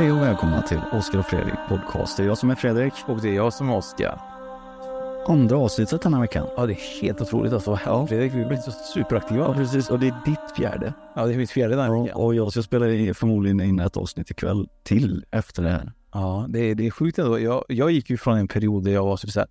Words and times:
Hej 0.00 0.12
och 0.12 0.22
välkomna 0.22 0.62
till 0.62 0.80
Oskar 0.92 1.18
och 1.18 1.26
Fredrik 1.26 1.54
podcast. 1.68 2.16
Det 2.16 2.22
är 2.22 2.26
jag 2.26 2.38
som 2.38 2.50
är 2.50 2.54
Fredrik. 2.54 2.92
Och 3.06 3.20
det 3.20 3.28
är 3.28 3.34
jag 3.34 3.52
som 3.52 3.68
är 3.68 3.76
Oskar. 3.76 4.20
Andra 5.28 5.56
avsnittet 5.56 6.02
den 6.02 6.14
här 6.14 6.20
veckan. 6.20 6.46
Ja, 6.56 6.66
det 6.66 6.72
är 6.72 7.02
helt 7.02 7.20
otroligt 7.20 7.52
här. 7.52 7.80
Ja. 7.84 8.06
Fredrik, 8.06 8.34
vi 8.34 8.44
blir 8.44 8.56
så 8.56 8.70
superaktiva. 8.70 9.40
Ja, 9.44 9.54
precis. 9.54 9.90
Och 9.90 9.98
det 9.98 10.06
är 10.08 10.14
ditt 10.24 10.56
fjärde. 10.56 10.94
Ja, 11.16 11.26
det 11.26 11.34
är 11.34 11.36
mitt 11.36 11.50
fjärde 11.50 11.74
den 11.76 11.84
här 11.84 12.02
veckan. 12.02 12.16
och 12.16 12.34
jag 12.34 12.52
ska 12.52 12.62
spela 12.62 12.88
i- 12.88 13.14
förmodligen 13.14 13.60
in 13.60 13.80
ett 13.80 13.96
avsnitt 13.96 14.30
ikväll 14.30 14.68
till 14.84 15.24
efter 15.30 15.62
det 15.62 15.70
här. 15.70 15.92
Ja, 16.12 16.46
det 16.48 16.58
är, 16.58 16.74
det 16.74 16.86
är 16.86 16.90
sjukt 16.90 17.18
ändå. 17.18 17.40
Jag, 17.40 17.64
jag 17.68 17.90
gick 17.90 18.10
ju 18.10 18.16
från 18.16 18.38
en 18.38 18.48
period 18.48 18.84
där 18.84 18.92
jag 18.92 19.04
var 19.04 19.16
typ 19.16 19.30
så 19.30 19.40
här, 19.40 19.48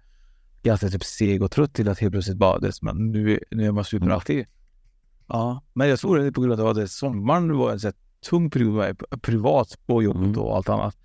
ganska 0.63 0.87
typ 0.89 1.03
seg 1.03 1.43
och 1.43 1.52
trött 1.52 1.73
till 1.73 1.89
att 1.89 1.99
helt 1.99 2.11
plötsligt 2.11 2.37
bara, 2.37 2.59
det, 2.59 2.71
men 2.81 3.11
nu, 3.11 3.39
nu 3.52 3.65
är 3.65 3.71
man 3.71 3.83
superaktiv. 3.85 4.45
Ja, 5.27 5.63
men 5.73 5.89
jag 5.89 5.99
tror 5.99 6.17
det 6.17 6.25
är 6.25 6.31
på 6.31 6.41
grund 6.41 6.61
av 6.61 6.67
att 6.67 6.91
sommaren 6.91 7.57
var 7.57 7.71
en 7.71 7.79
så 7.79 7.87
här, 7.87 7.95
tung 8.29 8.49
period 8.49 8.73
med, 8.73 8.97
privat 9.21 9.77
på 9.87 10.03
jobbet 10.03 10.23
Mm. 10.25 10.39
och 10.39 10.55
allt 10.55 10.69
annat. 10.69 10.95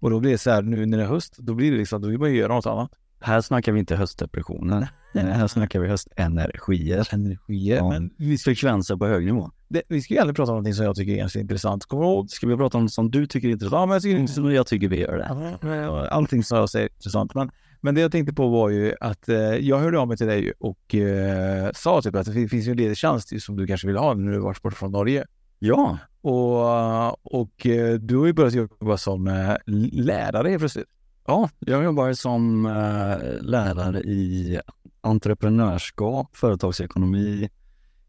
Och 0.00 0.10
då 0.10 0.20
blir 0.20 0.30
det 0.30 0.38
så 0.38 0.50
här, 0.50 0.62
nu 0.62 0.86
när 0.86 0.98
det 0.98 1.04
är 1.04 1.08
höst, 1.08 1.36
då 1.38 1.54
blir 1.54 1.70
det 1.72 1.76
liksom, 1.78 2.02
då 2.02 2.08
vill 2.08 2.18
man 2.18 2.30
ju 2.30 2.36
göra 2.36 2.54
något 2.54 2.66
annat. 2.66 2.90
Här 3.20 3.40
snackar 3.40 3.72
vi 3.72 3.80
inte 3.80 3.96
höstdepressioner. 3.96 4.88
här 5.14 5.46
snackar 5.46 5.80
vi 5.80 5.88
höstenergier. 5.88 7.08
Energier. 7.14 7.76
Ja. 7.76 7.88
Men 7.88 8.10
vi, 8.18 8.38
Frekvenser 8.38 8.96
på 8.96 9.06
hög 9.06 9.24
nivå. 9.26 9.50
det, 9.68 9.82
vi 9.88 10.02
ska 10.02 10.14
ju 10.14 10.20
aldrig 10.20 10.36
prata 10.36 10.50
om 10.52 10.54
någonting 10.54 10.74
som 10.74 10.84
jag 10.84 10.96
tycker 10.96 11.12
är 11.12 11.16
ganska 11.16 11.40
intressant. 11.40 11.86
Kommer 11.86 12.02
du 12.04 12.08
ihåg? 12.10 12.30
Ska 12.30 12.46
vi 12.46 12.56
prata 12.56 12.78
om 12.78 12.84
något 12.84 12.92
som 12.92 13.10
du 13.10 13.26
tycker 13.26 13.48
är 13.48 13.52
intressant? 13.52 13.72
Ja, 13.80 13.86
men 13.86 13.92
jag 13.94 14.02
tycker 14.02 14.38
Mm, 14.40 14.54
jag 14.54 14.66
tycker 14.66 14.88
vi 14.88 15.00
gör 15.00 15.18
det. 15.18 15.56
Ja, 15.76 16.08
Allting 16.08 16.44
som 16.44 16.58
jag 16.58 16.70
säger 16.70 16.86
är 16.86 16.90
intressant. 16.92 17.34
Men, 17.34 17.50
men 17.80 17.94
det 17.94 18.00
jag 18.00 18.12
tänkte 18.12 18.34
på 18.34 18.48
var 18.48 18.68
ju 18.68 18.94
att 19.00 19.28
eh, 19.28 19.36
jag 19.38 19.78
hörde 19.78 19.98
av 19.98 20.08
mig 20.08 20.16
till 20.16 20.26
dig 20.26 20.52
och 20.58 20.94
eh, 20.94 21.70
sa 21.74 22.02
typ 22.02 22.14
att 22.14 22.26
det 22.26 22.32
fin- 22.32 22.48
finns 22.48 22.66
ju 22.66 22.70
en 22.70 22.76
ledig 22.76 22.96
tjänst 22.96 23.40
som 23.42 23.56
du 23.56 23.66
kanske 23.66 23.86
vill 23.86 23.96
ha 23.96 24.14
när 24.14 24.32
du 24.32 24.38
varit 24.38 24.62
borta 24.62 24.76
från 24.76 24.92
Norge. 24.92 25.24
Ja, 25.58 25.98
Och, 26.20 27.36
och 27.36 27.66
eh, 27.66 27.94
du 27.94 28.16
har 28.16 28.26
ju 28.26 28.32
börjat 28.32 28.54
jobba 28.54 28.96
som 28.96 29.28
eh, 29.28 29.56
lärare 29.92 30.48
helt 30.48 30.60
plötsligt. 30.60 30.88
Ja, 31.26 31.50
jag 31.58 31.84
jobbar 31.84 32.12
som 32.12 32.66
eh, 32.66 33.42
lärare 33.42 34.00
i 34.00 34.60
entreprenörskap, 35.00 36.36
företagsekonomi, 36.36 37.48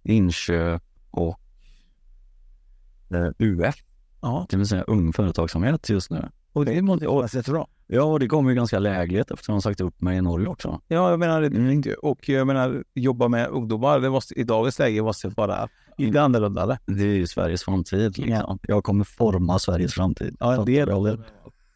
inköp 0.04 0.84
och 1.12 1.40
UF, 3.40 3.76
Ja. 4.22 4.46
det 4.50 4.58
vill 4.58 4.68
säga 4.68 4.84
ung 4.84 5.14
företagsamhet 5.14 5.90
just 5.90 6.12
nu. 6.12 6.30
Och 6.54 6.66
det 6.66 6.82
måste 6.82 7.08
vara 7.08 7.28
jättebra. 7.34 7.66
Ja, 7.88 8.04
och 8.04 8.20
det 8.20 8.28
kommer 8.28 8.50
ju 8.50 8.56
ganska 8.56 8.80
lägligt 8.80 9.32
eftersom 9.32 9.54
jag 9.54 9.64
sagt 9.64 9.82
upp 9.82 10.02
mig 10.02 10.18
i 10.18 10.22
Norge 10.22 10.48
också. 10.48 10.82
Ja, 10.88 11.10
jag 11.10 11.20
menar, 11.20 11.42
det 11.42 11.50
jag. 11.90 12.04
Och 12.04 12.30
jag 12.30 12.48
menar, 12.48 12.84
jobba 12.94 13.28
med 13.28 13.48
ungdomar, 13.48 14.00
det 14.00 14.10
måste, 14.10 14.40
i 14.40 14.44
dagens 14.44 14.80
läge 14.80 15.02
måste 15.02 15.28
vara 15.28 15.68
lite 16.06 16.22
annorlunda 16.22 16.64
eller? 16.64 16.78
Det 16.86 17.04
är 17.04 17.16
ju 17.16 17.28
Sveriges 17.28 17.64
framtid. 17.64 18.18
Liksom. 18.18 18.60
Jag 18.62 18.84
kommer 18.84 19.04
forma 19.04 19.60
Sveriges 19.60 19.94
framtid. 19.94 20.38
Ja, 20.40 20.64
del 20.64 20.90
av 20.90 21.04
det. 21.04 21.18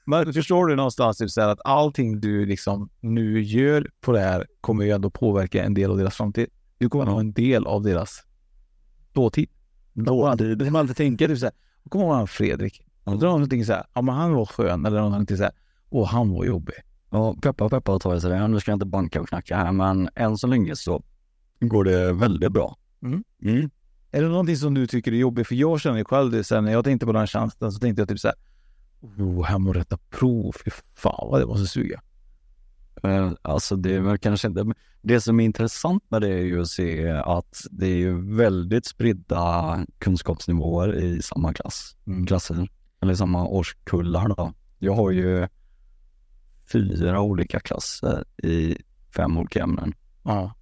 Men 0.05 0.33
förstår 0.33 0.67
du 0.67 0.75
någonstans 0.75 1.17
typ 1.17 1.29
så 1.29 1.41
att 1.41 1.59
allting 1.63 2.19
du 2.19 2.45
liksom 2.45 2.89
nu 2.99 3.41
gör 3.41 3.89
på 4.01 4.11
det 4.11 4.19
här 4.19 4.47
kommer 4.61 4.83
ju 4.85 4.91
ändå 4.91 5.09
påverka 5.09 5.63
en 5.63 5.73
del 5.73 5.91
av 5.91 5.97
deras 5.97 6.15
framtid. 6.15 6.47
Du 6.77 6.89
kommer 6.89 7.05
vara 7.05 7.19
en 7.19 7.33
del 7.33 7.67
av 7.67 7.83
deras 7.83 8.23
dåtid. 9.13 9.49
Dåtid. 9.93 10.57
Det 10.57 10.71
man 10.71 10.79
alltid 10.79 10.95
tänker 10.95 11.27
typ 11.27 11.39
så 11.39 11.45
här, 11.45 11.53
kommer 11.89 12.19
ihåg 12.19 12.29
Fredrik. 12.29 12.85
Och 13.03 13.19
då 13.19 13.45
tänkt 13.45 13.67
så 13.67 13.73
här, 13.73 13.85
ja 13.93 14.01
men 14.01 14.15
han 14.15 14.33
var 14.33 14.45
skön 14.45 14.85
eller 14.85 15.01
någonting 15.01 15.37
så 15.37 15.43
här, 15.43 15.51
åh 15.89 16.07
han 16.07 16.29
var 16.29 16.45
jobbig. 16.45 16.75
Ja, 17.09 17.35
peppa 17.41 17.69
peppa 17.69 17.99
tar 17.99 18.13
jag 18.13 18.21
sig 18.21 18.31
det. 18.31 18.47
Nu 18.47 18.59
ska 18.59 18.71
jag 18.71 18.75
inte 18.75 18.85
banka 18.85 19.21
och 19.21 19.27
knacka 19.27 19.57
här, 19.57 19.71
men 19.71 20.09
än 20.15 20.37
så 20.37 20.47
länge 20.47 20.75
så 20.75 21.03
går 21.59 21.83
det 21.83 22.13
väldigt 22.13 22.51
bra. 22.51 22.77
Mm. 23.03 23.23
Mm. 23.43 23.69
Är 24.15 24.21
det 24.21 24.27
någonting 24.29 24.57
som 24.57 24.73
du 24.73 24.87
tycker 24.87 25.11
är 25.11 25.15
jobbigt? 25.15 25.47
För 25.47 25.55
jag 25.55 25.81
känner 25.81 25.97
ju 25.97 26.05
själv 26.05 26.31
det, 26.31 26.43
sen 26.43 26.65
när 26.65 26.71
jag 26.71 26.83
tänkte 26.85 27.05
på 27.05 27.11
den 27.11 27.19
här 27.19 27.27
tjänsten 27.27 27.71
så 27.71 27.79
tänkte 27.79 28.01
jag 28.01 28.09
typ 28.09 28.19
så 28.19 28.27
här, 28.27 28.35
oh, 29.01 29.43
hem 29.45 29.67
och 29.67 29.75
rätta 29.75 29.97
prov, 30.09 30.51
fy 30.65 30.71
fan 30.95 31.29
vad 31.31 31.41
det 31.41 31.45
måste 31.45 31.67
suga. 31.67 32.01
Alltså 33.41 33.75
det 33.75 33.95
är 33.95 33.99
väl 33.99 34.17
kanske 34.17 34.47
inte, 34.47 34.65
det 35.01 35.21
som 35.21 35.39
är 35.39 35.45
intressant 35.45 36.03
med 36.09 36.21
det 36.21 36.29
är 36.29 36.43
ju 36.43 36.61
att 36.61 36.67
se 36.67 37.09
att 37.09 37.61
det 37.71 37.87
är 37.87 37.95
ju 37.95 38.35
väldigt 38.35 38.85
spridda 38.85 39.85
kunskapsnivåer 39.97 40.95
i 40.95 41.21
samma 41.21 41.53
klass, 41.53 41.97
Mm. 42.07 42.25
klasser, 42.25 42.69
eller 43.01 43.15
samma 43.15 43.47
årskullar 43.47 44.27
då. 44.29 44.53
Jag 44.79 44.93
har 44.95 45.11
ju 45.11 45.47
fyra 46.71 47.21
olika 47.21 47.59
klasser 47.59 48.25
i 48.43 48.77
fem 49.15 49.37
olika 49.37 49.63
ämnen. 49.63 49.93
Ja. 50.23 50.53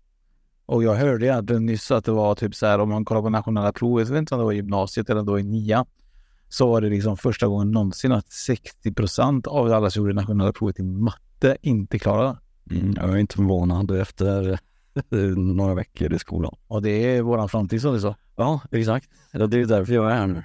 Och 0.71 0.83
jag 0.83 0.95
hörde 0.95 1.25
egentligen 1.25 1.65
nyss 1.65 1.91
att 1.91 2.05
det 2.05 2.11
var 2.11 2.35
typ 2.35 2.55
så 2.55 2.65
här 2.65 2.79
om 2.79 2.89
man 2.89 3.05
kollar 3.05 3.21
på 3.21 3.29
nationella 3.29 3.71
provet, 3.71 4.07
jag 4.07 4.13
vet 4.13 4.19
inte 4.19 4.35
om 4.35 4.39
det 4.39 4.45
var 4.45 4.51
i 4.51 4.55
gymnasiet 4.55 5.09
eller 5.09 5.23
då 5.23 5.39
i 5.39 5.43
nian, 5.43 5.85
så 6.49 6.67
var 6.67 6.81
det 6.81 6.89
liksom 6.89 7.17
första 7.17 7.47
gången 7.47 7.71
någonsin 7.71 8.11
att 8.11 8.31
60 8.31 8.93
procent 8.93 9.47
av 9.47 9.71
alla 9.71 9.89
som 9.89 10.01
gjorde 10.03 10.13
nationella 10.13 10.53
provet 10.53 10.79
i 10.79 10.83
matte 10.83 11.57
inte 11.61 11.99
klarade. 11.99 12.37
Mm. 12.71 12.93
Jag 12.97 13.09
är 13.09 13.17
inte 13.17 13.35
förvånad 13.35 13.91
efter 13.91 14.59
några 15.35 15.73
veckor 15.73 16.13
i 16.13 16.19
skolan. 16.19 16.55
Och 16.67 16.81
det 16.81 17.15
är 17.15 17.21
våran 17.21 17.49
framtid 17.49 17.81
som 17.81 17.93
du 17.93 17.99
sa. 17.99 18.15
Ja, 18.35 18.61
exakt. 18.71 19.09
Det 19.31 19.37
är 19.37 19.65
därför 19.65 19.93
jag 19.93 20.11
är 20.11 20.15
här 20.15 20.27
nu. 20.27 20.43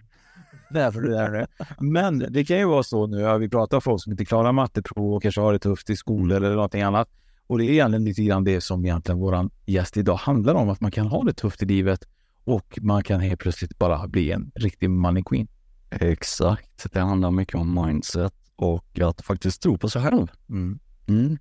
Därför 0.70 1.00
du 1.00 1.16
är 1.16 1.31
det. 1.31 1.47
Men 1.78 2.19
det 2.19 2.44
kan 2.44 2.59
ju 2.59 2.65
vara 2.65 2.82
så 2.82 3.06
nu, 3.06 3.38
vi 3.38 3.48
pratar 3.48 3.76
om 3.76 3.81
folk 3.81 4.03
som 4.03 4.12
inte 4.12 4.25
klarar 4.25 4.53
matteprov 4.53 5.15
och 5.15 5.22
kanske 5.22 5.41
har 5.41 5.53
det 5.53 5.59
tufft 5.59 5.91
i 5.91 5.97
skolor 5.97 6.36
eller 6.36 6.54
någonting 6.54 6.82
annat. 6.82 7.09
Och 7.47 7.59
det 7.59 7.65
är 7.65 7.71
egentligen 7.71 8.05
lite 8.05 8.23
grann 8.23 8.45
det 8.45 8.61
som 8.61 8.84
egentligen 8.84 9.19
våran 9.19 9.51
gäst 9.67 9.97
idag 9.97 10.17
handlar 10.17 10.55
om, 10.55 10.69
att 10.69 10.81
man 10.81 10.91
kan 10.91 11.07
ha 11.07 11.25
det 11.25 11.33
tufft 11.33 11.62
i 11.62 11.67
livet 11.67 12.09
och 12.45 12.79
man 12.83 13.03
kan 13.03 13.21
helt 13.21 13.41
plötsligt 13.41 13.79
bara 13.79 14.09
bli 14.09 14.33
en 14.33 14.51
riktig 14.55 14.91
money 14.91 15.23
queen. 15.27 15.49
Exakt. 15.91 16.93
Det 16.93 17.01
handlar 17.01 17.31
mycket 17.31 17.55
om 17.55 17.87
mindset 17.87 18.34
och 18.57 19.01
att 19.01 19.21
faktiskt 19.21 19.62
tro 19.62 19.79
på 19.79 19.89
sig 19.89 20.03
själv. 20.03 20.27
Mm. 20.49 20.79
Mm. 21.09 21.39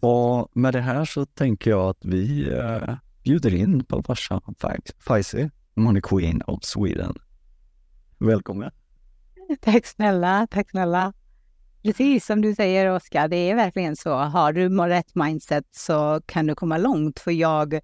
Och 0.00 0.50
med 0.56 0.74
det 0.74 0.80
här 0.80 1.04
så 1.04 1.26
tänker 1.26 1.70
jag 1.70 1.88
att 1.88 2.04
vi 2.04 2.50
eh, 2.50 2.94
bjuder 3.24 3.54
in 3.54 3.84
på 3.84 4.02
farsan 4.02 4.40
Faisi, 4.98 5.50
Money 5.74 6.02
Queen 6.02 6.42
of 6.46 6.64
Sweden. 6.64 7.14
Välkommen. 8.18 8.70
Tack 9.60 9.86
snälla, 9.86 10.46
tack 10.50 10.70
snälla. 10.70 11.12
Precis 11.86 12.26
som 12.26 12.40
du 12.40 12.54
säger 12.54 12.90
Oskar, 12.90 13.28
det 13.28 13.36
är 13.36 13.54
verkligen 13.54 13.96
så. 13.96 14.14
Har 14.14 14.52
du 14.52 14.68
rätt 14.68 15.14
mindset 15.14 15.64
så 15.70 16.20
kan 16.26 16.46
du 16.46 16.54
komma 16.54 16.78
långt. 16.78 17.20
För 17.20 17.30
jag, 17.30 17.80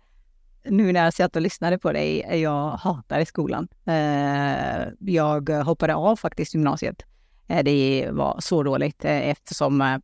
nu 0.65 0.93
när 0.93 1.05
jag 1.05 1.15
satt 1.15 1.37
och 1.37 1.43
lyssnade 1.43 1.79
på 1.79 1.93
dig, 1.93 2.21
eh, 2.21 2.37
jag 2.37 2.71
hatade 2.71 3.27
skolan. 3.27 3.69
Eh, 3.87 4.89
jag 4.99 5.51
hoppade 5.51 5.95
av 5.95 6.17
faktiskt 6.17 6.55
gymnasiet. 6.55 7.03
Eh, 7.47 7.65
det 7.65 8.09
var 8.13 8.41
så 8.41 8.63
dåligt 8.63 9.05
eftersom 9.05 10.01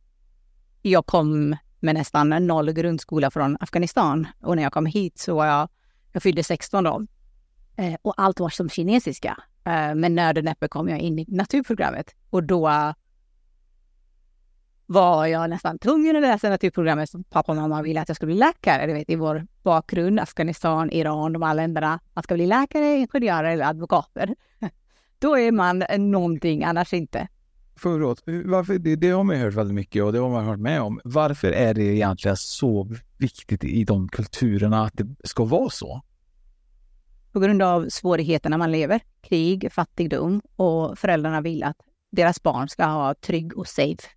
jag 0.81 1.05
kom 1.05 1.55
med 1.79 1.95
nästan 1.95 2.29
noll 2.29 2.71
grundskola 2.71 3.31
från 3.31 3.57
Afghanistan. 3.59 4.27
Och 4.41 4.55
när 4.55 4.63
jag 4.63 4.73
kom 4.73 4.85
hit 4.85 5.19
så 5.19 5.35
var 5.35 5.45
jag, 5.45 5.69
jag 6.11 6.23
fyllde 6.23 6.43
16 6.43 6.83
då. 6.83 7.05
Och 8.01 8.13
allt 8.17 8.39
var 8.39 8.49
som 8.49 8.69
kinesiska. 8.69 9.37
Eh, 9.65 9.93
och 9.93 10.11
nödnäppe 10.11 10.67
kom 10.67 10.89
jag 10.89 10.99
in 10.99 11.19
i 11.19 11.25
naturprogrammet 11.27 12.15
och 12.29 12.43
då 12.43 12.93
var 14.89 15.25
jag 15.25 15.49
nästan 15.49 15.79
tvungen 15.79 16.15
att 16.15 16.21
läsa 16.21 16.49
naturprogrammet 16.49 17.09
som 17.09 17.23
pappa 17.23 17.51
och 17.51 17.55
mamma 17.55 17.81
ville 17.81 18.01
att 18.01 18.07
jag 18.07 18.15
skulle 18.15 18.33
bli 18.33 18.39
läkare. 18.39 18.87
Du 18.87 18.93
vet, 18.93 19.09
i 19.09 19.15
vår 19.15 19.47
bakgrund, 19.63 20.19
Afghanistan, 20.19 20.91
Iran, 20.91 21.33
de 21.33 21.41
här 21.41 21.53
länderna. 21.53 21.99
Man 22.13 22.23
ska 22.23 22.33
bli 22.33 22.47
läkare, 22.47 22.95
ingenjörer 22.95 23.49
eller 23.49 23.65
advokater. 23.65 24.35
då 25.19 25.37
är 25.37 25.51
man 25.51 25.83
någonting, 25.97 26.63
annars 26.63 26.93
inte. 26.93 27.27
Förlåt, 27.75 28.23
varför, 28.45 28.77
det, 28.77 28.95
det 28.95 29.09
har 29.09 29.23
man 29.23 29.35
hört 29.35 29.53
väldigt 29.53 29.75
mycket 29.75 30.03
och 30.03 30.13
det 30.13 30.19
har 30.19 30.29
man 30.29 30.45
hört 30.45 30.59
med 30.59 30.81
om. 30.81 30.99
Varför 31.03 31.51
är 31.51 31.73
det 31.73 31.83
egentligen 31.83 32.37
så 32.37 32.89
viktigt 33.17 33.63
i 33.63 33.83
de 33.83 34.09
kulturerna 34.09 34.85
att 34.85 34.93
det 34.93 35.07
ska 35.23 35.43
vara 35.45 35.69
så? 35.69 36.01
På 37.31 37.39
grund 37.39 37.61
av 37.61 37.89
svårigheterna 37.89 38.57
man 38.57 38.71
lever, 38.71 38.99
krig, 39.21 39.71
fattigdom 39.71 40.41
och 40.55 40.97
föräldrarna 40.97 41.41
vill 41.41 41.63
att 41.63 41.77
deras 42.11 42.43
barn 42.43 42.69
ska 42.69 42.85
ha 42.85 43.13
trygg 43.13 43.57
och 43.57 43.67
safe 43.67 44.07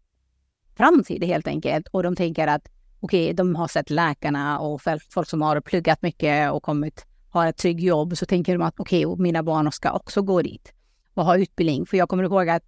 framtid 0.76 1.24
helt 1.24 1.46
enkelt. 1.46 1.88
Och 1.88 2.02
de 2.02 2.16
tänker 2.16 2.46
att 2.46 2.68
okej, 3.00 3.24
okay, 3.24 3.32
de 3.32 3.56
har 3.56 3.68
sett 3.68 3.90
läkarna 3.90 4.58
och 4.58 4.80
folk 5.10 5.28
som 5.28 5.42
har 5.42 5.60
pluggat 5.60 6.02
mycket 6.02 6.52
och 6.52 6.62
kommit, 6.62 7.06
har 7.28 7.46
ett 7.46 7.56
tryggt 7.56 7.82
jobb, 7.82 8.16
så 8.16 8.26
tänker 8.26 8.52
de 8.52 8.62
att 8.62 8.80
okej, 8.80 9.06
okay, 9.06 9.22
mina 9.22 9.42
barn 9.42 9.72
ska 9.72 9.92
också 9.92 10.22
gå 10.22 10.42
dit 10.42 10.72
och 11.14 11.24
ha 11.24 11.36
utbildning. 11.36 11.86
För 11.86 11.96
jag 11.96 12.08
kommer 12.08 12.24
ihåg 12.24 12.48
att 12.48 12.62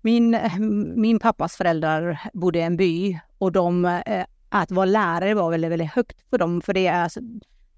min, 0.00 0.38
min 0.96 1.18
pappas 1.18 1.56
föräldrar 1.56 2.20
bodde 2.32 2.58
i 2.58 2.62
en 2.62 2.76
by 2.76 3.18
och 3.38 3.52
de, 3.52 3.84
eh, 3.84 4.24
att 4.48 4.70
vara 4.70 4.86
lärare 4.86 5.34
var 5.34 5.50
väldigt, 5.50 5.70
väldigt 5.70 5.90
högt 5.90 6.30
för 6.30 6.38
dem, 6.38 6.60
för 6.60 6.74
det 6.74 6.86
är 6.86 7.02
alltså, 7.02 7.20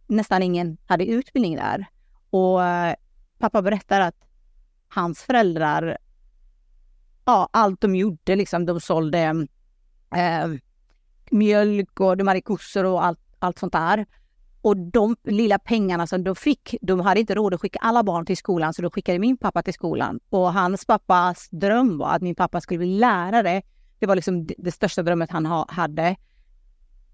nästan 0.06 0.42
ingen 0.42 0.76
hade 0.86 1.06
utbildning 1.06 1.56
där. 1.56 1.86
Och 2.30 2.64
eh, 2.64 2.94
pappa 3.38 3.62
berättar 3.62 4.00
att 4.00 4.16
hans 4.88 5.22
föräldrar, 5.22 5.98
ja, 7.28 7.48
allt 7.52 7.80
de 7.80 7.96
gjorde, 7.96 8.36
liksom, 8.36 8.66
de 8.66 8.80
sålde 8.80 9.46
eh, 10.14 10.48
mjölk 11.30 12.00
och 12.00 12.16
de 12.16 12.26
hade 12.26 12.40
kossor 12.40 12.84
och 12.84 13.04
allt, 13.04 13.18
allt 13.38 13.58
sånt 13.58 13.72
där. 13.72 14.06
Och 14.62 14.76
de 14.76 15.16
lilla 15.24 15.58
pengarna 15.58 16.06
som 16.06 16.24
de 16.24 16.36
fick, 16.36 16.74
de 16.80 17.00
hade 17.00 17.20
inte 17.20 17.34
råd 17.34 17.54
att 17.54 17.60
skicka 17.60 17.78
alla 17.78 18.02
barn 18.02 18.26
till 18.26 18.36
skolan, 18.36 18.74
så 18.74 18.82
då 18.82 18.90
skickade 18.90 19.18
min 19.18 19.36
pappa 19.36 19.62
till 19.62 19.74
skolan. 19.74 20.20
Och 20.30 20.52
hans 20.52 20.86
pappas 20.86 21.48
dröm 21.50 21.98
var 21.98 22.14
att 22.16 22.22
min 22.22 22.34
pappa 22.34 22.60
skulle 22.60 22.78
bli 22.78 22.98
lärare. 22.98 23.62
Det 23.98 24.06
var 24.06 24.16
liksom 24.16 24.46
det 24.58 24.72
största 24.72 25.02
drömmet 25.02 25.30
han 25.30 25.46
ha, 25.46 25.66
hade. 25.68 26.16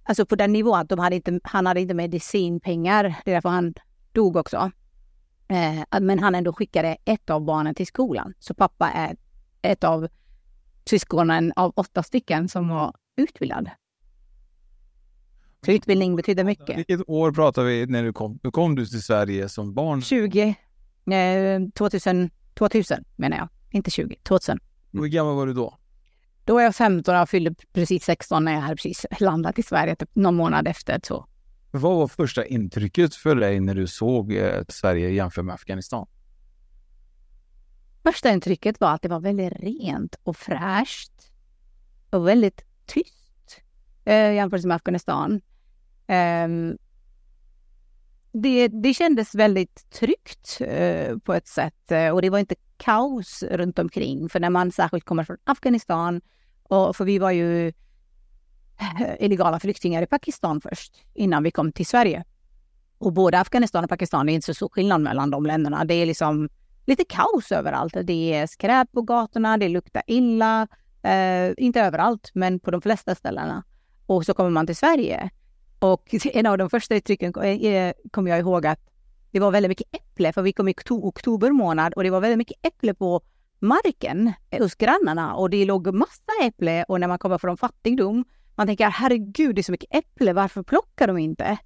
Alltså 0.05 0.27
på 0.27 0.37
den 0.37 0.53
nivån 0.53 0.79
att 0.79 0.89
de 0.89 0.99
hade 0.99 1.17
inte, 1.17 1.41
han 1.43 1.67
hade 1.67 1.81
inte 1.81 1.95
medicinpengar, 1.95 3.03
det 3.25 3.31
är 3.31 3.35
därför 3.35 3.49
han 3.49 3.75
dog 4.13 4.37
också. 4.37 4.71
Eh, 5.49 6.01
men 6.01 6.19
han 6.19 6.35
ändå 6.35 6.53
skickade 6.53 6.97
ett 7.05 7.31
av 7.31 7.45
barnen 7.45 7.75
till 7.75 7.87
skolan. 7.87 8.35
Så 8.39 8.55
pappa 8.55 8.91
är 8.91 9.17
ett 9.65 9.85
av 9.85 10.09
syskonen 10.85 11.53
av 11.57 11.73
åtta 11.77 12.03
stycken 12.03 12.49
som 12.49 12.69
var 12.69 12.95
utbildad. 13.17 13.71
Så 15.65 15.71
utbildning 15.71 16.17
betyder 16.17 16.45
mycket. 16.45 16.79
Vilket 16.79 17.01
år 17.09 17.33
pratar 17.33 17.65
vi 17.65 17.87
när 17.87 18.03
du 18.03 18.13
kom? 18.13 18.39
Hur 18.43 18.51
kom 18.51 18.75
du 18.75 18.87
till 18.87 19.03
Sverige 19.03 19.49
som 19.49 19.75
barn? 19.75 20.03
20, 20.03 20.55
eh, 21.11 21.61
2000, 21.75 22.31
2000 22.55 23.05
menar 23.17 23.37
jag. 23.37 23.49
Inte 23.71 23.91
20, 23.91 24.17
2000. 24.23 24.59
Hur 24.93 25.07
gammal 25.07 25.37
var 25.37 25.47
du 25.47 25.53
då? 25.53 25.79
Då 26.45 26.55
var 26.55 26.63
jag 26.63 26.75
15 26.75 27.17
och 27.17 27.29
fyllde 27.29 27.55
precis 27.73 28.05
16 28.05 28.45
när 28.45 28.53
jag 28.53 28.61
hade 28.61 28.77
precis 28.77 29.07
landat 29.21 29.59
i 29.59 29.63
Sverige, 29.63 29.97
typ 29.97 30.11
någon 30.15 30.35
månad 30.35 30.69
efter. 30.69 31.01
Så. 31.03 31.27
Vad 31.71 31.83
var 31.97 32.09
första 32.09 32.47
intrycket 32.47 33.15
för 33.15 33.35
dig 33.35 33.61
när 33.61 33.75
du 33.75 33.87
såg 33.87 34.33
eh, 34.33 34.63
Sverige 34.69 35.11
jämfört 35.11 35.45
med 35.45 35.55
Afghanistan? 35.55 36.07
Första 38.05 38.31
intrycket 38.31 38.81
var 38.81 38.95
att 38.95 39.03
det 39.03 39.09
var 39.09 39.21
väldigt 39.21 39.53
rent 39.53 40.17
och 40.23 40.37
fräscht 40.37 41.13
och 42.11 42.29
väldigt 42.29 42.65
tyst 42.87 43.63
eh, 44.05 44.33
jämfört 44.33 44.65
med 44.65 44.75
Afghanistan. 44.77 45.41
Eh, 46.07 46.49
det, 48.33 48.69
det 48.69 48.95
kändes 48.95 49.35
väldigt 49.35 49.91
tryggt 49.91 50.61
eh, 50.61 51.19
på 51.19 51.35
ett 51.35 51.49
sätt 51.49 51.93
eh, 51.93 52.09
och 52.09 52.23
det 52.23 52.31
var 52.31 52.39
inte 52.39 52.55
kaos 52.77 53.43
runt 53.43 53.79
omkring. 53.79 54.29
För 54.29 54.41
när 54.41 54.51
man 54.51 54.73
särskilt 54.73 55.05
kommer 55.05 55.25
från 55.25 55.37
Afghanistan, 55.45 56.21
och, 56.63 56.97
för 56.97 57.05
vi 57.05 57.19
var 57.19 57.31
ju 57.31 57.69
eh, 57.69 59.15
illegala 59.21 59.61
flyktingar 59.61 60.03
i 60.03 60.07
Pakistan 60.07 60.61
först 60.61 61.05
innan 61.15 61.43
vi 61.43 61.51
kom 61.51 61.73
till 61.73 61.87
Sverige. 61.87 62.25
Och 62.99 63.13
både 63.13 63.41
Afghanistan 63.41 63.85
och 63.85 63.91
Pakistan, 63.91 64.27
det 64.27 64.33
är 64.33 64.35
inte 64.35 64.47
så 64.47 64.55
stor 64.55 64.69
skillnad 64.69 65.01
mellan 65.01 65.31
de 65.31 65.47
länderna. 65.47 65.85
Det 65.85 65.95
är 65.95 66.07
liksom 66.07 66.49
lite 66.85 67.05
kaos 67.05 67.53
överallt. 67.53 67.97
Det 68.05 68.35
är 68.35 68.47
skräp 68.47 68.93
på 68.93 69.03
gatorna, 69.03 69.57
det 69.57 69.69
luktar 69.69 70.03
illa. 70.07 70.69
Eh, 71.03 71.53
inte 71.57 71.81
överallt, 71.81 72.31
men 72.35 72.61
på 72.61 72.71
de 72.71 72.81
flesta 72.81 73.15
ställena. 73.15 73.65
Och 74.07 74.25
så 74.25 74.35
kommer 74.35 74.51
man 74.51 74.67
till 74.67 74.77
Sverige 74.77 75.31
och 75.79 76.15
en 76.25 76.47
av 76.47 76.59
de 76.59 76.71
första 76.71 76.95
uttrycken 76.95 77.33
kommer 77.33 78.31
eh, 78.31 78.31
jag 78.31 78.39
ihåg 78.39 78.67
att 78.67 78.81
det 79.31 79.41
var 79.41 79.51
väldigt 79.51 79.69
mycket 79.69 79.95
äpple, 79.95 80.33
för 80.33 80.43
vi 80.43 80.53
kom 80.53 80.69
i 80.69 80.75
oktober 80.89 81.51
månad 81.51 81.95
och 81.95 82.05
det 82.05 82.11
var 82.11 82.21
väldigt 82.21 82.39
mycket 82.39 82.67
äpple 82.67 82.95
på 82.95 83.21
marken 83.59 84.33
eh, 84.51 84.63
hos 84.63 84.75
grannarna 84.75 85.35
och 85.35 85.51
det 85.51 85.65
låg 85.65 85.95
massa 85.95 86.33
äpple 86.43 86.85
och 86.85 87.01
när 87.01 87.09
man 87.09 87.19
kommer 87.19 87.39
från 87.39 87.57
fattigdom, 87.57 88.25
man 88.55 88.67
tänker 88.67 88.89
herregud 88.89 89.55
det 89.55 89.61
är 89.61 89.63
så 89.63 89.73
mycket 89.73 89.95
äpple, 89.95 90.33
varför 90.33 90.63
plockar 90.63 91.07
de 91.07 91.19
inte? 91.19 91.59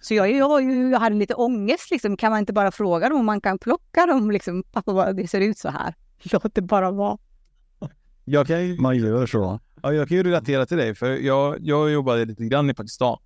Så 0.00 0.14
jag, 0.14 0.32
jag, 0.32 0.62
jag 0.92 1.00
hade 1.00 1.16
lite 1.16 1.34
ångest 1.34 1.90
liksom, 1.90 2.16
kan 2.16 2.30
man 2.30 2.38
inte 2.38 2.52
bara 2.52 2.70
fråga 2.70 3.08
dem 3.08 3.18
om 3.18 3.26
man 3.26 3.40
kan 3.40 3.58
plocka 3.58 4.06
dem 4.06 4.30
liksom? 4.30 4.62
Pappa 4.62 5.12
det 5.12 5.28
ser 5.28 5.40
ut 5.40 5.58
så 5.58 5.68
här. 5.68 5.94
Låt 6.32 6.54
det 6.54 6.62
bara 6.62 6.90
vara. 6.90 7.18
Jag 8.24 8.46
kan 8.46 8.82
man 8.82 8.96
gör 8.96 9.26
så. 9.26 9.60
Ja, 9.82 9.92
jag 9.92 10.08
kan 10.08 10.16
ju 10.16 10.22
relatera 10.22 10.66
till 10.66 10.76
dig, 10.76 10.94
för 10.94 11.16
jag, 11.16 11.56
jag 11.60 11.90
jobbade 11.90 12.24
lite 12.24 12.44
grann 12.44 12.70
i 12.70 12.74
Pakistan. 12.74 13.18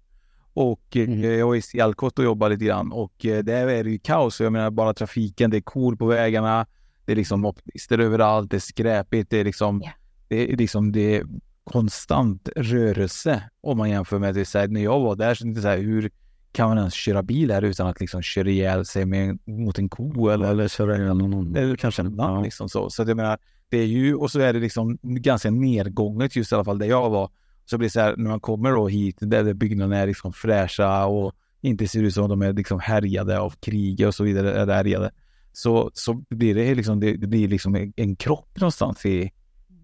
Och 0.54 0.96
mm. 0.96 1.38
jag 1.38 1.46
var 1.46 1.54
i 1.54 1.62
Sialkot 1.62 2.19
och 2.19 2.24
jobbade 2.24 2.54
lite 2.54 2.64
grann 2.64 2.92
och 2.92 3.26
eh, 3.26 3.44
där 3.44 3.69
är 3.69 3.84
det 3.84 3.90
ju 3.90 3.98
kaos. 3.98 4.40
Jag 4.40 4.52
menar 4.52 4.70
bara 4.70 4.94
trafiken, 4.94 5.50
det 5.50 5.56
är 5.56 5.60
kor 5.60 5.96
på 5.96 6.06
vägarna, 6.06 6.66
det 7.04 7.12
är 7.12 7.16
liksom 7.16 7.40
mopedister 7.40 7.98
överallt, 7.98 8.50
det 8.50 8.56
är 8.56 8.60
skräpigt, 8.60 9.30
det 9.30 9.40
är 9.40 9.44
liksom, 9.44 9.82
yeah. 9.82 9.94
det 10.28 10.52
är 10.52 10.56
liksom, 10.56 10.92
det 10.92 11.16
är 11.16 11.24
konstant 11.64 12.48
rörelse 12.56 13.42
om 13.60 13.78
man 13.78 13.90
jämför 13.90 14.19
med 14.19 14.34
det, 14.34 14.44
så 14.44 14.58
här, 14.58 14.69
när 14.69 14.82
jag 14.82 15.00
var 15.00 15.16
där. 15.16 15.34
Så 15.34 15.46
det 15.46 15.60
så 15.60 15.69
här, 15.69 15.78
hur 15.78 16.10
kan 16.52 16.69
man 16.69 16.78
ens 16.78 16.94
köra 16.94 17.22
bil 17.22 17.50
här 17.50 17.62
utan 17.62 17.87
att 17.87 18.00
liksom 18.00 18.22
köra 18.22 18.50
ihjäl 18.50 18.84
sig 18.84 19.06
med, 19.06 19.38
mot 19.44 19.78
en 19.78 19.88
ko 19.88 20.28
eller, 20.28 20.50
eller 20.50 20.69
köra 20.69 20.96
ihjäl 20.96 21.16
någon? 21.16 21.56
Eller 21.56 21.76
kanske 21.76 22.02
en 22.02 22.16
man 22.16 22.43
liksom 22.43 22.69
så. 22.69 22.90
Så 22.90 23.02
jag 23.02 23.16
menar, 23.16 23.38
det 23.69 23.78
är 23.78 23.87
ju, 23.87 24.14
och 24.14 24.31
så 24.31 24.40
är 24.40 24.52
det 24.52 24.60
liksom 24.60 24.99
ganska 25.02 25.50
nedgånget 25.50 26.37
just 26.37 26.52
i 26.52 26.54
alla 26.54 26.64
fall 26.64 26.78
där 26.78 26.87
jag 26.87 27.10
var. 27.10 27.31
Så 27.64 27.78
blir 27.78 27.88
det 27.88 27.93
så 27.93 28.00
här, 28.00 28.14
när 28.16 28.31
man 28.31 28.40
kommer 28.40 28.72
då 28.72 28.88
hit, 28.88 29.16
där 29.20 29.54
byggnaderna 29.54 29.99
är 29.99 30.06
liksom 30.06 30.32
fräscha 30.32 31.06
och 31.06 31.32
inte 31.60 31.88
ser 31.88 32.02
ut 32.02 32.14
som 32.14 32.25
att 32.25 32.31
de 32.31 32.43
är 32.43 32.52
liksom 32.52 32.81
härjade 32.81 33.38
av 33.38 33.50
krig 33.50 34.06
och 34.06 34.14
så 34.14 34.25
vidare, 34.25 34.52
eller 34.52 34.75
härjade. 34.75 35.10
Så, 35.52 35.90
så 35.94 36.14
blir 36.28 36.55
det 36.55 36.75
liksom, 36.75 37.00
det, 37.00 37.16
det 37.16 37.26
blir 37.26 37.48
liksom 37.48 37.93
en, 37.96 38.16
krock 38.16 38.48
någonstans 38.55 39.06
i, 39.06 39.31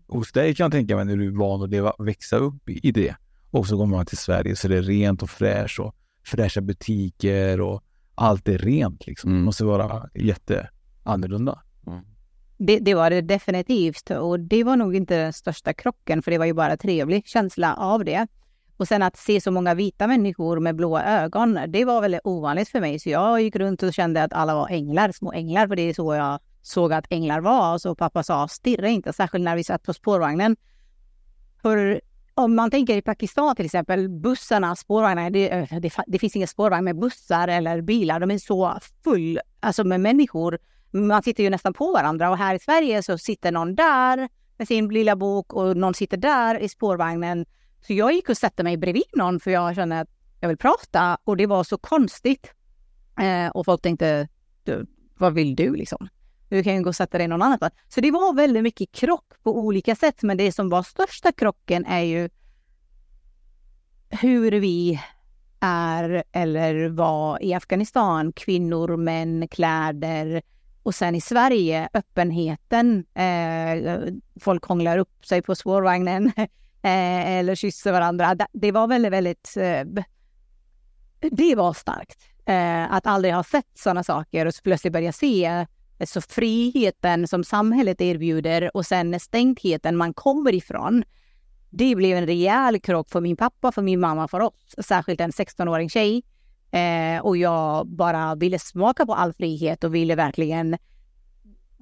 hos 0.09 0.33
dig 0.33 0.55
kan 0.55 0.65
jag 0.65 0.73
tänka 0.73 0.97
mig 0.97 1.05
när 1.05 1.17
du 1.17 1.27
är 1.27 1.39
van 1.39 1.63
att 1.63 1.71
leva, 1.71 1.93
växa 1.99 2.37
upp 2.37 2.69
i, 2.69 2.89
i 2.89 2.93
det. 2.93 3.15
Och 3.51 3.67
så 3.67 3.77
kommer 3.77 3.97
man 3.97 4.07
till 4.07 4.19
Sverige 4.19 4.57
så 4.57 4.69
det 4.69 4.77
är 4.77 4.83
rent 4.83 5.23
och 5.23 5.31
fräscht 5.31 5.79
och 5.79 5.95
fräscha 6.29 6.61
butiker 6.61 7.61
och 7.61 7.83
allt 8.15 8.49
är 8.49 8.59
rent 8.59 9.07
liksom. 9.07 9.31
Mm. 9.31 9.41
Det 9.41 9.45
måste 9.45 9.65
vara 9.65 10.09
jätte 10.15 10.69
annorlunda. 11.03 11.63
Mm. 11.87 12.01
Det, 12.59 12.79
det, 12.79 12.95
var 12.95 13.11
det 13.11 13.21
definitivt 13.21 14.11
och 14.11 14.41
det 14.41 14.65
var 14.65 14.77
nog 14.77 14.97
inte 14.97 15.17
den 15.17 15.33
största 15.33 15.73
krocken 15.73 16.23
för 16.23 16.31
det 16.31 16.39
var 16.39 16.47
ju 16.47 16.55
bara 16.55 16.77
trevlig 16.77 17.27
känsla 17.27 17.75
av 17.75 18.05
det. 18.05 18.27
Och 18.77 18.89
sen 18.89 19.03
att 19.03 19.17
se 19.17 19.41
så 19.41 19.51
många 19.51 19.75
vita 19.75 20.07
människor 20.07 20.61
med 20.61 20.77
blåa 20.77 21.05
ögon, 21.05 21.59
det 21.69 21.85
var 21.85 22.01
väldigt 22.01 22.21
ovanligt 22.25 22.69
för 22.69 22.81
mig. 22.81 22.99
Så 23.01 23.09
jag 23.09 23.43
gick 23.43 23.57
runt 23.57 23.83
och 23.83 23.95
kände 23.95 24.23
att 24.23 24.33
alla 24.33 24.55
var 24.55 24.69
änglar, 24.69 25.13
små 25.13 25.33
änglar, 25.33 25.69
för 25.69 25.77
det 25.77 25.83
är 25.83 25.95
så 25.95 26.15
jag 26.15 26.39
såg 26.63 26.93
att 26.93 27.07
änglar 27.11 27.41
var. 27.41 27.75
Och 27.75 27.81
så 27.81 27.95
pappa 27.95 28.23
sa, 28.23 28.49
stirra 28.49 28.89
inte, 28.89 29.13
särskilt 29.13 29.45
när 29.45 29.57
vi 29.57 29.65
satt 29.65 29.83
på 29.83 29.95
spårvagnen. 29.95 30.57
För 31.63 32.01
om 32.39 32.55
man 32.55 32.71
tänker 32.71 32.97
i 32.97 33.03
Pakistan 33.03 33.57
till 33.57 33.65
exempel, 33.65 34.09
bussarna, 34.09 34.77
spårvagnarna, 34.77 35.31
det, 35.31 35.51
eh, 35.51 35.81
det, 35.81 35.93
det 36.07 36.19
finns 36.19 36.37
inga 36.37 36.47
spårvagnar 36.47 36.83
med 36.83 36.99
bussar 36.99 37.49
eller 37.49 37.81
bilar. 37.81 38.21
De 38.21 38.31
är 38.31 38.39
så 38.39 38.79
full, 39.05 39.41
alltså 39.61 39.85
med 39.85 40.01
människor 40.01 40.59
man 40.91 41.23
sitter 41.23 41.43
ju 41.43 41.51
nästan 41.51 41.73
på 41.73 41.93
varandra 41.93 42.31
och 42.31 42.39
här 42.39 42.55
i 42.55 42.59
Sverige 42.59 43.03
så 43.03 43.19
sitter 43.19 43.53
någon 43.53 43.75
där 43.75 44.29
med 44.59 44.69
sin 44.69 44.89
lilla 44.89 45.17
bok 45.17 45.53
och 45.53 45.77
någon 45.77 45.95
sitter 45.95 46.17
där 46.17 46.59
i 46.59 46.69
spårvagnen. 46.69 47.47
Så 47.87 47.93
jag 47.93 48.13
gick 48.13 48.29
och 48.29 48.37
satte 48.37 48.63
mig 48.63 48.77
bredvid 48.77 49.03
någon 49.15 49.41
för 49.41 49.51
jag 49.51 49.75
kände 49.75 50.01
att 50.01 50.09
jag 50.41 50.49
vill 50.49 50.59
prata 50.59 51.19
och 51.25 51.37
det 51.37 51.47
var 51.47 51.65
så 51.65 51.79
konstigt. 51.79 52.53
Eh, 53.21 53.49
och 53.49 53.65
folk 53.65 53.83
tänkte, 53.83 54.29
vad 55.19 55.35
vill 55.35 55.57
du 55.57 55.77
liksom? 55.77 56.09
Du 56.49 56.63
kan 56.63 56.75
ju 56.75 56.83
gå 56.83 56.89
och 56.89 56.97
sätta 56.97 57.19
dig 57.19 57.29
någon 57.29 57.43
annanstans. 57.43 57.73
Så 57.89 58.01
det 58.01 58.11
var 58.11 58.35
väldigt 58.35 58.63
mycket 58.63 58.93
krock 58.93 59.33
på 59.43 59.59
olika 59.59 59.97
sätt. 59.97 60.23
Men 60.23 60.37
det 60.37 60.53
som 60.53 60.69
var 60.69 60.83
största 60.83 61.33
krocken 61.33 61.85
är 61.87 62.01
ju 62.01 62.29
hur 64.11 64.53
vi 64.53 65.01
är 65.61 66.25
eller 66.33 66.89
var 66.89 67.43
i 67.43 67.55
Afghanistan. 67.55 68.33
Kvinnor, 68.33 68.97
män, 68.97 69.49
kläder, 69.49 70.43
och 70.83 70.95
sen 70.95 71.15
i 71.15 71.21
Sverige, 71.21 71.89
öppenheten. 71.95 73.05
Eh, 73.15 73.99
folk 74.41 74.65
hånglar 74.65 74.99
upp 74.99 75.27
sig 75.27 75.43
på 75.43 75.55
spårvagnen 75.55 76.27
eh, 76.83 77.29
eller 77.39 77.55
kysser 77.55 77.93
varandra. 77.93 78.37
Det 78.53 78.73
var 78.73 78.87
väldigt, 78.87 79.13
väldigt... 79.13 79.57
Eh, 79.57 79.85
det 81.21 81.55
var 81.55 81.73
starkt. 81.73 82.19
Eh, 82.47 82.93
att 82.93 83.07
aldrig 83.07 83.35
ha 83.35 83.45
sett 83.45 83.67
sådana 83.75 84.05
saker 84.05 84.47
och 84.47 84.55
så 84.55 84.63
plötsligt 84.63 84.93
börja 84.93 85.13
se 85.13 85.67
Alltså 86.01 86.21
friheten 86.21 87.29
som 87.29 87.45
samhället 87.45 88.01
erbjuder 88.01 88.77
och 88.77 88.87
sen 88.87 89.21
stängtheten 89.21 89.97
man 89.97 90.15
kommer 90.15 90.55
ifrån. 90.55 91.05
Det 91.71 91.95
blev 91.95 92.17
en 92.17 92.27
rejäl 92.27 92.81
krock 92.81 93.11
för 93.11 93.21
min 93.21 93.37
pappa, 93.37 93.73
för 93.73 93.83
min 93.83 94.01
mamma, 94.01 94.29
för 94.29 94.41
oss. 94.41 94.75
Särskilt 94.79 95.21
en 95.21 95.31
16-åring 95.31 95.89
tjej. 95.89 96.23
Eh, 96.71 97.21
och 97.23 97.37
jag 97.37 97.87
bara 97.87 98.35
ville 98.35 98.59
smaka 98.59 99.07
på 99.07 99.15
all 99.15 99.33
frihet 99.33 99.85
och 99.85 99.95
ville 99.95 100.15
verkligen 100.15 100.77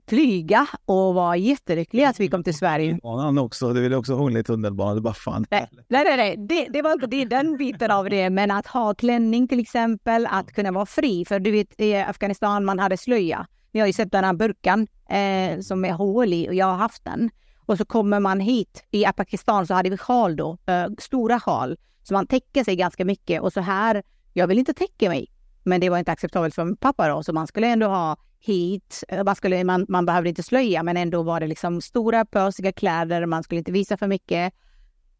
flyga 0.08 0.66
och 0.84 1.14
var 1.14 1.34
jättelycklig 1.34 2.04
att 2.04 2.20
vi 2.20 2.28
kom 2.28 2.44
till 2.44 2.54
Sverige. 2.56 2.98
Också, 3.40 3.72
du 3.72 3.80
ville 3.80 3.96
också 3.96 4.14
hångla 4.14 4.38
i 4.38 4.44
tunnelbanan, 4.44 4.94
det 4.94 5.00
bara 5.00 5.14
fan. 5.14 5.46
Nej, 5.50 5.68
nej, 5.88 6.16
nej, 6.16 6.36
Det, 6.36 6.68
det 6.70 6.82
var 6.82 6.92
inte 6.92 7.06
det, 7.06 7.24
den 7.24 7.56
biten 7.56 7.90
av 7.90 8.10
det, 8.10 8.30
men 8.30 8.50
att 8.50 8.66
ha 8.66 8.94
klänning 8.94 9.48
till 9.48 9.60
exempel, 9.60 10.26
att 10.26 10.52
kunna 10.52 10.72
vara 10.72 10.86
fri. 10.86 11.24
För 11.24 11.40
du 11.40 11.50
vet, 11.50 11.80
i 11.80 11.96
Afghanistan 11.96 12.64
man 12.64 12.78
hade 12.78 12.96
slöja. 12.96 13.46
Ni 13.72 13.80
har 13.80 13.86
ju 13.86 13.92
sett 13.92 14.12
den 14.12 14.24
här 14.24 14.32
burkan 14.32 14.86
eh, 15.08 15.60
som 15.60 15.84
är 15.84 15.92
hål 15.92 16.32
i 16.32 16.48
och 16.48 16.54
jag 16.54 16.66
har 16.66 16.76
haft 16.76 17.04
den. 17.04 17.30
Och 17.66 17.78
så 17.78 17.84
kommer 17.84 18.20
man 18.20 18.40
hit. 18.40 18.84
I 18.90 19.04
Pakistan 19.04 19.66
så 19.66 19.74
hade 19.74 19.90
vi 19.90 19.96
sjal 19.96 20.36
då, 20.36 20.58
eh, 20.66 20.86
stora 20.98 21.40
sjal. 21.40 21.76
Så 22.02 22.14
man 22.14 22.26
täcker 22.26 22.64
sig 22.64 22.76
ganska 22.76 23.04
mycket 23.04 23.42
och 23.42 23.52
så 23.52 23.60
här, 23.60 24.02
jag 24.32 24.46
vill 24.46 24.58
inte 24.58 24.74
täcka 24.74 25.08
mig. 25.08 25.26
Men 25.62 25.80
det 25.80 25.90
var 25.90 25.98
inte 25.98 26.12
acceptabelt 26.12 26.54
för 26.54 26.64
min 26.64 26.76
pappa 26.76 27.08
då, 27.08 27.22
så 27.22 27.32
man 27.32 27.46
skulle 27.46 27.66
ändå 27.66 27.86
ha 27.86 28.16
hit. 28.38 29.04
Eh, 29.08 29.24
man, 29.24 29.36
skulle, 29.36 29.64
man, 29.64 29.86
man 29.88 30.06
behövde 30.06 30.28
inte 30.28 30.42
slöja, 30.42 30.82
men 30.82 30.96
ändå 30.96 31.22
var 31.22 31.40
det 31.40 31.46
liksom 31.46 31.80
stora 31.80 32.24
pösiga 32.24 32.72
kläder. 32.72 33.26
Man 33.26 33.42
skulle 33.42 33.58
inte 33.58 33.72
visa 33.72 33.96
för 33.96 34.06
mycket. 34.06 34.54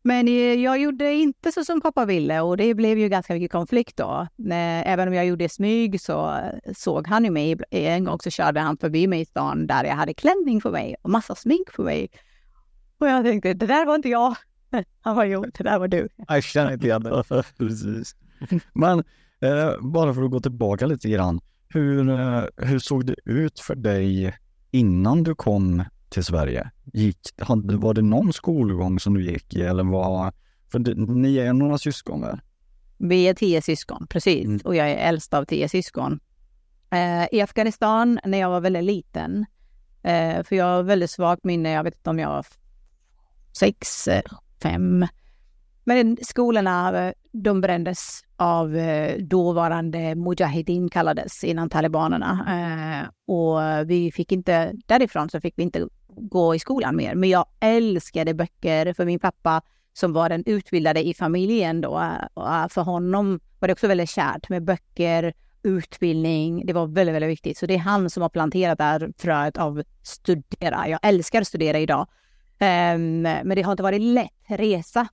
Men 0.07 0.27
jag 0.63 0.79
gjorde 0.79 1.13
inte 1.13 1.53
så 1.53 1.65
som 1.65 1.81
pappa 1.81 2.05
ville 2.05 2.41
och 2.41 2.57
det 2.57 2.75
blev 2.75 2.99
ju 2.99 3.09
ganska 3.09 3.35
mycket 3.35 3.53
konflikt 3.53 3.97
då. 3.97 4.27
Även 4.53 5.09
om 5.09 5.15
jag 5.15 5.27
gjorde 5.27 5.49
smyg 5.49 6.01
så 6.01 6.41
såg 6.77 7.07
han 7.07 7.25
ju 7.25 7.31
mig. 7.31 7.57
En 7.71 8.05
gång 8.05 8.19
så 8.21 8.31
körde 8.31 8.61
han 8.61 8.77
förbi 8.77 9.07
mig 9.07 9.21
i 9.21 9.25
stan 9.25 9.67
där 9.67 9.85
jag 9.85 9.95
hade 9.95 10.15
klänning 10.15 10.61
på 10.61 10.71
mig 10.71 10.97
och 11.03 11.11
massa 11.11 11.35
smink 11.35 11.73
på 11.73 11.83
mig. 11.83 12.09
Och 12.99 13.09
jag 13.09 13.25
tänkte, 13.25 13.55
det 13.55 13.67
där 13.67 13.87
var 13.87 13.95
inte 13.95 14.09
jag. 14.09 14.37
Han 15.01 15.17
var 15.17 15.25
jo, 15.25 15.45
det 15.55 15.65
där 15.65 15.79
var 15.79 15.89
du. 15.89 16.09
Jag 16.29 16.43
känner 16.43 16.73
inte 16.73 16.87
igen 16.87 17.03
det. 17.03 17.25
Precis. 17.59 18.17
Men 18.73 18.99
eh, 19.41 19.81
bara 19.81 20.15
för 20.15 20.23
att 20.23 20.31
gå 20.31 20.41
tillbaka 20.41 20.87
lite 20.87 21.09
grann. 21.09 21.41
Hur, 21.69 22.11
eh, 22.11 22.45
hur 22.57 22.79
såg 22.79 23.07
det 23.07 23.17
ut 23.25 23.61
för 23.61 23.75
dig 23.75 24.37
innan 24.71 25.23
du 25.23 25.35
kom 25.35 25.85
till 26.09 26.25
Sverige? 26.25 26.71
Gick, 26.85 27.19
var 27.63 27.95
det 27.95 28.03
någon 28.03 28.33
skolgång 28.33 29.01
som 29.01 29.15
du 29.15 29.25
gick 29.25 29.55
i 29.55 29.63
eller 29.63 29.85
var... 29.85 30.33
För 30.73 30.79
ni 31.15 31.37
är 31.37 31.53
några 31.53 31.79
syskon 31.79 32.21
väl? 32.21 32.41
Vi 32.99 33.29
är 33.29 33.35
tio 33.35 33.63
syskon, 33.63 34.07
precis. 34.07 34.45
Mm. 34.45 34.61
Och 34.65 34.77
jag 34.77 34.91
är 34.91 35.09
äldst 35.09 35.35
av 35.35 35.45
tio 35.45 35.69
syskon. 35.69 36.21
Eh, 36.91 37.27
I 37.33 37.41
Afghanistan 37.41 38.21
när 38.25 38.39
jag 38.39 38.51
var 38.51 38.61
väldigt 38.61 38.85
liten, 38.85 39.47
eh, 40.03 40.43
för 40.43 40.57
jag 40.57 40.65
har 40.65 40.83
väldigt 40.83 41.11
svagt 41.11 41.45
minne, 41.45 41.71
jag 41.71 41.85
vet 41.85 41.97
inte 41.97 42.11
om 42.11 42.19
jag 42.19 42.29
var 42.29 42.47
sex, 43.59 44.09
eh, 44.09 44.23
fem. 44.63 45.07
Men 45.85 46.17
skolorna, 46.23 47.13
de 47.33 47.61
brändes 47.61 48.23
av 48.37 48.77
eh, 48.77 49.19
dåvarande 49.19 50.15
Mujahedin 50.15 50.89
kallades 50.89 51.45
innan 51.45 51.71
talibanerna. 51.71 52.47
Eh, 52.49 53.35
och 53.35 53.91
vi 53.91 54.13
fick 54.13 54.33
inte, 54.33 54.73
därifrån 54.87 55.31
så 55.31 55.41
fick 55.41 55.55
vi 55.57 55.63
inte 55.63 55.89
gå 56.17 56.55
i 56.55 56.59
skolan 56.59 56.97
mer. 56.97 57.15
Men 57.15 57.29
jag 57.29 57.47
älskade 57.61 58.35
böcker 58.35 58.93
för 58.93 59.05
min 59.05 59.19
pappa 59.19 59.63
som 59.93 60.13
var 60.13 60.29
den 60.29 60.43
utbildade 60.47 61.07
i 61.07 61.15
familjen 61.15 61.81
då. 61.81 62.13
För 62.71 62.81
honom 62.83 63.41
var 63.59 63.69
det 63.69 63.73
också 63.73 63.89
väldigt 63.89 64.11
kärt 64.11 64.49
med 64.49 64.65
böcker, 64.65 65.33
utbildning. 65.63 66.67
Det 66.67 66.73
var 66.73 66.87
väldigt, 66.87 67.15
väldigt 67.15 67.31
viktigt. 67.31 67.59
Så 67.59 67.67
det 67.67 67.75
är 67.75 67.79
han 67.79 68.11
som 68.11 68.23
har 68.23 68.29
planterat 68.29 68.79
det 68.79 68.85
här 68.85 69.13
fröet 69.19 69.57
av 69.57 69.83
studera. 70.03 70.89
Jag 70.89 71.01
älskar 71.03 71.41
att 71.41 71.49
studera 71.49 71.79
idag. 71.79 72.07
Ehm, 72.59 73.23
men 73.23 73.49
det 73.49 73.63
har 73.63 73.73
inte 73.73 73.83
varit 73.83 74.03
lätt 74.03 74.33
resa. 74.47 75.09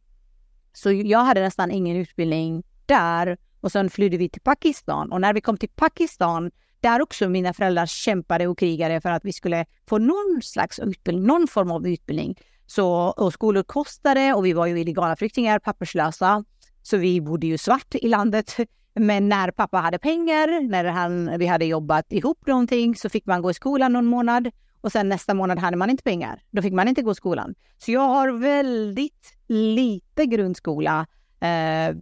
Så 0.73 0.91
jag 0.91 1.19
hade 1.19 1.41
nästan 1.41 1.71
ingen 1.71 1.97
utbildning 1.97 2.63
där 2.85 3.37
och 3.61 3.71
sen 3.71 3.89
flydde 3.89 4.17
vi 4.17 4.29
till 4.29 4.41
Pakistan. 4.41 5.11
Och 5.11 5.21
när 5.21 5.33
vi 5.33 5.41
kom 5.41 5.57
till 5.57 5.69
Pakistan, 5.69 6.51
där 6.83 7.01
också 7.01 7.29
mina 7.29 7.53
föräldrar 7.53 7.85
kämpade 7.85 8.47
och 8.47 8.57
krigade 8.57 9.01
för 9.01 9.09
att 9.09 9.25
vi 9.25 9.33
skulle 9.33 9.65
få 9.89 9.97
någon 9.97 10.41
slags 10.41 10.79
utbildning, 10.79 11.27
någon 11.27 11.47
form 11.47 11.71
av 11.71 11.87
utbildning. 11.87 12.35
Så, 12.65 12.89
och 12.93 13.33
skolor 13.33 13.63
kostade 13.63 14.33
och 14.33 14.45
vi 14.45 14.53
var 14.53 14.65
ju 14.65 14.79
illegala 14.79 15.15
flyktingar, 15.15 15.59
papperslösa. 15.59 16.43
Så 16.81 16.97
vi 16.97 17.21
bodde 17.21 17.47
ju 17.47 17.57
svart 17.57 17.95
i 17.95 18.07
landet. 18.07 18.57
Men 18.95 19.29
när 19.29 19.51
pappa 19.51 19.77
hade 19.77 19.99
pengar, 19.99 20.69
när 20.69 20.85
han, 20.85 21.39
vi 21.39 21.45
hade 21.45 21.65
jobbat 21.65 22.11
ihop 22.11 22.47
någonting, 22.47 22.95
så 22.95 23.09
fick 23.09 23.25
man 23.25 23.41
gå 23.41 23.51
i 23.51 23.53
skolan 23.53 23.93
någon 23.93 24.05
månad. 24.05 24.49
Och 24.81 24.91
sen 24.91 25.09
nästa 25.09 25.33
månad 25.33 25.59
hade 25.59 25.77
man 25.77 25.89
inte 25.89 26.03
pengar. 26.03 26.41
Då 26.51 26.61
fick 26.61 26.73
man 26.73 26.87
inte 26.87 27.01
gå 27.01 27.11
i 27.11 27.15
skolan. 27.15 27.55
Så 27.77 27.91
jag 27.91 28.07
har 28.07 28.31
väldigt 28.31 29.37
lite 29.47 30.25
grundskola 30.25 31.07
eh, 31.39 31.95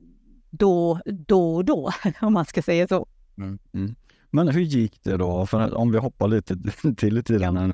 då, 0.49 0.99
då 1.05 1.55
och 1.55 1.65
då, 1.65 1.91
om 2.21 2.33
man 2.33 2.45
ska 2.45 2.61
säga 2.61 2.87
så. 2.87 3.07
Mm. 3.37 3.59
Mm. 3.73 3.95
Men 4.31 4.47
hur 4.47 4.61
gick 4.61 5.03
det 5.03 5.17
då? 5.17 5.45
För 5.45 5.77
om 5.77 5.91
vi 5.91 5.97
hoppar 5.97 6.27
lite 6.27 6.57
till 6.97 7.17
i 7.17 7.23
tiden 7.23 7.73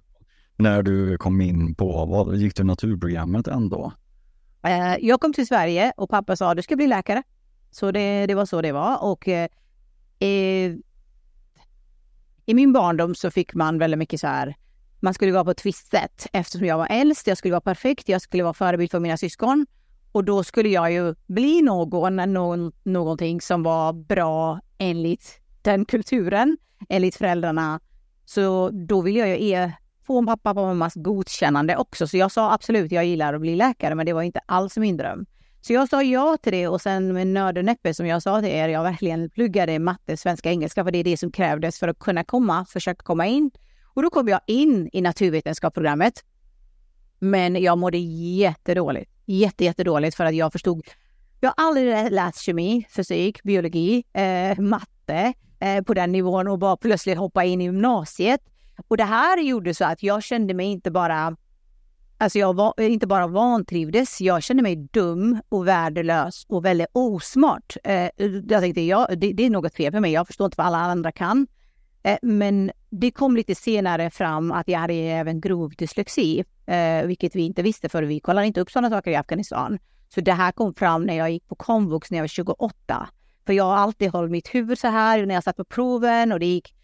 när 0.56 0.84
du 0.84 1.18
kom 1.18 1.42
in 1.42 1.76
på, 1.76 2.06
vad, 2.06 2.36
gick 2.36 2.56
du 2.56 2.64
naturprogrammet 2.64 3.48
ändå? 3.48 3.94
Eh, 4.64 4.96
jag 5.02 5.22
kom 5.22 5.34
till 5.34 5.48
Sverige 5.48 5.94
och 5.98 6.10
pappa 6.10 6.36
sa 6.36 6.56
du 6.56 6.62
ska 6.62 6.76
bli 6.76 6.88
läkare. 6.88 7.24
Så 7.72 7.92
det, 7.92 8.26
det 8.26 8.36
var 8.36 8.46
så 8.46 8.62
det 8.62 8.72
var. 8.72 9.04
Och 9.04 9.28
eh, 9.28 9.50
i 12.46 12.54
min 12.54 12.74
barndom 12.74 13.16
så 13.16 13.32
fick 13.32 13.54
man 13.54 13.80
väldigt 13.80 13.98
mycket 13.98 14.20
så 14.20 14.28
här, 14.28 14.56
man 15.00 15.14
skulle 15.14 15.32
vara 15.32 15.46
på 15.46 15.52
ett 15.52 15.66
visst 15.66 15.92
sätt. 15.92 16.28
Eftersom 16.34 16.68
jag 16.68 16.78
var 16.78 16.88
äldst, 16.90 17.28
jag 17.28 17.38
skulle 17.38 17.52
vara 17.52 17.62
perfekt, 17.62 18.10
jag 18.10 18.22
skulle 18.22 18.44
vara 18.44 18.54
förebild 18.54 18.92
för 18.92 19.00
mina 19.00 19.18
syskon. 19.18 19.66
Och 20.12 20.24
då 20.24 20.44
skulle 20.44 20.70
jag 20.70 20.92
ju 20.92 21.16
bli 21.28 21.62
någon, 21.62 22.16
någon 22.16 22.72
någonting 22.84 23.42
som 23.42 23.64
var 23.64 23.94
bra 23.94 24.60
enligt 24.78 25.42
den 25.68 25.86
kulturen, 25.86 26.58
enligt 26.90 27.16
föräldrarna. 27.16 27.80
Så 28.26 28.70
då 28.70 29.02
ville 29.02 29.20
jag 29.20 29.30
ju 29.30 29.52
e, 29.52 29.72
få 30.08 30.26
pappa 30.26 30.50
och 30.50 30.56
mammas 30.68 30.94
godkännande 30.96 31.78
också. 31.78 32.08
Så 32.08 32.18
jag 32.18 32.32
sa 32.32 32.54
absolut, 32.54 32.92
jag 32.92 33.06
gillar 33.06 33.34
att 33.34 33.42
bli 33.42 33.56
läkare, 33.56 33.96
men 33.96 34.06
det 34.06 34.14
var 34.14 34.22
inte 34.22 34.40
alls 34.46 34.78
min 34.78 34.98
dröm. 34.98 35.26
Så 35.62 35.74
jag 35.74 35.90
sa 35.90 36.04
ja 36.04 36.38
till 36.42 36.52
det 36.52 36.68
och 36.68 36.82
sen 36.82 37.14
med 37.14 37.28
nöd 37.28 37.58
och 37.58 37.66
näppe 37.66 37.94
som 37.94 38.08
jag 38.08 38.24
sa 38.24 38.42
till 38.42 38.50
er, 38.50 38.70
jag 38.70 38.84
verkligen 38.84 39.30
pluggade 39.30 39.80
matte, 39.80 40.18
svenska, 40.18 40.50
engelska, 40.50 40.84
för 40.84 40.92
det 40.92 40.98
är 40.98 41.04
det 41.04 41.18
som 41.18 41.32
krävdes 41.32 41.80
för 41.80 41.88
att 41.88 42.00
kunna 42.00 42.24
komma, 42.24 42.66
försöka 42.66 43.04
komma 43.04 43.28
in. 43.28 43.52
Och 43.94 44.04
då 44.04 44.10
kom 44.10 44.28
jag 44.28 44.42
in 44.48 44.90
i 44.94 45.02
naturvetenskapsprogrammet. 45.02 46.14
Men 47.20 47.62
jag 47.62 47.78
mådde 47.78 47.98
jättedåligt. 47.98 49.12
Jätte, 49.26 49.64
jättedåligt 49.66 50.16
för 50.16 50.26
att 50.26 50.36
jag 50.36 50.52
förstod. 50.52 50.84
Jag 51.40 51.54
har 51.58 51.68
aldrig 51.68 52.12
läst 52.12 52.42
kemi, 52.42 52.88
fysik, 52.90 53.44
biologi, 53.44 54.04
eh, 54.14 54.60
matte 54.60 55.34
eh, 55.60 55.84
på 55.84 55.94
den 55.94 56.12
nivån 56.12 56.48
och 56.48 56.60
bara 56.60 56.78
plötsligt 56.78 57.18
hoppa 57.18 57.44
in 57.44 57.62
i 57.62 57.64
gymnasiet. 57.64 58.42
Och 58.88 58.98
det 58.98 59.04
här 59.04 59.42
gjorde 59.42 59.74
så 59.74 59.86
att 59.86 60.04
jag 60.04 60.24
kände 60.24 60.54
mig 60.54 60.66
inte 60.66 60.92
bara 60.92 61.38
Alltså 62.20 62.40
jag 62.40 62.56
var, 62.56 62.74
eh, 62.78 62.92
inte 62.92 63.08
bara 63.08 63.28
vantrivdes, 63.28 64.22
jag 64.22 64.44
kände 64.44 64.64
mig 64.64 64.76
dum 64.76 65.42
och 65.50 65.68
värdelös 65.68 66.46
och 66.50 66.66
väldigt 66.66 66.88
osmart. 66.92 67.78
Eh, 67.84 67.94
eh, 67.94 68.10
jag 68.50 68.62
tänkte, 68.62 68.82
ja, 68.82 69.08
det, 69.18 69.34
det, 69.34 69.46
är 69.46 69.50
något 69.50 69.74
fel 69.74 69.92
för 69.92 70.00
mig, 70.00 70.12
jag 70.12 70.28
förstår 70.28 70.46
inte 70.46 70.56
vad 70.58 70.68
alla 70.68 70.78
andra 70.78 71.12
kan. 71.12 71.48
Eh, 72.04 72.18
men 72.22 72.72
det 72.90 73.12
kom 73.12 73.36
lite 73.36 73.56
senare 73.56 74.10
fram 74.10 74.52
att 74.52 74.68
jag 74.68 74.80
hade 74.80 74.94
även 74.94 75.42
grov 75.42 75.74
dyslexi, 75.78 76.44
eh, 76.66 77.06
vilket 77.06 77.36
vi 77.36 77.42
inte 77.42 77.62
visste 77.62 77.90
för 77.90 78.04
vi 78.04 78.20
kollade 78.20 78.48
inte 78.48 78.62
upp 78.62 78.72
sådana 78.72 78.90
saker 78.90 79.12
i 79.12 79.16
Afghanistan. 79.16 79.80
Så 80.10 80.22
det 80.22 80.34
här 80.34 80.52
kom 80.52 80.74
fram 80.74 81.06
när 81.06 81.14
jag 81.14 81.32
gick 81.32 81.48
på 81.48 81.56
komvux 81.56 82.12
när 82.12 82.18
jag 82.18 82.24
var 82.24 82.28
28. 82.28 83.10
För 83.48 83.54
jag 83.54 83.63
har 83.63 83.75
alltid 83.75 84.12
hållit 84.12 84.32
mitt 84.32 84.56
huvud 84.56 84.80
så 84.80 84.88
här 84.88 85.25
när 85.25 85.36
jag 85.36 85.44
satt 85.44 85.58
på 85.58 85.63
proven 85.63 86.32
och 86.32 86.39
det 86.39 86.46
gick 86.46 86.75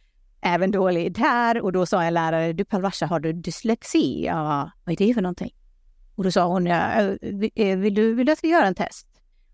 även 0.42 0.72
dåligt 0.72 1.16
där. 1.16 1.62
Och 1.62 1.72
då 1.72 1.86
sa 1.86 2.04
en 2.04 2.14
lärare, 2.14 2.54
du 2.54 2.66
Palvasha, 2.66 3.06
har 3.06 3.20
du 3.20 3.34
dyslexi? 3.34 4.26
Jag 4.26 4.36
bara, 4.36 4.72
vad 4.84 5.02
är 5.02 5.08
det 5.08 5.14
för 5.14 5.22
någonting? 5.22 5.54
Och 6.16 6.24
då 6.24 6.32
sa 6.32 6.48
hon, 6.48 6.68
eh, 6.68 7.76
vill 7.76 7.94
du, 7.94 8.14
vill 8.14 8.26
du 8.26 8.32
att 8.32 8.44
vi 8.44 8.50
gör 8.50 8.64
en 8.64 8.76
test? 8.76 9.08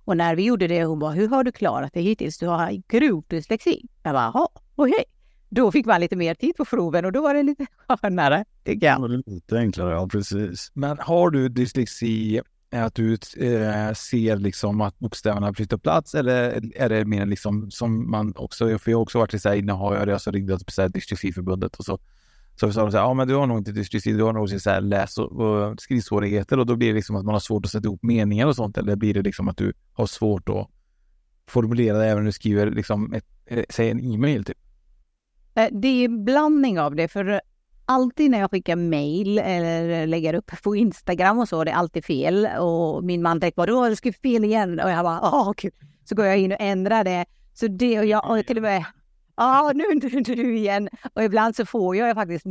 Och 0.05 0.17
när 0.17 0.35
vi 0.35 0.43
gjorde 0.43 0.67
det, 0.67 0.83
hon 0.83 0.99
bara, 0.99 1.11
hur 1.11 1.27
har 1.27 1.43
du 1.43 1.51
klarat 1.51 1.93
det 1.93 2.01
hittills? 2.01 2.37
Du 2.37 2.47
har 2.47 2.81
grov 2.87 3.23
dyslexi. 3.27 3.81
Jag 4.03 4.13
bara, 4.13 4.31
jaha, 4.33 4.47
okej. 4.75 4.93
Okay. 4.93 5.05
Då 5.49 5.71
fick 5.71 5.85
man 5.85 6.01
lite 6.01 6.15
mer 6.15 6.33
tid 6.33 6.55
på 6.55 6.65
proven 6.65 7.05
och 7.05 7.11
då 7.11 7.21
var 7.21 7.33
det 7.33 7.43
lite 7.43 7.65
skönare, 7.87 8.45
tycker 8.63 8.87
jag. 8.87 9.23
Lite 9.25 9.57
enklare, 9.57 9.91
ja 9.91 10.07
precis. 10.07 10.71
Men 10.73 10.97
har 10.99 11.29
du 11.29 11.49
dyslexi, 11.49 12.41
att 12.71 12.95
du 12.95 13.13
eh, 13.13 13.93
ser 13.93 14.37
liksom 14.37 14.81
att 14.81 14.99
bokstäverna 14.99 15.53
flyttar 15.53 15.77
plats 15.77 16.15
eller 16.15 16.61
är 16.75 16.89
det 16.89 17.05
mer 17.05 17.25
liksom 17.25 17.71
som 17.71 18.11
man 18.11 18.33
också, 18.35 18.79
för 18.79 18.91
jag 18.91 18.97
har 18.97 19.03
också 19.03 19.19
varit 19.19 19.33
i 19.33 19.39
så 19.39 19.49
här, 19.49 19.55
innan 19.55 19.77
har 19.77 19.95
jag 19.95 20.07
det, 20.07 20.19
så 20.19 20.31
ringde 20.31 20.53
jag 20.53 20.59
till 20.65 20.91
Dyslexiförbundet 20.91 21.75
och 21.75 21.85
så 21.85 21.99
så 22.59 22.73
sa 22.73 22.81
de 22.81 22.91
så 22.91 22.97
här, 22.97 23.03
ja 23.03 23.13
men 23.13 23.27
du 23.27 23.35
har 23.35 23.47
nog 23.47 23.57
inte 23.57 23.71
dyslexi, 23.71 24.11
du 24.13 24.23
har 24.23 24.33
nog 24.33 24.49
så 24.49 24.69
här 24.69 24.81
läs 24.81 25.17
och, 25.17 25.31
och 25.31 25.81
skrivsvårigheter 25.81 26.59
och 26.59 26.65
då 26.65 26.75
blir 26.75 26.87
det 26.87 26.93
liksom 26.93 27.15
att 27.15 27.25
man 27.25 27.35
har 27.35 27.39
svårt 27.39 27.65
att 27.65 27.71
sätta 27.71 27.87
ihop 27.87 28.03
meningar 28.03 28.47
och 28.47 28.55
sånt 28.55 28.77
eller 28.77 28.95
blir 28.95 29.13
det 29.13 29.21
liksom 29.21 29.47
att 29.47 29.57
du 29.57 29.73
har 29.93 30.05
svårt 30.05 30.49
att 30.49 30.67
formulera 31.47 31.97
det 31.97 32.05
även 32.05 32.23
när 32.23 32.25
du 32.25 32.31
skriver 32.31 32.71
liksom 32.71 33.13
ett, 33.13 33.25
eh, 33.45 33.63
säg 33.69 33.89
en 33.89 34.13
e-mail 34.13 34.45
typ? 34.45 34.57
Eh, 35.55 35.67
det 35.71 35.87
är 35.87 36.05
en 36.05 36.25
blandning 36.25 36.79
av 36.79 36.95
det, 36.95 37.07
för 37.07 37.41
alltid 37.89 38.31
när 38.31 38.39
jag 38.39 38.51
skickar 38.51 38.75
mail 38.75 39.39
eller 39.39 40.07
lägger 40.07 40.33
upp 40.33 40.51
på 40.63 40.75
Instagram 40.75 41.39
och 41.39 41.49
så, 41.49 41.63
det 41.63 41.71
är 41.71 41.75
alltid 41.75 42.05
fel. 42.05 42.47
Och 42.59 43.03
min 43.03 43.21
man 43.21 43.39
tänker 43.39 43.55
bara, 43.55 43.89
du 43.89 43.95
skrivit 43.95 44.21
fel 44.21 44.43
igen. 44.43 44.79
Och 44.79 44.89
jag 44.89 45.03
bara, 45.03 45.19
åh 45.21 45.51
gud. 45.57 45.73
Så 46.05 46.15
går 46.15 46.25
jag 46.25 46.37
in 46.37 46.51
och 46.51 46.61
ändrar 46.61 47.03
det. 47.03 47.25
Så 47.53 47.67
det 47.67 47.99
och 47.99 48.05
jag 48.05 48.29
och 48.29 48.45
till 48.45 48.57
och 48.57 48.63
med, 48.63 48.85
ja 49.37 49.71
nu, 49.75 49.83
nu, 50.01 50.23
nu 50.35 50.57
igen. 50.57 50.89
Och 51.13 51.23
ibland 51.23 51.55
så 51.55 51.65
får 51.65 51.95
jag 51.95 52.15
faktiskt 52.15 52.45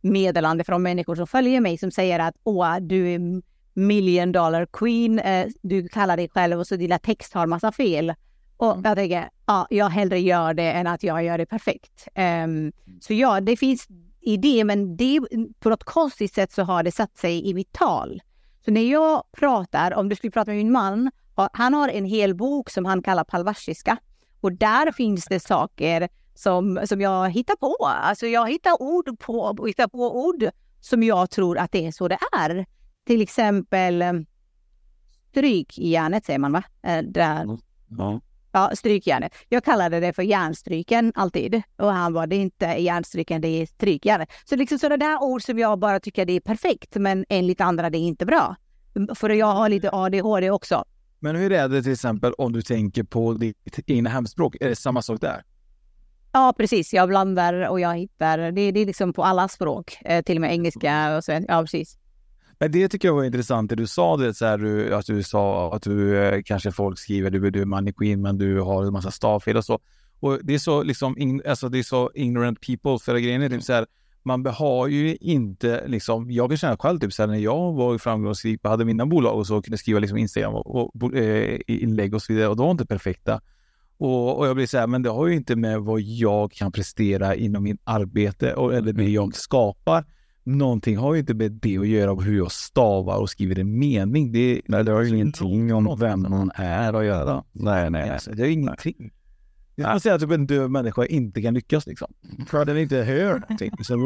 meddelande 0.00 0.64
från 0.64 0.82
människor 0.82 1.14
som 1.16 1.26
följer 1.26 1.60
mig 1.60 1.78
som 1.78 1.90
säger 1.90 2.18
att 2.18 2.34
åh, 2.44 2.76
du 2.80 3.08
är 3.14 3.42
million 3.74 4.32
dollar 4.32 4.66
queen, 4.66 5.18
eh, 5.18 5.46
du 5.62 5.88
kallar 5.88 6.16
dig 6.16 6.28
själv 6.28 6.58
och 6.58 6.66
så 6.66 6.76
dina 6.76 6.98
text 6.98 7.34
har 7.34 7.46
massa 7.46 7.72
fel. 7.72 8.14
Och 8.56 8.72
Mm. 8.72 8.84
jag 8.84 8.96
tänker, 8.96 9.28
ja, 9.46 9.66
jag 9.70 9.88
hellre 9.88 10.18
gör 10.20 10.54
det 10.54 10.72
än 10.72 10.86
att 10.86 11.02
jag 11.02 11.24
gör 11.24 11.38
det 11.38 11.46
perfekt. 11.46 12.08
Ehm, 12.14 12.72
så 13.00 13.12
ja, 13.14 13.40
det 13.40 13.56
finns 13.56 13.88
idé, 14.20 14.64
men 14.64 14.96
det, 14.96 15.20
på 15.60 15.68
något 15.68 15.84
konstigt 15.84 16.34
sätt 16.34 16.52
så 16.52 16.62
har 16.62 16.82
det 16.82 16.92
satt 16.92 17.18
sig 17.18 17.48
i 17.48 17.54
mitt 17.54 17.72
tal. 17.72 18.22
Så 18.64 18.70
när 18.70 18.80
jag 18.90 19.22
pratar, 19.32 19.94
om 19.94 20.08
du 20.08 20.16
skulle 20.16 20.30
prata 20.30 20.50
med 20.50 20.58
min 20.58 20.72
man, 20.72 21.10
han 21.52 21.74
har 21.74 21.88
en 21.88 22.04
hel 22.04 22.34
bok 22.34 22.70
som 22.70 22.84
han 22.84 23.02
kallar 23.02 23.24
palvashiska. 23.24 23.96
Och 24.40 24.52
där 24.52 24.92
finns 24.92 25.24
det 25.24 25.40
saker 25.40 26.08
som, 26.34 26.80
som 26.84 27.00
jag 27.00 27.30
hittar 27.30 27.56
på. 27.56 27.76
Alltså 27.84 28.26
jag 28.26 28.50
hittar 28.50 28.82
ord 28.82 29.18
på, 29.18 29.66
hittar 29.66 29.88
på 29.88 30.26
ord 30.26 30.44
som 30.80 31.02
jag 31.02 31.30
tror 31.30 31.58
att 31.58 31.72
det 31.72 31.86
är 31.86 31.92
så 31.92 32.08
det 32.08 32.18
är. 32.32 32.66
Till 33.06 33.22
exempel 33.22 34.02
eh, 34.02 34.12
strykjärnet 35.30 36.24
säger 36.24 36.38
man 36.38 36.52
va? 36.52 36.62
Eh, 36.82 37.02
där, 37.02 37.58
Ja. 37.88 38.20
Ja, 38.52 38.70
strykjärnet. 38.74 39.32
Jag 39.48 39.64
kallade 39.64 40.00
det 40.00 40.12
för 40.12 40.22
järnstryken 40.22 41.12
alltid. 41.14 41.62
Och 41.76 41.92
han 41.92 42.12
var 42.12 42.26
det 42.26 42.36
inte 42.36 42.66
järnstryken, 42.66 43.40
det 43.40 43.48
är 43.48 43.66
strykjärnet. 43.66 44.28
Så 44.44 44.56
liksom 44.56 44.78
sådana 44.78 44.96
där 44.96 45.22
ord 45.22 45.42
som 45.42 45.58
jag 45.58 45.78
bara 45.78 46.00
tycker 46.00 46.24
det 46.24 46.32
är 46.32 46.40
perfekt, 46.40 46.96
men 46.96 47.24
enligt 47.28 47.60
andra 47.60 47.90
det 47.90 47.98
är 47.98 48.00
inte 48.00 48.26
bra. 48.26 48.56
För 49.14 49.30
jag 49.30 49.46
har 49.46 49.68
lite 49.68 49.90
ADHD 49.92 50.50
också. 50.50 50.84
Men 51.20 51.36
hur 51.36 51.52
är 51.52 51.68
det 51.68 51.82
till 51.82 51.92
exempel 51.92 52.32
om 52.32 52.52
du 52.52 52.62
tänker 52.62 53.02
på 53.02 53.32
ditt 53.32 53.56
egna 53.86 54.10
hemspråk? 54.10 54.56
Är 54.60 54.68
det 54.68 54.76
samma 54.76 55.02
sak 55.02 55.20
där? 55.20 55.42
Ja, 56.32 56.54
precis. 56.56 56.92
Jag 56.94 57.08
blandar 57.08 57.68
och 57.68 57.80
jag 57.80 57.96
hittar. 57.96 58.38
Det, 58.38 58.70
det 58.70 58.80
är 58.80 58.86
liksom 58.86 59.12
på 59.12 59.24
alla 59.24 59.48
språk, 59.48 59.98
eh, 60.04 60.22
till 60.22 60.36
och 60.36 60.40
med 60.40 60.52
engelska 60.52 61.16
och 61.16 61.24
så. 61.24 61.40
Ja, 61.48 61.60
precis. 61.60 61.98
Men 62.60 62.72
det 62.72 62.88
tycker 62.88 63.08
jag 63.08 63.14
var 63.14 63.24
intressant 63.24 63.70
det 63.70 63.76
du 63.76 63.86
sa, 63.86 64.16
det 64.16 64.34
så 64.34 64.46
här, 64.46 64.58
du, 64.58 64.94
att 64.94 65.06
du 65.06 65.22
sa 65.22 65.74
att 65.74 65.82
du 65.82 66.18
eh, 66.18 66.42
kanske 66.44 66.72
folk 66.72 66.98
skriver 66.98 67.30
du, 67.30 67.50
du 67.50 67.60
är 67.60 67.64
mannequin 67.64 68.22
men 68.22 68.38
du 68.38 68.60
har 68.60 68.84
en 68.84 68.92
massa 68.92 69.10
stavfel 69.10 69.56
och 69.56 69.64
så. 69.64 69.80
Och 70.20 70.38
det 70.42 70.54
är 70.54 70.58
så 70.58 70.82
liksom, 70.82 71.18
in, 71.18 71.42
alltså 71.48 71.68
det 71.68 71.78
är 71.78 71.82
så 71.82 72.10
ignorant 72.14 72.60
people 72.60 72.98
för 72.98 73.18
grejen 73.18 73.42
är 73.42 73.48
typ 73.48 73.62
så 73.62 73.72
här, 73.72 73.86
man 74.22 74.46
har 74.46 74.86
ju 74.86 75.16
inte 75.16 75.88
liksom, 75.88 76.30
jag 76.30 76.50
kan 76.50 76.56
känna 76.56 76.76
själv 76.76 76.98
typ 76.98 77.12
så 77.12 77.22
här, 77.22 77.26
när 77.26 77.38
jag 77.38 77.72
var 77.72 77.98
framgångsrik 77.98 78.60
och 78.64 78.70
hade 78.70 78.84
mina 78.84 79.06
bolag 79.06 79.38
och 79.38 79.46
så 79.46 79.62
kunde 79.62 79.78
skriva 79.78 79.98
liksom 79.98 80.18
Instagram 80.18 80.54
och, 80.54 81.02
och 81.02 81.16
eh, 81.16 81.58
inlägg 81.66 82.14
och 82.14 82.22
så 82.22 82.32
vidare 82.32 82.48
och 82.48 82.56
de 82.56 82.62
var 82.62 82.70
inte 82.70 82.86
perfekta. 82.86 83.40
Och, 83.98 84.38
och 84.38 84.46
jag 84.46 84.56
blir 84.56 84.66
så 84.66 84.78
här, 84.78 84.86
men 84.86 85.02
det 85.02 85.10
har 85.10 85.26
ju 85.26 85.34
inte 85.34 85.56
med 85.56 85.80
vad 85.80 86.00
jag 86.00 86.52
kan 86.52 86.72
prestera 86.72 87.34
inom 87.34 87.62
mitt 87.62 87.80
arbete 87.84 88.54
och, 88.54 88.74
eller 88.74 88.92
det 88.92 89.10
jag 89.10 89.34
skapar. 89.34 90.04
Någonting 90.48 90.96
har 90.96 91.14
ju 91.14 91.20
inte 91.20 91.34
med 91.34 91.52
det 91.52 91.78
att 91.78 91.86
göra, 91.86 92.14
hur 92.14 92.36
jag 92.36 92.52
stavar 92.52 93.16
och 93.16 93.30
skriver 93.30 93.58
en 93.58 93.78
mening. 93.78 94.32
Det, 94.32 94.60
Nej, 94.66 94.84
det 94.84 94.92
har 94.92 95.02
ju 95.02 95.08
ingenting 95.08 95.74
om 95.74 95.98
vem 95.98 96.22
man 96.22 96.50
är 96.54 96.92
att 96.92 97.04
göra. 97.04 97.44
Nej, 97.52 97.90
nej. 97.90 98.10
alltså, 98.10 98.30
det 98.30 98.42
är 98.42 98.50
ingenting. 98.50 99.12
Som 99.74 99.86
att 99.86 100.02
säga 100.02 100.14
att 100.14 100.20
typ 100.20 100.30
en 100.30 100.46
döv 100.46 100.70
människa 100.70 101.06
inte 101.06 101.42
kan 101.42 101.54
lyckas 101.54 101.86
liksom. 101.86 102.12
För 102.46 102.60
att 102.60 102.66
den 102.66 102.78
inte 102.78 102.96
hör 102.96 103.32
någonting. 103.40 103.70
Så 103.84 103.96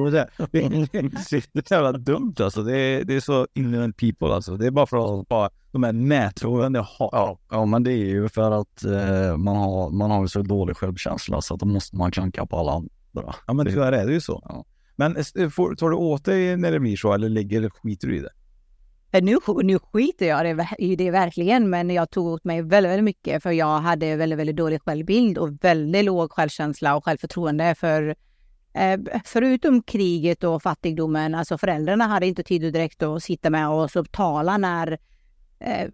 det, 0.53 0.63
är, 0.63 1.11
det, 1.11 1.65
så 1.65 1.75
jävla 1.75 1.93
dumt 1.93 2.35
alltså. 2.41 2.63
Det 2.63 2.79
är, 2.79 3.05
det 3.05 3.15
är 3.15 3.21
så 3.21 3.47
ignorant 3.55 3.97
people 3.97 4.35
alltså. 4.35 4.57
Det 4.57 4.67
är 4.67 4.71
bara 4.71 4.87
för 4.87 5.21
att 5.21 5.29
bara 5.29 5.51
de 5.73 5.83
här 5.83 5.93
nättroven 5.93 6.75
jag 6.75 6.83
har. 6.83 7.11
Ja, 7.13 7.39
ja, 7.51 7.65
men 7.65 7.83
det 7.83 7.93
är 7.93 8.07
ju 8.07 8.29
för 8.29 8.61
att 8.61 8.85
eh, 8.85 9.37
man, 9.37 9.57
har, 9.57 9.91
man 9.91 10.11
har 10.11 10.27
så 10.27 10.43
dålig 10.43 10.77
självkänsla 10.77 11.41
så 11.41 11.55
att 11.55 11.61
då 11.61 11.67
måste 11.67 11.97
man 11.97 12.11
klanka 12.11 12.47
på 12.47 12.57
alla 12.57 12.73
andra. 12.73 13.35
Ja, 13.47 13.53
men 13.53 13.67
tyvärr 13.67 13.93
är 13.93 14.07
det 14.07 14.13
ju 14.13 14.21
så. 14.21 14.43
Ja. 14.49 14.65
Men 14.97 15.17
eh, 15.37 15.49
får, 15.49 15.75
tar 15.75 15.91
du 15.91 15.97
åt 15.97 16.25
dig 16.25 16.57
när 16.57 16.73
det 16.73 16.81
blir 16.81 16.97
så 16.97 17.13
eller 17.13 17.29
ligger 17.29 17.71
skiter 17.71 18.09
du 18.09 18.17
i 18.17 18.21
det? 18.21 18.31
Eh, 19.13 19.23
nu, 19.25 19.37
nu 19.63 19.79
skiter 19.79 20.27
jag 20.27 20.45
det- 20.57 20.69
i 20.79 20.97
det 20.97 21.11
verkligen, 21.11 21.71
men 21.71 21.91
jag 21.91 22.11
tog 22.11 22.27
åt 22.27 22.45
mig 22.45 22.63
väldigt, 22.63 22.91
väldigt 22.91 23.05
mycket 23.05 23.43
för 23.43 23.51
jag 23.51 23.79
hade 23.81 24.17
väldigt, 24.17 24.39
väldigt 24.39 24.57
dålig 24.57 24.83
självbild 24.83 25.39
och 25.39 25.65
väldigt 25.65 26.05
låg 26.05 26.33
självkänsla 26.33 26.97
och 26.97 27.05
självförtroende. 27.05 27.75
För 27.75 28.15
eh, 28.75 29.01
förutom 29.25 29.83
kriget 29.83 30.45
och 30.45 30.63
fattigdomen, 30.63 31.35
alltså 31.35 31.59
föräldrarna 31.59 32.05
hade 32.07 32.27
inte 32.27 32.43
tid 32.43 32.73
direkt 32.73 33.03
att 33.03 33.23
sitta 33.23 33.51
med 33.51 33.69
oss 33.69 33.97
och 33.97 34.13
tala 34.13 34.57
när 34.57 34.99
eh, 35.59 35.89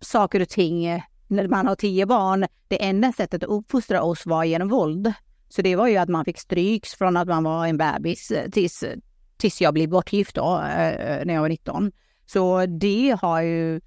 saker 0.00 0.40
och 0.42 0.48
ting, 0.48 1.02
när 1.26 1.48
man 1.48 1.66
har 1.66 1.74
tio 1.74 2.06
barn, 2.06 2.46
det 2.68 2.84
enda 2.84 3.12
sättet 3.12 3.42
att 3.42 3.48
uppfostra 3.50 4.02
oss 4.02 4.26
var 4.26 4.44
genom 4.44 4.68
våld. 4.68 5.12
Så 5.48 5.62
det 5.62 5.76
var 5.76 5.88
ju 5.88 5.96
att 5.96 6.08
man 6.08 6.24
fick 6.24 6.38
stryks 6.38 6.94
från 6.94 7.16
att 7.16 7.28
man 7.28 7.44
var 7.44 7.66
en 7.66 7.76
bebis 7.76 8.30
eh, 8.30 8.50
tills, 8.50 8.82
eh, 8.82 8.96
tills 9.36 9.60
jag 9.60 9.74
blev 9.74 9.88
bortgift 9.88 10.34
då, 10.34 10.54
eh, 10.56 11.24
när 11.24 11.34
jag 11.34 11.40
var 11.40 11.48
19. 11.48 11.92
Så 12.26 12.66
det 12.66 13.18
har 13.22 13.42
ju 13.42 13.80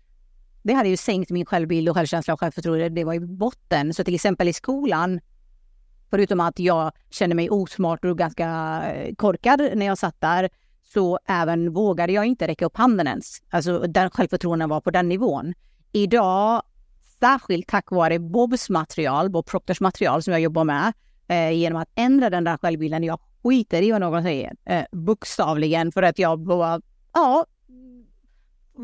det 0.64 0.74
hade 0.74 0.90
ju 0.90 0.98
sänkt 0.98 1.32
min 1.32 1.46
självbild 1.46 1.90
och 1.90 1.96
självkänsla 1.96 2.34
och 2.34 2.40
självförtroende. 2.40 2.90
Det 2.90 3.04
var 3.04 3.14
ju 3.14 3.20
botten. 3.20 3.94
Så 3.94 4.04
till 4.04 4.16
exempel 4.16 4.48
i 4.48 4.54
skolan, 4.54 5.20
förutom 6.10 6.40
att 6.40 6.60
jag 6.60 6.92
kände 7.10 7.36
mig 7.36 7.50
osmart 7.50 8.06
och 8.06 8.18
ganska 8.18 8.84
korkad 9.18 9.62
när 9.76 9.86
jag 9.86 9.98
satt 9.98 10.22
där, 10.22 10.50
så 10.94 11.20
även 11.26 11.74
vågade 11.74 12.14
jag 12.14 12.26
inte 12.26 12.48
räcka 12.48 12.66
upp 12.66 12.78
handen 12.78 13.08
ens. 13.08 13.42
Alltså 13.50 13.80
den 13.80 14.10
självförtroendet 14.10 14.70
var 14.70 14.82
på 14.82 14.92
den 14.92 15.10
nivån. 15.10 15.54
Idag, 15.92 16.62
särskilt 17.20 17.68
tack 17.68 17.92
vare 17.92 18.20
Bobs 18.20 18.70
material, 18.70 19.30
Bob 19.30 19.46
Proctors 19.46 19.82
material 19.82 20.24
som 20.24 20.32
jag 20.34 20.42
jobbar 20.42 20.64
med, 20.64 20.94
eh, 21.32 21.52
genom 21.52 21.82
att 21.82 21.90
ändra 21.96 22.30
den 22.30 22.44
där 22.44 22.58
självbilden. 22.58 23.04
Jag 23.04 23.20
skiter 23.44 23.82
i 23.82 23.92
vad 23.92 24.02
någon 24.02 24.24
säger, 24.24 24.56
eh, 24.66 24.84
bokstavligen, 24.92 25.92
för 25.92 26.04
att 26.04 26.20
jag 26.20 26.40
bara, 26.40 26.82
ja, 27.14 27.46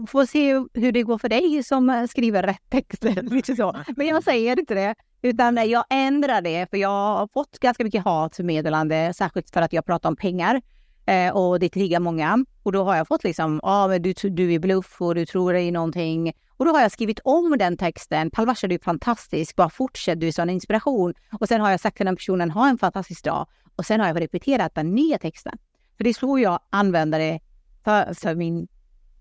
får 0.07 0.25
se 0.25 0.53
hur 0.73 0.91
det 0.91 1.03
går 1.03 1.17
för 1.17 1.29
dig 1.29 1.63
som 1.63 1.89
eh, 1.89 2.05
skriver 2.05 2.43
rätt 2.43 2.69
texter. 2.69 3.21
Lite 3.36 3.55
så. 3.55 3.75
Men 3.95 4.07
jag 4.07 4.23
säger 4.23 4.60
inte 4.60 4.73
det, 4.73 4.95
utan 5.21 5.69
jag 5.69 5.86
ändrar 5.89 6.41
det, 6.41 6.69
för 6.69 6.77
jag 6.77 6.89
har 6.89 7.29
fått 7.33 7.60
ganska 7.60 7.83
mycket 7.83 8.03
hatmeddelande, 8.03 9.13
särskilt 9.15 9.49
för 9.49 9.62
att 9.62 9.73
jag 9.73 9.86
pratar 9.86 10.10
om 10.10 10.15
pengar. 10.15 10.62
Eh, 11.05 11.36
och 11.36 11.60
det 11.60 11.69
triggar 11.69 11.99
många. 11.99 12.45
Och 12.63 12.71
då 12.71 12.83
har 12.83 12.95
jag 12.95 13.07
fått 13.07 13.23
liksom, 13.23 13.60
ja 13.63 13.69
ah, 13.69 13.88
men 13.88 14.01
du, 14.01 14.13
du 14.13 14.53
är 14.53 14.60
bluff 14.60 15.01
och 15.01 15.15
du 15.15 15.25
tror 15.25 15.53
dig 15.53 15.67
i 15.67 15.71
någonting. 15.71 16.33
Och 16.57 16.65
då 16.65 16.71
har 16.71 16.81
jag 16.81 16.91
skrivit 16.91 17.19
om 17.23 17.55
den 17.59 17.77
texten. 17.77 18.31
Palvasha, 18.31 18.67
du 18.67 18.75
är 18.75 18.79
fantastisk, 18.79 19.55
bara 19.55 19.69
fortsätt, 19.69 20.19
du 20.19 20.27
är 20.27 20.31
sån 20.31 20.49
inspiration. 20.49 21.13
Och 21.39 21.47
sen 21.47 21.61
har 21.61 21.71
jag 21.71 21.79
sagt 21.79 21.97
till 21.97 22.05
den 22.05 22.15
personen, 22.15 22.51
ha 22.51 22.69
en 22.69 22.77
fantastisk 22.77 23.23
dag. 23.23 23.47
Och 23.75 23.85
sen 23.85 23.99
har 23.99 24.07
jag 24.07 24.21
repeterat 24.21 24.75
den 24.75 24.95
nya 24.95 25.17
texten. 25.17 25.57
För 25.97 26.03
det 26.03 26.09
är 26.09 26.13
så 26.13 26.39
jag 26.39 26.59
använder 26.69 27.19
det 27.19 27.39
för, 27.83 28.13
för, 28.13 28.35
min, 28.35 28.67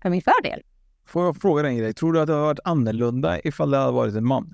för 0.01 0.09
min 0.09 0.21
fördel. 0.21 0.61
Får 1.05 1.25
jag 1.25 1.37
fråga 1.37 1.61
dig 1.61 1.71
en 1.71 1.77
grej? 1.77 1.93
Tror 1.93 2.13
du 2.13 2.21
att 2.21 2.27
det 2.27 2.33
hade 2.33 2.45
varit 2.45 2.59
annorlunda 2.63 3.39
ifall 3.41 3.71
det 3.71 3.77
hade 3.77 3.91
varit 3.91 4.15
en 4.15 4.27
man? 4.27 4.53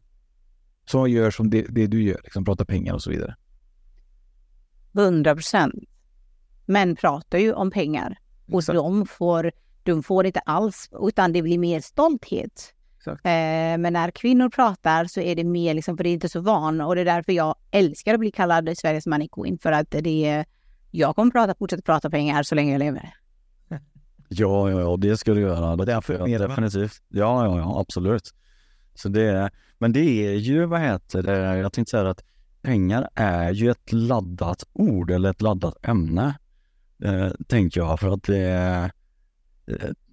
Som 0.86 1.10
gör 1.10 1.32
som 1.32 1.50
det, 1.50 1.66
det 1.70 1.88
du 1.88 2.04
gör, 2.04 2.20
liksom 2.24 2.46
pratar 2.46 2.66
pengar 2.66 2.94
och 2.94 3.02
så 3.02 3.10
vidare. 3.10 3.36
100 4.94 5.36
procent. 5.36 5.74
Män 6.66 6.96
pratar 6.96 7.38
ju 7.38 7.54
om 7.54 7.72
pengar 7.72 8.18
och 8.52 8.60
Exakt. 8.60 8.76
de 8.76 9.06
får, 9.06 9.52
de 9.86 10.04
får 10.04 10.26
inte 10.26 10.40
alls, 10.40 10.90
utan 11.02 11.34
det 11.34 11.42
blir 11.42 11.58
mer 11.58 11.80
stolthet. 11.80 12.74
Eh, 13.14 13.78
men 13.78 13.94
när 13.94 14.12
kvinnor 14.12 14.50
pratar 14.50 15.06
så 15.06 15.20
är 15.22 15.36
det 15.36 15.44
mer, 15.44 15.74
liksom, 15.74 15.98
för 15.98 16.04
det 16.04 16.10
är 16.10 16.14
inte 16.14 16.30
så 16.30 16.42
van 16.42 16.82
och 16.82 16.96
det 16.96 17.02
är 17.02 17.06
därför 17.06 17.32
jag 17.32 17.56
älskar 17.72 18.14
att 18.14 18.20
bli 18.20 18.32
kallad 18.32 18.78
Sveriges 18.78 19.06
money 19.08 19.28
queen 19.32 19.58
för 19.58 19.72
att 19.72 19.92
det 19.92 20.26
är, 20.26 20.46
jag 20.92 21.16
kommer 21.16 21.32
prata, 21.32 21.56
fortsätta 21.60 21.82
prata 21.82 22.10
pengar 22.10 22.44
så 22.44 22.56
länge 22.56 22.72
jag 22.72 22.80
lever. 22.80 23.14
Ja, 24.30 24.70
ja, 24.72 24.80
ja, 24.80 24.98
det 24.98 25.18
ska 25.18 25.34
du 25.34 25.42
göra. 25.42 25.72
Och 25.72 25.86
det 25.86 25.94
är 25.94 26.02
för- 26.02 26.28
ja, 26.28 26.40
definitivt. 26.48 27.02
Ja, 27.10 27.46
ja, 27.46 27.58
ja, 27.58 27.80
absolut. 27.80 28.34
Så 28.96 29.10
det 29.10 29.22
är, 29.24 29.52
men 29.78 29.94
det 29.94 30.00
är 30.00 30.34
ju, 30.34 30.66
vad 30.66 30.82
heter 30.82 31.24
det, 31.24 31.58
jag 31.58 31.74
tänkte 31.74 31.92
säga 31.92 32.10
att 32.10 32.24
pengar 32.62 33.10
är 33.16 33.52
ju 33.52 33.72
ett 33.72 33.92
laddat 33.92 34.64
ord 34.74 35.12
eller 35.12 35.30
ett 35.30 35.42
laddat 35.42 35.86
ämne, 35.88 36.38
eh, 37.04 37.28
tänker 37.48 37.82
jag, 37.82 38.00
för 38.00 38.10
att 38.14 38.24
det, 38.24 38.38
är- 38.38 38.92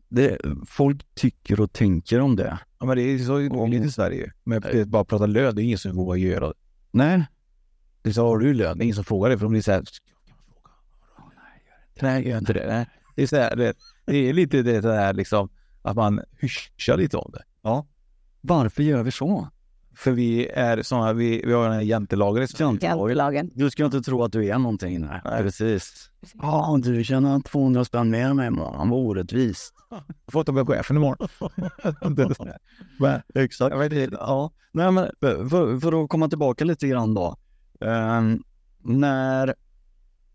det 0.09 0.39
folk 0.67 1.15
tycker 1.15 1.61
och 1.61 1.73
tänker 1.73 2.21
om 2.21 2.37
det. 2.37 2.59
Ja, 2.79 2.87
men 2.87 2.97
det 2.97 3.03
är 3.03 3.19
så 3.19 3.39
dåligt 3.39 3.85
i 3.85 3.91
Sverige. 3.91 4.33
Men 4.45 4.61
det 4.61 4.81
är 4.81 4.85
bara 4.85 5.05
prata 5.05 5.27
lön, 5.27 5.55
det 5.55 5.63
är 5.63 5.65
ingen 5.65 5.79
som 5.79 5.97
vågar 5.97 6.17
göra 6.17 6.49
det. 6.49 6.55
Nej, 6.91 7.25
Det 8.03 8.13
så, 8.13 8.27
har 8.27 8.39
du 8.39 8.55
lön? 8.55 8.79
Det 8.79 8.83
är 8.83 8.85
ingen 8.85 8.95
som 8.95 9.05
frågar 9.05 9.31
det, 9.31 9.39
för 9.39 9.45
de 9.45 9.51
blir 9.53 9.63
så 9.63 9.73
här... 9.73 9.83
Nej, 12.03 12.29
gör 12.29 12.39
inte 12.39 12.53
det. 12.53 12.67
Nej. 12.67 12.87
Det 13.17 13.23
är 13.23 13.27
så 13.27 13.37
här, 13.37 13.57
det, 13.57 13.75
det 14.07 14.17
är 14.17 14.33
lite 14.33 14.63
det 14.63 14.81
där 14.81 15.13
liksom, 15.13 15.49
att 15.83 15.97
man 15.97 16.21
hyschar 16.41 16.97
lite 16.97 17.17
om 17.17 17.31
det. 17.33 17.43
ja. 17.63 17.87
Varför 18.41 18.83
gör 18.83 19.03
vi 19.03 19.11
så? 19.11 19.49
För 20.01 20.13
vi 20.13 20.49
är 20.49 20.83
sådana, 20.83 21.13
vi, 21.13 21.43
vi 21.47 21.53
har 21.53 21.65
den 21.65 21.73
här 21.73 21.81
jantelagen. 21.81 22.47
Jantelagen. 22.59 23.51
Du 23.55 23.71
ska 23.71 23.85
inte 23.85 24.01
tro 24.01 24.23
att 24.23 24.33
du 24.33 24.47
är 24.47 24.59
någonting. 24.59 25.01
Nej, 25.01 25.21
Nej. 25.25 25.43
precis. 25.43 26.11
Ja, 26.43 26.79
du 26.83 27.05
tjänar 27.05 27.41
200 27.41 27.85
spänn 27.85 28.11
mer 28.11 28.27
än 28.27 28.37
mig 28.37 28.47
imorgon. 28.47 28.91
Vad 28.91 28.99
orättvist. 28.99 29.75
Jag 29.91 30.33
får 30.33 30.45
ta 30.45 30.53
med 30.53 30.67
chefen 30.67 30.97
imorgon. 30.97 31.29
Men, 32.99 33.23
exakt. 33.35 33.77
Ja. 34.13 34.51
Nej, 34.73 34.93
men 34.93 35.11
för, 35.21 35.81
för 35.81 36.05
att 36.05 36.09
komma 36.09 36.29
tillbaka 36.29 36.65
lite 36.65 36.89
grann 36.89 37.15
då. 37.15 37.37
Ehm, 37.81 38.43
när, 38.85 39.55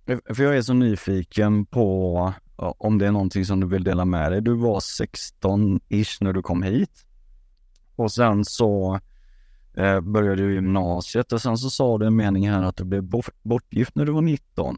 för 0.05 0.43
jag 0.43 0.57
är 0.57 0.61
så 0.61 0.73
nyfiken 0.73 1.65
på 1.65 2.33
om 2.57 2.97
det 2.97 3.07
är 3.07 3.11
någonting 3.11 3.45
som 3.45 3.59
du 3.59 3.67
vill 3.67 3.83
dela 3.83 4.05
med 4.05 4.31
dig. 4.31 4.41
Du 4.41 4.53
var 4.53 4.79
16-ish 4.79 6.17
när 6.23 6.33
du 6.33 6.41
kom 6.41 6.63
hit. 6.63 7.05
Och 7.95 8.11
sen 8.11 8.45
så 8.45 8.99
eh, 9.77 10.01
började 10.01 10.41
du 10.41 10.53
gymnasiet 10.53 11.31
och 11.31 11.41
sen 11.41 11.57
så 11.57 11.69
sa 11.69 11.97
du 11.97 12.05
en 12.05 12.15
mening 12.15 12.49
här 12.49 12.63
att 12.63 12.77
du 12.77 12.83
blev 12.83 13.03
bortgift 13.43 13.95
när 13.95 14.05
du 14.05 14.11
var 14.11 14.21
19. 14.21 14.77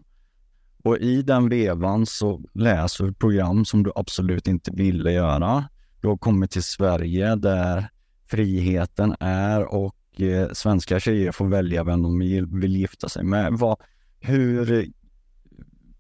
Och 0.83 0.97
i 0.97 1.21
den 1.21 1.49
vevan 1.49 2.05
så 2.05 2.41
läser 2.53 3.03
du 3.03 3.12
ett 3.12 3.19
program 3.19 3.65
som 3.65 3.83
du 3.83 3.91
absolut 3.95 4.47
inte 4.47 4.71
ville 4.71 5.12
göra. 5.12 5.65
Du 6.01 6.07
har 6.07 6.17
kommit 6.17 6.51
till 6.51 6.63
Sverige 6.63 7.36
där 7.36 7.89
friheten 8.25 9.15
är 9.19 9.73
och 9.73 10.21
eh, 10.21 10.49
svenska 10.53 10.99
tjejer 10.99 11.31
får 11.31 11.47
välja 11.47 11.83
vem 11.83 12.03
de 12.03 12.19
vill, 12.19 12.45
vill 12.45 12.75
gifta 12.75 13.10
sig 13.10 13.23
med. 13.23 13.53
Vad, 13.53 13.77
hur 14.19 14.88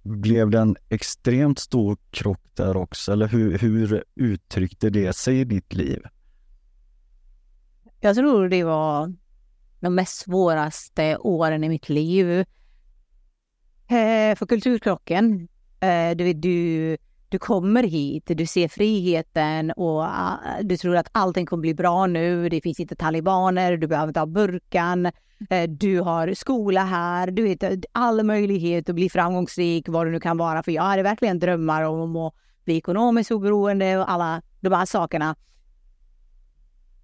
blev 0.03 0.49
det 0.49 0.59
en 0.59 0.75
extremt 0.89 1.59
stor 1.59 1.97
krock 2.11 2.41
där 2.53 2.77
också? 2.77 3.11
Eller 3.11 3.27
hur, 3.27 3.57
hur 3.57 4.03
uttryckte 4.15 4.89
det 4.89 5.15
sig 5.15 5.39
i 5.39 5.43
ditt 5.43 5.73
liv? 5.73 6.01
Jag 7.99 8.15
tror 8.15 8.49
det 8.49 8.63
var 8.63 9.13
de 9.79 9.95
mest 9.95 10.17
svåraste 10.17 11.17
åren 11.17 11.63
i 11.63 11.69
mitt 11.69 11.89
liv. 11.89 12.45
Eh, 13.89 14.35
för 14.35 14.45
kulturkrocken, 14.45 15.47
eh, 15.79 16.17
du, 16.17 16.33
du, 16.33 16.97
du 17.29 17.39
kommer 17.39 17.83
hit, 17.83 18.23
du 18.27 18.45
ser 18.45 18.67
friheten 18.67 19.71
och 19.71 20.03
eh, 20.03 20.33
du 20.61 20.77
tror 20.77 20.95
att 20.95 21.09
allting 21.11 21.45
kommer 21.45 21.61
bli 21.61 21.73
bra 21.73 22.07
nu. 22.07 22.49
Det 22.49 22.61
finns 22.61 22.79
inte 22.79 22.95
talibaner, 22.95 23.77
du 23.77 23.87
behöver 23.87 24.07
inte 24.07 24.19
ha 24.19 24.27
burkan, 24.27 25.05
eh, 25.49 25.69
du 25.69 25.99
har 25.99 26.33
skola 26.33 26.83
här, 26.83 27.31
du 27.31 27.43
vet 27.43 27.85
all 27.91 28.23
möjlighet 28.23 28.89
att 28.89 28.95
bli 28.95 29.09
framgångsrik, 29.09 29.89
vad 29.89 30.07
det 30.07 30.11
nu 30.11 30.19
kan 30.19 30.37
vara. 30.37 30.63
För 30.63 30.71
jag 30.71 30.83
hade 30.83 31.03
verkligen 31.03 31.39
drömmar 31.39 31.83
om 31.83 32.15
att 32.15 32.33
bli 32.65 32.77
ekonomiskt 32.77 33.31
oberoende 33.31 33.97
och 33.97 34.11
alla 34.11 34.41
de 34.59 34.73
här 34.73 34.85
sakerna. 34.85 35.35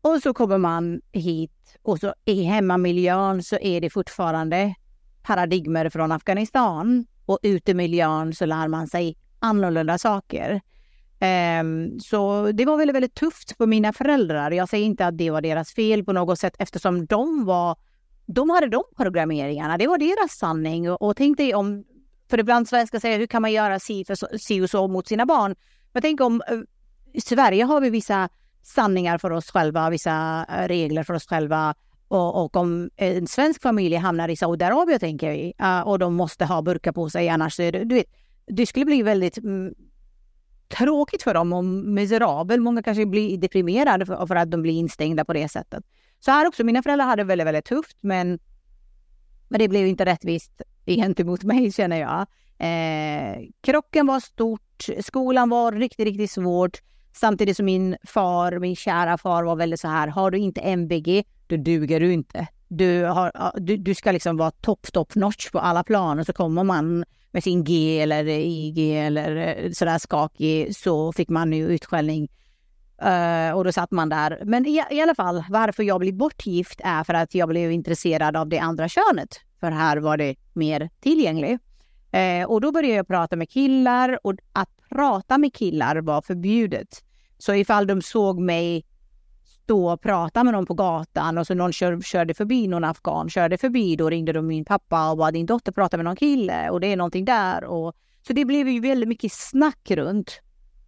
Och 0.03 0.21
så 0.23 0.33
kommer 0.33 0.57
man 0.57 1.01
hit 1.11 1.77
och 1.81 1.99
så 1.99 2.13
i 2.25 2.43
hemmamiljön 2.43 3.43
så 3.43 3.57
är 3.61 3.81
det 3.81 3.89
fortfarande 3.89 4.75
paradigmer 5.21 5.89
från 5.89 6.11
Afghanistan 6.11 7.05
och 7.25 7.39
ute 7.41 7.71
i 7.71 7.73
miljön 7.73 8.33
så 8.33 8.45
lär 8.45 8.67
man 8.67 8.87
sig 8.87 9.17
annorlunda 9.39 9.97
saker. 9.97 10.61
Ehm, 11.19 11.99
så 11.99 12.51
det 12.51 12.65
var 12.65 12.77
väldigt, 12.77 12.95
väldigt 12.95 13.15
tufft 13.15 13.57
för 13.57 13.65
mina 13.65 13.93
föräldrar. 13.93 14.51
Jag 14.51 14.69
säger 14.69 14.85
inte 14.85 15.07
att 15.07 15.17
det 15.17 15.31
var 15.31 15.41
deras 15.41 15.73
fel 15.73 16.03
på 16.03 16.13
något 16.13 16.39
sätt 16.39 16.55
eftersom 16.59 17.05
de 17.05 17.45
var 17.45 17.77
de 18.25 18.49
hade 18.49 18.67
de 18.67 18.83
programmeringarna. 18.97 19.77
Det 19.77 19.87
var 19.87 19.97
deras 19.97 20.37
sanning. 20.37 20.91
Och, 20.91 21.01
och 21.01 21.17
tänk 21.17 21.37
dig 21.37 21.55
om, 21.55 21.83
för 22.29 22.39
ibland 22.39 22.69
svenskar 22.69 22.99
säger 22.99 23.19
hur 23.19 23.27
kan 23.27 23.41
man 23.41 23.51
göra 23.51 23.79
si, 23.79 24.05
för, 24.05 24.37
si 24.37 24.61
och 24.61 24.69
så 24.69 24.87
mot 24.87 25.07
sina 25.07 25.25
barn. 25.25 25.55
Men 25.91 26.01
tänk 26.01 26.21
om, 26.21 26.41
eh, 26.47 26.59
i 27.13 27.21
Sverige 27.21 27.63
har 27.63 27.81
vi 27.81 27.89
vissa 27.89 28.29
sanningar 28.63 29.17
för 29.17 29.32
oss 29.32 29.52
själva, 29.52 29.89
vissa 29.89 30.45
eh, 30.49 30.67
regler 30.67 31.04
för 31.04 31.13
oss 31.13 31.28
själva. 31.28 31.76
Och, 32.08 32.43
och 32.43 32.56
om 32.56 32.89
en 32.95 33.28
svensk 33.28 33.62
familj 33.62 33.95
hamnar 33.95 34.30
i 34.30 34.36
Saudiarabien, 34.36 34.99
tänker 34.99 35.32
vi, 35.32 35.54
eh, 35.60 35.82
och 35.82 35.99
de 35.99 36.13
måste 36.13 36.45
ha 36.45 36.62
burka 36.62 36.93
på 36.93 37.10
sig, 37.10 37.30
annars 37.30 37.60
är 37.60 37.71
det, 37.71 37.84
du 37.84 37.95
vet, 37.95 38.08
det 38.47 38.65
skulle 38.65 38.86
bli 38.86 39.04
väldigt 39.04 39.38
mm, 39.38 39.73
tråkigt 40.78 41.23
för 41.23 41.34
dem 41.34 41.54
och 41.54 41.65
miserabel. 41.65 42.60
Många 42.60 42.84
kanske 42.84 43.06
blir 43.06 43.38
deprimerade 43.38 44.06
för, 44.06 44.28
för 44.28 44.36
att 44.36 44.52
de 44.52 44.62
blir 44.62 44.73
instängda 44.73 45.26
på 45.26 45.34
det 45.34 45.49
sättet. 45.49 45.84
Så 46.19 46.32
här 46.32 46.47
också, 46.47 46.63
mina 46.63 46.84
föräldrar 46.84 47.06
hade 47.06 47.23
väldigt, 47.23 47.47
väldigt 47.47 47.65
tufft, 47.65 47.97
men, 48.02 48.39
men 49.49 49.60
det 49.60 49.67
blev 49.67 49.88
inte 49.88 50.06
rättvist 50.06 50.62
gentemot 50.86 51.43
mig 51.54 51.71
känner 51.71 51.99
jag. 51.99 52.28
Eh, 52.58 53.38
krocken 53.62 54.08
var 54.08 54.19
stort, 54.19 54.86
skolan 55.02 55.49
var 55.49 55.71
riktigt, 55.71 56.06
riktigt 56.06 56.32
svårt. 56.32 56.82
Samtidigt 57.13 57.58
som 57.58 57.65
min 57.65 57.97
far, 58.04 58.60
min 58.60 58.76
kära 58.76 59.17
far 59.17 59.43
var 59.43 59.56
väldigt 59.56 59.80
så 59.80 59.88
här, 59.88 60.08
har 60.08 60.32
du 60.32 60.38
inte 60.38 60.62
MBG, 60.62 61.23
då 61.47 61.56
duger 61.56 61.99
du 61.99 62.13
inte. 62.13 62.47
Du, 62.67 63.04
har, 63.04 63.32
du, 63.60 63.78
du 63.78 63.95
ska 63.95 64.12
liksom 64.12 64.38
vara 64.38 64.52
top, 64.52 64.91
top 64.91 65.15
notch 65.15 65.52
på 65.52 65.60
alla 65.60 65.84
plan 65.84 66.19
och 66.19 66.26
så 66.26 66.34
kommer 66.34 66.63
man 66.63 67.06
med 67.32 67.43
sin 67.43 67.63
G 67.63 68.02
eller 68.02 68.28
IG 68.28 68.97
eller 68.97 69.36
eh, 69.36 69.71
sådär 69.71 69.97
skakig 69.97 70.76
så 70.76 71.13
fick 71.13 71.30
man 71.30 71.54
ju 71.54 71.67
utskällning. 71.67 72.30
Uh, 73.06 73.58
och 73.58 73.63
då 73.63 73.71
satt 73.71 73.91
man 73.91 74.10
där. 74.10 74.41
Men 74.45 74.65
i, 74.65 74.84
i, 74.91 75.02
alla 75.02 75.15
fall, 75.15 75.43
varför 75.49 75.84
jag 75.84 75.99
blev 75.99 76.13
bortgift 76.13 76.82
är 76.84 77.04
för 77.04 77.13
att 77.13 77.36
jag 77.36 77.49
blev 77.49 77.71
intresserad 77.71 78.38
av 78.38 78.49
det 78.49 78.60
andra 78.60 78.89
könet. 78.89 79.39
För 79.60 79.71
här 79.71 79.97
var 79.97 80.17
det 80.17 80.36
mer 80.54 80.89
tillgängligt. 80.99 81.62
Uh, 82.15 82.19
eh, 82.19 82.45
och 82.45 82.62
då 82.62 82.71
började 82.71 82.95
jag 82.95 83.08
prata 83.08 83.36
med 83.36 83.49
killar 83.49 84.19
och 84.23 84.34
att 84.54 84.69
prata 84.93 85.38
med 85.38 85.53
killar 85.53 85.95
var 85.95 86.21
förbjudet. 86.21 87.03
Så 87.38 87.53
ifall 87.53 87.88
de 87.88 88.01
såg 88.01 88.39
mig 88.39 88.86
stå 89.43 89.91
och 89.93 90.01
prata 90.01 90.43
med 90.43 90.53
någon 90.53 90.65
på 90.65 90.73
gatan 90.73 91.38
och 91.38 91.47
så 91.47 91.53
någon 91.53 91.73
kör, 91.73 92.01
körde 92.01 92.34
förbi, 92.34 92.67
någon 92.67 92.84
afghan 92.84 93.29
körde 93.29 93.58
förbi, 93.58 93.95
då 93.95 94.10
ringde 94.10 94.34
de 94.34 94.47
min 94.47 94.65
pappa 94.65 95.12
och 95.12 95.17
bara 95.17 95.32
din 95.32 95.45
dotter 95.45 95.71
pratar 95.71 95.97
med 95.97 96.06
någon 96.06 96.15
kille 96.15 96.69
och 96.69 96.79
det 96.79 96.88
är 96.88 96.97
någonting 96.97 97.25
där. 97.25 97.63
Och, 97.63 97.95
så 98.27 98.34
det 98.34 98.45
blev 98.45 98.69
ju 98.69 98.79
väldigt 98.79 99.10
mycket 99.10 99.32
snack 99.32 99.91
runt. 99.91 100.41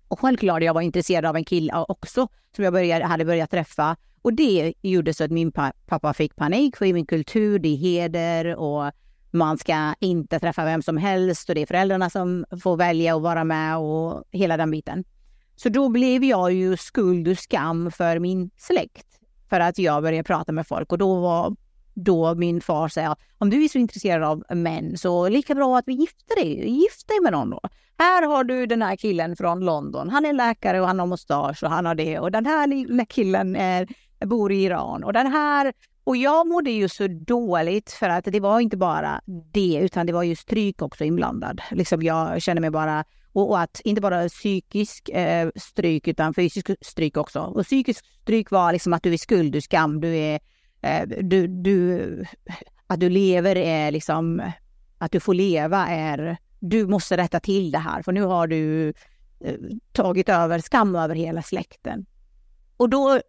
Och 0.08 0.20
självklart 0.20 0.63
jag 0.63 0.74
var 0.74 0.82
intresserad 0.82 1.26
av 1.26 1.36
en 1.36 1.46
kille 1.46 1.86
också 1.88 2.28
som 2.56 2.63
jag 2.63 2.74
började, 2.74 3.06
hade 3.06 3.26
börjat 3.26 3.52
träffa. 3.52 3.96
Och 4.22 4.34
det 4.34 4.74
gjorde 4.82 5.13
så 5.13 5.24
att 5.24 5.32
min 5.32 5.52
pappa 5.86 6.13
fick 6.13 6.36
panik 6.36 6.78
för 6.78 6.86
i 6.86 6.94
min 6.94 7.06
kultur, 7.06 7.60
det 7.60 7.70
är 7.70 7.76
heder 7.76 8.56
och 8.56 8.91
man 9.36 9.58
ska 9.58 9.93
inte 10.00 10.39
träffa 10.39 10.65
vem 10.65 10.82
som 10.82 10.98
helst 10.98 11.50
och 11.50 11.56
det 11.56 11.62
är 11.62 11.65
föräldrarna 11.65 12.10
som 12.10 12.45
får 12.63 12.78
välja 12.78 13.15
att 13.15 13.21
vara 13.21 13.43
med 13.43 13.78
och 13.78 14.24
hela 14.32 14.58
den 14.58 14.71
biten. 14.71 15.04
Så 15.56 15.69
då 15.69 15.89
blev 15.89 16.24
jag 16.24 16.54
ju 16.54 16.78
skuld 16.78 17.28
och 17.28 17.38
skam 17.38 17.91
för 17.91 18.19
min 18.19 18.50
släkt 18.58 19.08
för 19.50 19.60
att 19.60 19.78
jag 19.78 20.04
började 20.04 20.24
prata 20.24 20.52
med 20.52 20.67
folk 20.67 20.91
och 20.91 20.98
då 20.98 21.19
var 21.19 21.56
då 21.93 22.36
min 22.36 22.62
far 22.62 22.88
sa 22.88 23.15
om 23.38 23.50
du 23.50 23.63
är 23.63 23.67
så 23.67 23.78
intresserad 23.78 24.24
av 24.24 24.58
män 24.58 24.98
så 24.98 25.30
lika 25.30 25.56
bra 25.56 25.78
att 25.78 25.84
vi 25.88 25.93
gifter 25.93 26.36
dig, 26.36 26.69
gift 26.69 27.08
dig 27.08 27.17
med 27.21 27.32
någon 27.32 27.50
då. 27.50 27.60
Här 27.98 28.28
har 28.28 28.43
du 28.43 28.65
den 28.65 28.82
här 28.82 28.95
killen 28.95 29.36
från 29.36 29.60
London. 29.65 30.10
Han 30.10 30.26
är 30.26 30.34
läkare 30.34 30.82
och 30.82 30.88
han 30.88 31.00
har 31.00 31.08
mustasch 31.08 31.63
och 31.63 31.69
han 31.69 31.86
har 31.86 31.95
det 31.95 32.19
och 32.19 32.32
den 32.32 32.45
här 32.45 32.67
lilla 32.67 33.06
killen 33.06 33.56
är, 33.56 33.88
bor 34.26 34.52
i 34.52 34.63
Iran 34.63 35.04
och 35.04 35.13
den 35.13 35.28
här 35.28 35.74
och 36.06 36.18
jag 36.18 36.48
mådde 36.48 36.72
ju 36.72 36.89
så 36.89 37.08
dåligt 37.08 37.91
för 37.91 38.10
att 38.10 38.26
det 38.26 38.39
var 38.39 38.60
inte 38.60 38.78
bara 38.78 39.22
det 39.52 39.80
utan 39.82 40.06
det 40.06 40.13
var 40.13 40.24
ju 40.24 40.36
stryk 40.36 40.82
också 40.82 41.04
inblandad. 41.04 41.62
Liksom 41.72 42.02
jag 42.02 42.41
kände 42.41 42.62
mig 42.62 42.70
bara 42.70 43.04
och, 43.34 43.50
och 43.50 43.60
att 43.60 43.82
inte 43.84 44.02
bara 44.02 44.30
psykisk 44.30 45.10
eh, 45.10 45.50
stryk 45.56 46.08
utan 46.08 46.34
fysisk 46.34 46.70
stryk 46.82 47.18
också. 47.18 47.39
Och 47.39 47.63
psykisk 47.63 48.06
stryk 48.22 48.52
var 48.52 48.74
liksom 48.74 48.94
att 48.94 49.04
du 49.04 49.13
är 49.13 49.18
skuld, 49.18 49.52
du 49.52 49.58
är 49.58 49.62
skam, 49.62 50.02
du 50.02 50.15
är 50.15 50.39
eh, 50.82 51.08
du, 51.08 51.48
du, 51.48 52.26
att 52.88 53.00
du 53.00 53.10
lever 53.10 53.56
är 53.56 53.91
liksom 53.91 54.52
att 54.98 55.12
du 55.12 55.20
får 55.20 55.34
leva 55.34 55.88
är 55.88 56.38
du 56.60 56.88
måste 56.88 57.18
rätta 57.18 57.39
till 57.39 57.72
det 57.72 57.80
här 57.80 58.02
för 58.02 58.12
nu 58.12 58.22
har 58.22 58.48
du 58.48 58.94
eh, 59.39 59.56
tagit 59.91 60.30
över 60.30 60.60
skam 60.60 60.96
över 60.96 61.15
hela 61.15 61.41
släkten. 61.41 62.06
Och 62.78 62.89
då 62.89 63.15
eh, 63.15 63.22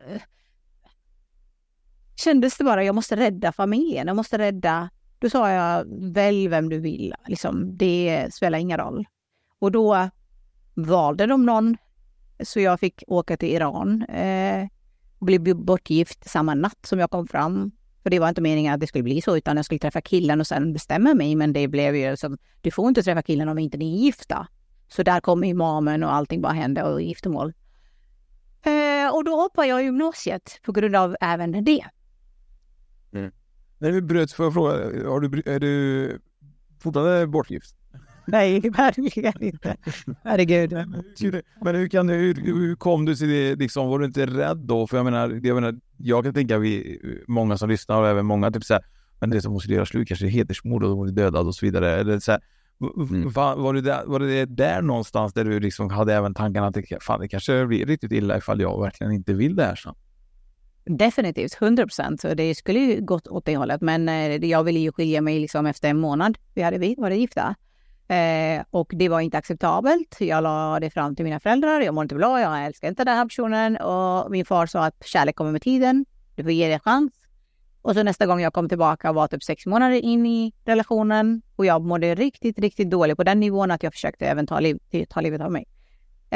kändes 2.17 2.57
det 2.57 2.65
bara, 2.65 2.85
jag 2.85 2.95
måste 2.95 3.17
rädda 3.17 3.53
familjen, 3.53 4.07
jag 4.07 4.17
måste 4.17 4.39
rädda... 4.39 4.91
Då 5.19 5.31
sa 5.31 5.51
jag, 5.51 5.85
välj 6.15 6.49
vem 6.49 6.69
du 6.69 6.79
vill, 6.79 7.15
liksom, 7.27 7.77
det 7.77 8.29
spelar 8.33 8.59
ingen 8.59 8.79
roll. 8.79 9.05
Och 9.59 9.73
då 9.73 10.11
valde 10.75 11.27
de 11.27 11.47
någon, 11.47 11.77
så 12.45 12.61
jag 12.61 12.81
fick 12.81 13.03
åka 13.07 13.37
till 13.37 13.49
Iran 13.49 14.03
eh, 14.03 14.69
och 15.19 15.27
bli 15.27 15.39
bortgift 15.55 16.31
samma 16.31 16.55
natt 16.55 16.87
som 16.87 16.99
jag 16.99 17.11
kom 17.11 17.27
fram. 17.27 17.71
För 18.03 18.11
det 18.11 18.19
var 18.19 18.29
inte 18.29 18.41
meningen 18.41 18.75
att 18.75 18.81
det 18.81 18.87
skulle 18.87 19.05
bli 19.05 19.23
så, 19.23 19.37
utan 19.37 19.57
jag 19.57 19.65
skulle 19.65 19.79
träffa 19.79 20.01
killen 20.01 20.41
och 20.41 20.47
sen 20.47 20.73
bestämma 20.73 21.15
mig. 21.15 21.35
Men 21.35 21.53
det 21.53 21.69
blev 21.69 21.97
ju 21.97 22.17
som, 22.17 22.39
du 22.61 22.71
får 22.71 22.89
inte 22.89 23.03
träffa 23.03 23.23
killen 23.23 23.49
om 23.49 23.59
inte 23.59 23.79
ni 23.79 23.95
är 23.95 24.05
gifta. 24.05 24.47
Så 24.89 25.03
där 25.03 25.21
kom 25.21 25.45
imamen 25.45 26.05
och 26.05 26.15
allting 26.15 26.41
bara 26.41 26.53
hände 26.53 26.83
och 26.83 27.03
giftermål. 27.03 27.53
Eh, 28.63 29.15
och 29.15 29.25
då 29.25 29.37
hoppade 29.37 29.69
jag 29.69 29.83
i 29.83 29.85
gymnasiet 29.85 30.61
på 30.63 30.73
grund 30.73 30.97
av 30.97 31.17
även 31.21 31.65
det. 31.65 31.85
När 33.79 33.93
du 33.93 34.01
bröt, 34.01 34.33
får 34.33 34.47
jag 34.47 34.53
fråga, 34.55 34.73
har 35.11 35.21
du, 35.21 35.43
är 35.47 35.61
du 35.61 36.19
fortfarande 36.83 37.27
bortgift? 37.27 37.77
Nej, 38.27 38.61
verkligen 38.77 39.43
inte. 39.43 39.77
Herregud. 40.25 40.73
Men 41.65 41.75
hur, 41.75 41.89
kan 41.89 42.07
du, 42.07 42.15
hur, 42.15 42.35
hur 42.35 42.77
kom 42.77 43.05
du 43.05 43.15
till 43.15 43.29
det? 43.29 43.55
Liksom, 43.55 43.89
var 43.89 43.99
du 43.99 44.05
inte 44.05 44.27
rädd 44.27 44.57
då? 44.57 44.87
För 44.87 44.97
jag 44.97 45.05
menar, 45.05 45.41
jag 45.43 45.55
menar 45.55 45.81
jag 45.97 46.25
kan 46.25 46.35
tänka 46.35 46.59
vi, 46.59 47.01
många 47.29 47.59
som 47.59 47.69
lyssnar 47.69 48.01
och 48.01 48.09
även 48.09 48.27
många 48.27 48.51
typ 48.51 48.65
så 48.65 48.75
här, 48.75 48.85
men 49.21 49.31
det 49.31 49.43
som 49.43 49.53
måste 49.53 49.73
göra 49.73 49.87
slut 49.87 50.09
kanske 50.09 50.27
är 50.27 50.31
hedersmord 50.31 50.85
och 50.85 50.97
hon 50.97 51.09
är 51.09 51.13
dödad 51.13 51.47
och 51.47 51.55
så 51.55 51.67
vidare. 51.67 51.93
Eller 51.93 52.19
så 52.19 52.33
här, 52.33 52.41
Mm. 52.81 53.31
var, 53.31 53.57
var, 53.57 53.75
det 53.75 53.81
där, 53.81 54.05
var 54.07 54.21
det 54.21 54.45
där 54.45 54.83
någonstans 54.83 55.33
där 55.33 55.45
du 55.45 55.61
liksom 55.61 55.91
hade 55.91 56.15
även 56.15 56.35
tanken 56.35 56.65
att 56.65 56.75
det, 56.75 57.03
fan, 57.03 57.21
det 57.21 57.29
kanske 57.29 57.67
blir 57.67 57.87
riktigt 57.87 58.13
illa 58.13 58.39
ifall 58.39 58.61
jag 58.61 58.83
verkligen 58.83 59.13
inte 59.13 59.33
vill 59.35 59.57
det 59.57 59.65
här 59.65 59.75
sen? 59.75 59.95
Definitivt, 60.89 61.63
100 61.63 61.83
procent. 61.83 62.25
Det 62.37 62.55
skulle 62.55 62.79
ju 62.79 63.01
gått 63.01 63.29
åt 63.29 63.45
det 63.45 63.57
hållet. 63.57 63.81
Men 63.81 64.09
eh, 64.09 64.45
jag 64.45 64.65
ville 64.65 64.79
ju 64.79 64.93
skilja 64.93 65.21
mig 65.21 65.41
liksom 65.41 65.67
efter 65.67 65.89
en 65.89 66.01
månad. 66.01 66.39
Vi 66.55 66.63
hade 66.63 66.79
vi 66.79 66.95
varit 66.99 67.19
gifta. 67.19 67.55
Eh, 68.09 68.65
och 68.71 68.91
det 68.95 69.09
var 69.09 69.21
inte 69.21 69.39
acceptabelt. 69.39 70.17
Jag 70.21 70.43
la 70.43 70.81
det 70.81 70.91
fram 70.91 71.17
till 71.17 71.25
mina 71.25 71.41
föräldrar. 71.41 71.81
Jag 71.81 71.95
mår 71.95 72.03
inte 72.03 72.15
bra, 72.15 72.41
jag 72.41 72.65
älskar 72.65 72.89
inte 72.89 73.05
den 73.05 73.17
här 73.17 73.25
personen. 73.25 73.77
Och 73.77 74.31
min 74.31 74.45
far 74.45 74.67
sa 74.67 74.85
att 74.85 75.07
kärlek 75.07 75.37
kommer 75.37 75.53
med 75.53 75.63
tiden. 75.63 76.05
Du 76.35 76.43
får 76.43 76.53
ge 76.53 76.67
det 76.67 76.75
en 76.75 76.81
chans. 76.81 77.13
Och 77.83 77.95
så 77.95 78.03
nästa 78.03 78.27
gång 78.27 78.41
jag 78.41 78.53
kom 78.53 78.69
tillbaka 78.69 79.13
var 79.13 79.29
typ 79.29 79.43
sex 79.43 79.67
månader 79.67 79.97
in 79.97 80.27
i 80.27 80.53
relationen. 80.65 81.43
Och 81.57 81.67
jag 81.67 81.85
mådde 81.85 82.15
riktigt, 82.15 82.59
riktigt 82.59 82.91
dåligt 82.91 83.17
på 83.17 83.25
den 83.25 83.41
nivån 83.41 83.71
att 83.71 83.83
jag 83.83 83.93
försökte 83.93 84.27
även 84.27 84.47
ta, 84.47 84.61
liv, 84.61 84.79
ta 85.09 85.21
livet 85.21 85.41
av 85.41 85.53
mig. 85.53 85.65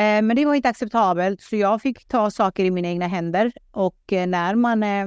Eh, 0.00 0.22
men 0.22 0.36
det 0.36 0.46
var 0.46 0.54
inte 0.54 0.68
acceptabelt, 0.68 1.40
så 1.40 1.56
jag 1.56 1.82
fick 1.82 2.08
ta 2.08 2.30
saker 2.30 2.64
i 2.64 2.70
mina 2.70 2.88
egna 2.88 3.06
händer. 3.06 3.52
Och 3.70 4.12
eh, 4.12 4.26
när 4.26 4.54
man, 4.54 4.82
eh, 4.82 5.06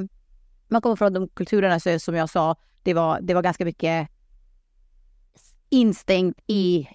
man 0.67 0.81
kommer 0.81 0.95
från 0.95 1.13
de 1.13 1.27
kulturerna, 1.27 1.79
så 1.79 1.99
som 1.99 2.15
jag 2.15 2.29
sa, 2.29 2.55
det 2.83 2.93
var, 2.93 3.19
det 3.21 3.33
var 3.33 3.41
ganska 3.41 3.65
mycket 3.65 4.07
instängt 5.69 6.37
i, 6.47 6.87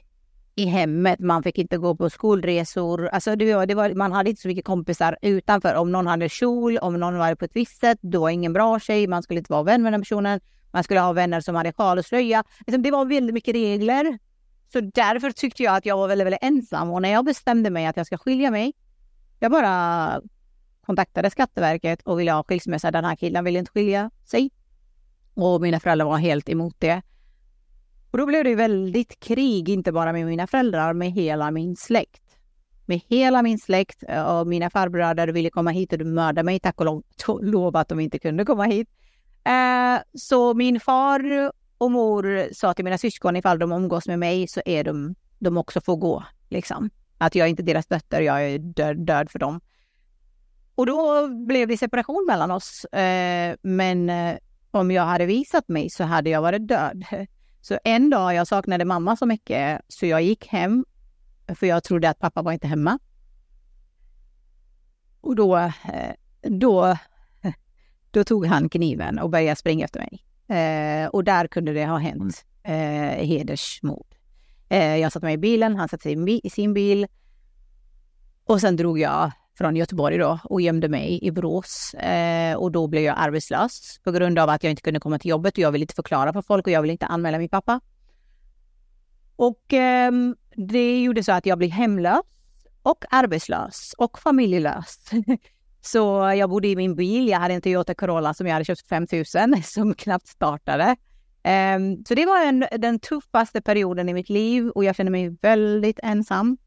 i 0.55 0.65
hemmet. 0.65 1.21
Man 1.21 1.43
fick 1.43 1.59
inte 1.59 1.79
gå 1.79 1.97
på 1.97 2.11
skolresor. 2.11 3.09
Alltså 3.09 3.37
det 3.37 3.55
var, 3.55 3.67
det 3.67 3.75
var, 3.75 3.95
man 3.95 4.13
hade 4.13 4.31
inte 4.31 4.43
så 4.43 4.49
mycket 4.49 4.65
kompisar 4.65 5.17
utanför. 5.23 5.75
Om 5.75 5.93
någon 5.93 6.07
hade 6.07 6.29
kjol, 6.29 6.79
om 6.79 7.01
någon 7.01 7.19
var 7.19 7.35
på 7.35 7.45
ett 7.45 7.57
visst 7.57 7.81
sätt, 7.81 7.99
då 8.01 8.21
var 8.21 8.31
ingen 8.31 8.53
bra 8.53 8.81
tjej. 8.81 9.07
Man 9.07 9.23
skulle 9.23 9.39
inte 9.39 9.53
vara 9.53 9.63
vän 9.63 9.83
med 9.83 9.93
den 9.93 10.01
personen. 10.01 10.41
Man 10.73 10.85
skulle 10.85 11.01
ha 11.01 11.13
vänner 11.13 11.41
som 11.41 11.55
hade 11.55 11.73
sjal 11.73 11.99
och 11.99 12.05
slöja. 12.05 12.45
Liksom, 12.67 12.83
det 12.83 12.91
var 12.91 13.05
väldigt 13.05 13.35
mycket 13.35 13.55
regler. 13.55 14.19
Så 14.73 14.81
därför 14.81 15.31
tyckte 15.31 15.63
jag 15.63 15.77
att 15.77 15.87
jag 15.87 15.97
var 15.97 16.09
väldigt, 16.09 16.27
väldigt 16.27 16.43
ensam. 16.43 16.91
Och 16.91 17.03
när 17.03 17.09
jag 17.09 17.25
bestämde 17.25 17.71
mig 17.71 17.87
att 17.87 17.97
jag 17.97 18.07
ska 18.07 18.19
skilja 18.19 18.51
mig, 18.51 18.73
jag 19.39 19.51
bara 19.51 20.21
kontaktade 20.87 21.31
Skatteverket 21.31 22.03
och 22.03 22.21
ville 22.21 22.33
ha 22.33 22.43
skilsmässa. 22.43 22.91
Den 22.91 23.05
här 23.05 23.17
killen 23.17 23.45
ville 23.45 23.59
inte 23.59 23.71
skilja 23.71 24.11
sig. 24.25 24.51
Och 25.35 25.61
mina 25.61 25.81
föräldrar 25.81 26.07
var 26.07 26.19
helt 26.19 26.49
emot 26.49 26.75
det. 26.79 27.03
Och 28.11 28.19
då 28.19 28.27
blev 28.27 28.45
det 28.45 28.55
väldigt 28.55 29.21
krig, 29.21 29.69
inte 29.69 29.93
bara 29.93 30.13
med 30.13 30.27
mina 30.27 30.47
föräldrar, 30.47 30.93
med 30.93 31.13
hela 31.13 31.51
min 31.51 31.77
släkt. 31.77 32.23
Med 32.87 33.01
hela 33.09 33.43
min 33.43 33.59
släkt 33.59 34.05
eh, 34.09 34.23
och 34.23 34.47
mina 34.47 34.71
farbröder 34.71 35.29
ville 35.29 35.51
komma 35.51 35.71
hit 35.71 35.93
och 35.93 36.01
mörda 36.01 36.43
mig, 36.43 36.61
tack 36.61 36.81
och 36.81 37.03
lov, 37.43 37.77
att 37.77 37.89
de 37.89 38.01
inte 38.01 38.19
kunde 38.19 38.45
komma 38.45 38.65
hit. 38.65 38.89
Eh, 39.45 40.01
så 40.15 40.55
min 40.55 40.81
far 40.81 41.53
och 41.79 41.91
mor 41.91 42.49
sa 42.55 42.75
till 42.75 42.85
mina 42.85 42.99
syskon 42.99 43.37
ifall 43.37 43.59
de 43.59 43.73
umgås 43.73 44.07
med 44.07 44.19
mig 44.19 44.49
så 44.49 44.61
är 44.65 44.85
de, 44.85 45.15
de 45.39 45.57
också 45.57 45.81
får 45.81 45.97
gå. 45.97 46.25
Liksom. 46.49 46.91
Att 47.19 47.35
jag 47.35 47.47
är 47.47 47.51
inte 47.51 47.63
deras 47.63 47.87
dotter, 47.87 48.21
jag 48.21 48.45
är 48.45 48.59
död, 48.59 49.07
död 49.07 49.31
för 49.31 49.39
dem. 49.39 49.61
Och 50.75 50.87
då 50.87 51.29
blev 51.29 51.69
det 51.69 51.77
separation 51.77 52.25
mellan 52.29 52.51
oss. 52.51 52.85
Eh, 52.85 53.57
men 53.63 54.11
eh, 54.11 54.37
om 54.71 54.91
jag 54.91 55.03
hade 55.03 55.27
visat 55.27 55.69
mig 55.69 55.91
så 55.91 56.05
hade 56.05 56.31
jag 56.31 56.43
varit 56.43 56.69
död. 56.69 57.05
Så 57.61 57.79
en 57.85 58.11
dag, 58.11 58.35
jag 58.35 58.47
saknade 58.47 58.85
mamma 58.85 59.17
så 59.17 59.27
mycket, 59.27 59.81
så 59.89 60.07
jag 60.07 60.23
gick 60.23 60.47
hem, 60.47 60.85
för 61.55 61.67
jag 61.67 61.85
trodde 61.85 62.11
att 62.11 62.19
pappa 62.19 62.43
var 62.43 62.53
inte 62.53 62.67
hemma. 62.67 62.99
Och 65.21 65.37
då, 65.37 65.57
eh, 65.57 66.15
då, 66.41 66.97
då 68.11 68.25
tog 68.25 68.47
han 68.47 68.69
kniven 68.69 69.19
och 69.19 69.31
började 69.31 69.57
springa 69.57 69.85
efter 69.85 70.01
mig. 70.01 70.28
Eh, 70.49 71.09
och 71.09 71.25
där 71.25 71.47
kunde 71.47 71.73
det 71.73 71.87
ha 71.87 71.97
hänt 71.97 72.45
eh, 72.63 73.27
hedersmord. 73.27 74.15
Eh, 74.69 74.97
jag 74.97 75.13
satte 75.13 75.27
mig 75.27 75.35
i 75.35 75.39
bilen, 75.39 75.77
han 75.77 75.89
satte 75.89 76.03
sig 76.03 76.41
i 76.47 76.51
sin 76.51 76.75
bil. 76.75 77.07
Och 78.45 78.61
sen 78.61 78.77
drog 78.77 78.99
jag 78.99 79.33
från 79.59 79.77
Göteborg 79.77 80.19
då 80.19 80.39
och 80.45 80.61
gömde 80.61 80.89
mig 80.89 81.19
i 81.23 81.31
Borås. 81.31 81.95
Eh, 81.95 82.57
och 82.57 82.73
då 82.73 82.87
blev 82.87 83.03
jag 83.03 83.15
arbetslös 83.19 84.01
på 84.05 84.13
grund 84.13 84.39
av 84.39 84.49
att 84.49 84.63
jag 84.63 84.71
inte 84.71 84.83
kunde 84.83 85.01
komma 85.01 85.19
till 85.19 85.31
jobbet 85.31 85.55
och 85.55 85.59
jag 85.59 85.73
ville 85.73 85.83
inte 85.83 85.95
förklara 85.95 86.33
för 86.33 86.43
folk 86.43 86.67
och 86.67 86.73
jag 86.73 86.83
ville 86.83 86.93
inte 86.93 87.07
anmäla 87.07 87.39
min 87.39 87.49
pappa. 87.49 87.81
Och 89.37 89.73
eh, 89.73 90.13
det 90.57 91.03
gjorde 91.03 91.23
så 91.23 91.33
att 91.33 91.47
jag 91.47 91.59
blev 91.59 91.71
hemlös 91.71 92.21
och 92.83 93.05
arbetslös 93.11 93.95
och 93.99 94.19
familjelös. 94.19 95.11
så 95.93 96.33
jag 96.37 96.51
bodde 96.51 96.69
i 96.69 96.77
min 96.77 96.95
bil. 96.95 97.29
Jag 97.29 97.39
hade 97.39 97.55
en 97.55 97.61
Toyota 97.61 97.95
Corolla 97.95 98.35
som 98.35 98.47
jag 98.47 98.53
hade 98.53 98.65
köpt 98.65 98.89
5000 98.89 99.63
som 99.65 99.95
knappt 99.95 100.27
startade. 100.29 100.97
Um, 101.77 102.05
så 102.05 102.15
det 102.15 102.27
var 102.27 102.45
en, 102.47 102.65
den 102.79 102.99
tuffaste 102.99 103.61
perioden 103.61 104.09
i 104.09 104.15
mitt 104.15 104.29
liv 104.29 104.69
och 104.69 104.85
jag 104.85 104.97
kände 104.97 105.13
mig 105.13 105.37
väldigt 105.43 106.01
ensam. 106.03 106.59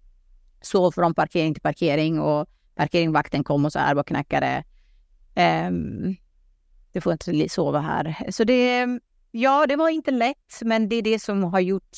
Så 0.62 0.92
från 0.92 1.14
parkering 1.14 1.54
till 1.54 1.62
parkering 1.62 2.20
och 2.20 2.48
parkeringvakten 2.76 3.44
kom 3.44 3.66
och 3.66 3.72
så 3.72 3.80
här 3.80 3.98
och 3.98 4.08
knackade. 4.08 4.64
Um, 5.68 6.16
du 6.92 7.02
får 7.02 7.12
inte 7.12 7.50
sova 7.50 7.80
här. 7.80 8.16
Så 8.30 8.44
det, 8.44 8.88
ja, 9.32 9.66
det 9.68 9.76
var 9.76 9.90
inte 9.90 10.12
lätt, 10.12 10.62
men 10.62 10.90
det 10.90 10.96
är 10.96 11.02
det 11.02 11.20
som 11.20 11.44
har 11.44 11.60
gjort 11.60 11.98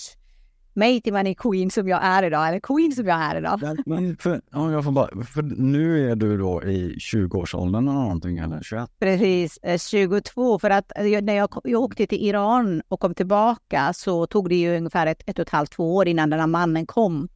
mig 0.73 1.01
till 1.01 1.13
man 1.13 1.27
är 1.27 1.33
queen 1.33 1.71
som 1.71 1.87
jag 1.87 2.03
är 2.03 2.23
idag, 2.23 2.47
eller 2.47 2.59
queen 2.59 2.91
som 2.91 3.07
jag 3.07 3.17
är 3.21 3.35
idag. 3.37 3.77
Men 3.85 4.17
för, 4.17 4.41
ja, 4.51 4.71
jag 4.71 4.83
får 4.83 4.91
bara, 4.91 5.23
för 5.23 5.41
nu 5.41 6.11
är 6.11 6.15
du 6.15 6.37
då 6.37 6.63
i 6.63 6.95
20-årsåldern 6.95 7.87
eller 7.87 7.99
någonting, 7.99 8.37
eller 8.37 8.61
21? 8.61 8.89
Precis, 8.99 9.59
22. 9.89 10.59
För 10.59 10.69
att 10.69 10.91
när 10.97 11.33
jag, 11.33 11.49
jag 11.63 11.81
åkte 11.81 12.07
till 12.07 12.27
Iran 12.27 12.81
och 12.87 12.99
kom 12.99 13.15
tillbaka 13.15 13.93
så 13.93 14.25
tog 14.27 14.49
det 14.49 14.55
ju 14.55 14.77
ungefär 14.77 15.07
ett, 15.07 15.23
ett 15.25 15.39
och 15.39 15.43
ett 15.43 15.49
halvt, 15.49 15.71
två 15.71 15.95
år 15.95 16.07
innan 16.07 16.29
den 16.29 16.39
här 16.39 16.47
mannen 16.47 16.85
kom. 16.85 17.29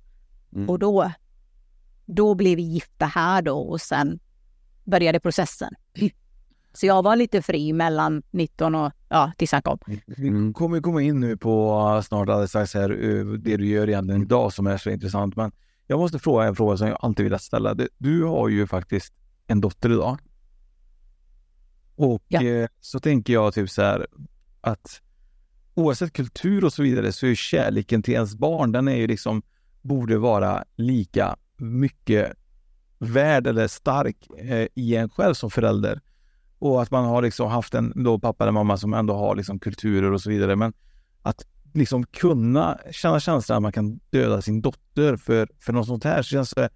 Mm. 0.55 0.69
Och 0.69 0.79
då, 0.79 1.11
då 2.05 2.35
blev 2.35 2.55
vi 2.55 2.63
gifta 2.63 3.05
här 3.05 3.41
då 3.41 3.57
och 3.57 3.81
sen 3.81 4.19
började 4.83 5.19
processen. 5.19 5.73
Så 6.73 6.85
jag 6.85 7.03
var 7.03 7.15
lite 7.15 7.41
fri 7.41 7.73
mellan 7.73 8.23
19 8.31 8.75
och 8.75 8.91
ja, 9.09 9.31
tills 9.37 9.51
han 9.51 9.61
kom. 9.61 9.79
Vi 10.05 10.53
kommer 10.53 10.81
komma 10.81 11.01
in 11.01 11.19
nu 11.19 11.37
på 11.37 12.01
snart 12.05 12.29
alldeles 12.29 12.49
strax 12.49 12.73
här, 12.73 12.89
det 13.37 13.57
du 13.57 13.67
gör 13.67 13.89
egentligen 13.89 14.21
idag 14.21 14.53
som 14.53 14.67
är 14.67 14.77
så 14.77 14.89
intressant. 14.89 15.35
Men 15.35 15.51
jag 15.87 15.99
måste 15.99 16.19
fråga 16.19 16.45
en 16.45 16.55
fråga 16.55 16.77
som 16.77 16.87
jag 16.87 16.97
alltid 17.01 17.29
vill 17.29 17.39
ställa. 17.39 17.75
Du 17.97 18.23
har 18.23 18.49
ju 18.49 18.67
faktiskt 18.67 19.13
en 19.47 19.61
dotter 19.61 19.91
idag. 19.91 20.17
Och 21.95 22.23
ja. 22.27 22.43
eh, 22.43 22.67
så 22.79 22.99
tänker 22.99 23.33
jag 23.33 23.53
typ 23.53 23.69
så 23.69 23.81
här 23.81 24.07
att 24.61 25.01
oavsett 25.73 26.13
kultur 26.13 26.65
och 26.65 26.73
så 26.73 26.83
vidare 26.83 27.11
så 27.11 27.27
är 27.27 27.35
kärleken 27.35 28.03
till 28.03 28.13
ens 28.13 28.35
barn, 28.35 28.71
den 28.71 28.87
är 28.87 28.95
ju 28.95 29.07
liksom, 29.07 29.41
borde 29.81 30.17
vara 30.17 30.63
lika 30.75 31.35
mycket 31.57 32.33
värd 32.99 33.47
eller 33.47 33.67
stark 33.67 34.27
eh, 34.37 34.67
i 34.75 34.95
en 34.95 35.09
själv 35.09 35.33
som 35.33 35.49
förälder. 35.51 36.01
Och 36.59 36.81
att 36.81 36.91
man 36.91 37.05
har 37.05 37.21
liksom 37.21 37.49
haft 37.49 37.73
en 37.73 37.93
då 38.03 38.19
pappa 38.19 38.43
eller 38.43 38.51
mamma 38.51 38.77
som 38.77 38.93
ändå 38.93 39.13
har 39.13 39.35
liksom 39.35 39.59
kulturer 39.59 40.11
och 40.11 40.21
så 40.21 40.29
vidare. 40.29 40.55
Men 40.55 40.73
att 41.21 41.45
liksom 41.73 42.05
kunna 42.05 42.79
känna 42.91 43.19
känslan 43.19 43.55
att 43.55 43.61
man 43.61 43.71
kan 43.71 43.99
döda 44.09 44.41
sin 44.41 44.61
dotter 44.61 45.17
för, 45.17 45.49
för 45.59 45.73
något 45.73 45.87
sånt 45.87 46.03
här 46.03 46.21
så 46.21 46.29
känns 46.29 46.49
det... 46.49 46.69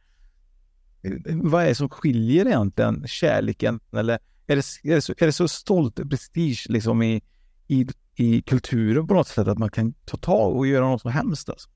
Vad 1.26 1.64
är 1.64 1.68
det 1.68 1.76
som 1.76 1.90
skiljer 1.90 2.46
egentligen 2.46 3.08
kärleken? 3.08 3.80
Eller 3.92 4.20
är 4.48 4.56
det, 4.56 4.64
är 4.84 4.96
det, 4.96 5.02
så, 5.02 5.14
är 5.18 5.26
det 5.26 5.34
så 5.34 5.48
stolt 5.48 6.10
prestige 6.10 6.66
liksom 6.70 7.02
i, 7.02 7.22
i, 7.68 7.88
i 8.16 8.42
kulturen 8.42 9.08
på 9.08 9.14
något 9.14 9.28
sätt 9.28 9.48
att 9.48 9.58
man 9.58 9.70
kan 9.70 9.94
ta 10.06 10.18
tag 10.18 10.56
och 10.56 10.68
göra 10.68 10.86
något 10.86 11.02
så 11.02 11.10
hemskt? 11.10 11.50
Alltså? 11.50 11.70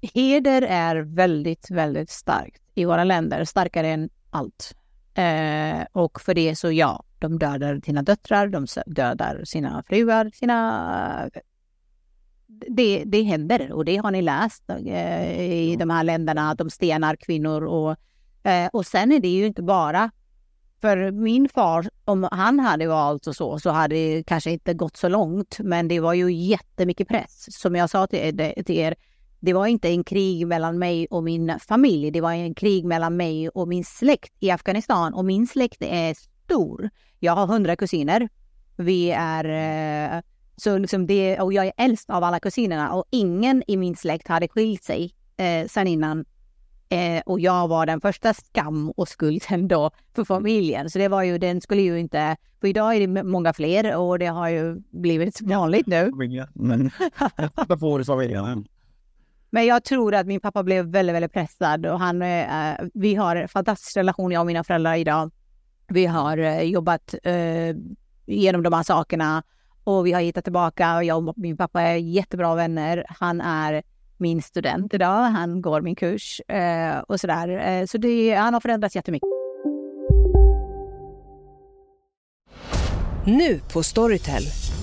Heder 0.00 0.62
är 0.62 0.96
väldigt, 0.96 1.70
väldigt 1.70 2.10
starkt 2.10 2.62
i 2.74 2.84
våra 2.84 3.04
länder, 3.04 3.44
starkare 3.44 3.88
än 3.88 4.10
allt. 4.30 4.74
Eh, 5.18 5.86
och 5.92 6.20
för 6.20 6.34
det 6.34 6.56
så 6.56 6.72
ja, 6.72 7.04
de 7.18 7.38
dödar 7.38 7.80
sina 7.84 8.02
döttrar, 8.02 8.48
de 8.48 8.66
dödar 8.86 9.44
sina 9.44 9.82
fruar, 9.88 10.30
sina... 10.34 11.30
Det, 12.46 13.02
det 13.06 13.22
händer 13.22 13.72
och 13.72 13.84
det 13.84 13.96
har 13.96 14.10
ni 14.10 14.22
läst 14.22 14.70
eh, 14.70 15.40
i 15.52 15.76
de 15.78 15.90
här 15.90 16.04
länderna, 16.04 16.50
att 16.50 16.58
de 16.58 16.70
stenar 16.70 17.16
kvinnor 17.16 17.64
och, 17.64 17.96
eh, 18.50 18.68
och 18.72 18.86
sen 18.86 19.12
är 19.12 19.20
det 19.20 19.28
ju 19.28 19.46
inte 19.46 19.62
bara 19.62 20.10
för 20.80 21.10
min 21.10 21.48
far, 21.48 21.88
om 22.04 22.28
han 22.32 22.60
hade 22.60 22.86
valt 22.86 23.26
och 23.26 23.36
så, 23.36 23.58
så 23.58 23.70
hade 23.70 23.94
det 23.94 24.22
kanske 24.26 24.50
inte 24.50 24.74
gått 24.74 24.96
så 24.96 25.08
långt. 25.08 25.56
Men 25.58 25.88
det 25.88 26.00
var 26.00 26.14
ju 26.14 26.32
jättemycket 26.32 27.08
press. 27.08 27.60
Som 27.60 27.76
jag 27.76 27.90
sa 27.90 28.06
till, 28.06 28.52
till 28.66 28.76
er, 28.76 28.94
det 29.40 29.52
var 29.52 29.66
inte 29.66 29.88
en 29.88 30.04
krig 30.04 30.46
mellan 30.46 30.78
mig 30.78 31.06
och 31.10 31.24
min 31.24 31.58
familj. 31.68 32.10
Det 32.10 32.20
var 32.20 32.32
en 32.32 32.54
krig 32.54 32.84
mellan 32.84 33.16
mig 33.16 33.48
och 33.48 33.68
min 33.68 33.84
släkt 33.84 34.32
i 34.40 34.50
Afghanistan. 34.50 35.14
Och 35.14 35.24
min 35.24 35.46
släkt 35.46 35.82
är 35.82 36.14
stor. 36.14 36.90
Jag 37.18 37.32
har 37.32 37.46
hundra 37.46 37.76
kusiner. 37.76 38.28
Vi 38.76 39.10
är... 39.10 39.44
Eh, 40.14 40.20
så 40.56 40.78
liksom 40.78 41.06
det, 41.06 41.40
och 41.40 41.52
jag 41.52 41.66
är 41.66 41.72
äldst 41.76 42.10
av 42.10 42.24
alla 42.24 42.40
kusinerna 42.40 42.92
och 42.92 43.04
ingen 43.10 43.62
i 43.66 43.76
min 43.76 43.96
släkt 43.96 44.28
hade 44.28 44.48
skilt 44.48 44.84
sig 44.84 45.14
eh, 45.36 45.66
sen 45.66 45.86
innan 45.86 46.24
Eh, 46.90 47.22
och 47.26 47.40
jag 47.40 47.68
var 47.68 47.86
den 47.86 48.00
första 48.00 48.34
skam 48.34 48.90
och 48.90 49.08
skulden 49.08 49.68
då 49.68 49.90
för 50.14 50.24
familjen. 50.24 50.90
Så 50.90 50.98
det 50.98 51.08
var 51.08 51.22
ju, 51.22 51.38
den 51.38 51.60
skulle 51.60 51.82
ju 51.82 51.98
inte, 51.98 52.36
för 52.60 52.68
idag 52.68 52.96
är 52.96 53.06
det 53.06 53.22
många 53.22 53.52
fler 53.52 53.96
och 53.96 54.18
det 54.18 54.26
har 54.26 54.48
ju 54.48 54.76
blivit 54.90 55.40
vanligt 55.40 55.86
nu. 55.86 56.10
Men 56.54 56.90
du 57.98 58.04
familjen? 58.04 58.68
Men 59.50 59.66
jag 59.66 59.84
tror 59.84 60.14
att 60.14 60.26
min 60.26 60.40
pappa 60.40 60.62
blev 60.62 60.86
väldigt, 60.86 61.14
väldigt 61.14 61.32
pressad 61.32 61.86
och 61.86 62.00
han, 62.00 62.22
eh, 62.22 62.74
vi 62.94 63.14
har 63.14 63.36
en 63.36 63.48
fantastisk 63.48 63.96
relation, 63.96 64.32
jag 64.32 64.40
och 64.40 64.46
mina 64.46 64.64
föräldrar 64.64 64.94
idag. 64.94 65.30
Vi 65.88 66.06
har 66.06 66.38
eh, 66.38 66.62
jobbat 66.62 67.14
eh, 67.22 67.76
igenom 68.26 68.62
de 68.62 68.72
här 68.72 68.82
sakerna 68.82 69.42
och 69.84 70.06
vi 70.06 70.12
har 70.12 70.20
hittat 70.20 70.44
tillbaka. 70.44 71.02
Jag 71.02 71.28
och 71.28 71.38
min 71.38 71.56
pappa 71.56 71.82
är 71.82 71.96
jättebra 71.96 72.54
vänner. 72.54 73.04
Han 73.08 73.40
är 73.40 73.82
min 74.16 74.42
student 74.42 74.94
idag. 74.94 75.22
Han 75.22 75.62
går 75.62 75.80
min 75.80 75.94
kurs 75.94 76.40
eh, 76.48 76.98
och 76.98 77.20
sådär. 77.20 77.48
Eh, 77.48 77.86
så 77.86 77.98
det, 77.98 78.34
han 78.34 78.54
har 78.54 78.60
förändrats 78.60 78.96
jättemycket. 78.96 79.28
Nu 83.24 83.60
på 83.72 83.82
Storytel. 83.82 84.42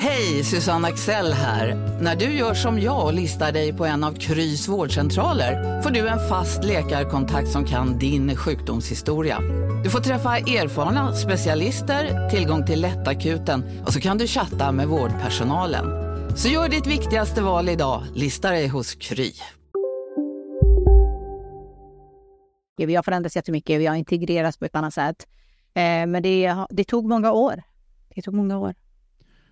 Hej, 0.00 0.44
Susanne 0.44 0.88
Axel 0.88 1.32
här. 1.32 1.74
När 2.00 2.16
du 2.16 2.24
gör 2.24 2.54
som 2.54 2.80
jag 2.80 3.06
och 3.06 3.12
listar 3.12 3.52
dig 3.52 3.72
på 3.72 3.84
en 3.84 4.04
av 4.04 4.12
Krys 4.12 4.68
vårdcentraler 4.68 5.82
får 5.82 5.90
du 5.90 6.08
en 6.08 6.28
fast 6.28 6.64
läkarkontakt 6.64 7.48
som 7.48 7.64
kan 7.64 7.98
din 7.98 8.36
sjukdomshistoria. 8.36 9.38
Du 9.84 9.90
får 9.90 10.00
träffa 10.00 10.36
erfarna 10.38 11.14
specialister, 11.14 12.30
tillgång 12.30 12.66
till 12.66 12.80
lättakuten 12.80 13.82
och 13.86 13.92
så 13.92 14.00
kan 14.00 14.18
du 14.18 14.26
chatta 14.26 14.72
med 14.72 14.88
vårdpersonalen. 14.88 15.86
Så 16.36 16.48
gör 16.48 16.68
ditt 16.68 16.86
viktigaste 16.86 17.42
val 17.42 17.68
idag, 17.68 18.02
lista 18.14 18.50
dig 18.50 18.68
hos 18.68 18.94
Kry. 18.94 19.32
Vi 22.76 22.94
har 22.94 23.02
förändrats 23.02 23.36
jättemycket, 23.36 23.80
vi 23.80 23.86
har 23.86 23.96
integrerats 23.96 24.58
på 24.58 24.64
ett 24.64 24.76
annat 24.76 24.94
sätt. 24.94 25.26
Eh, 25.74 26.06
men 26.06 26.22
det, 26.22 26.54
det 26.70 26.84
tog 26.84 27.08
många 27.08 27.32
år. 27.32 27.62
Det 28.14 28.22
tog 28.22 28.34
många 28.34 28.58
år. 28.58 28.74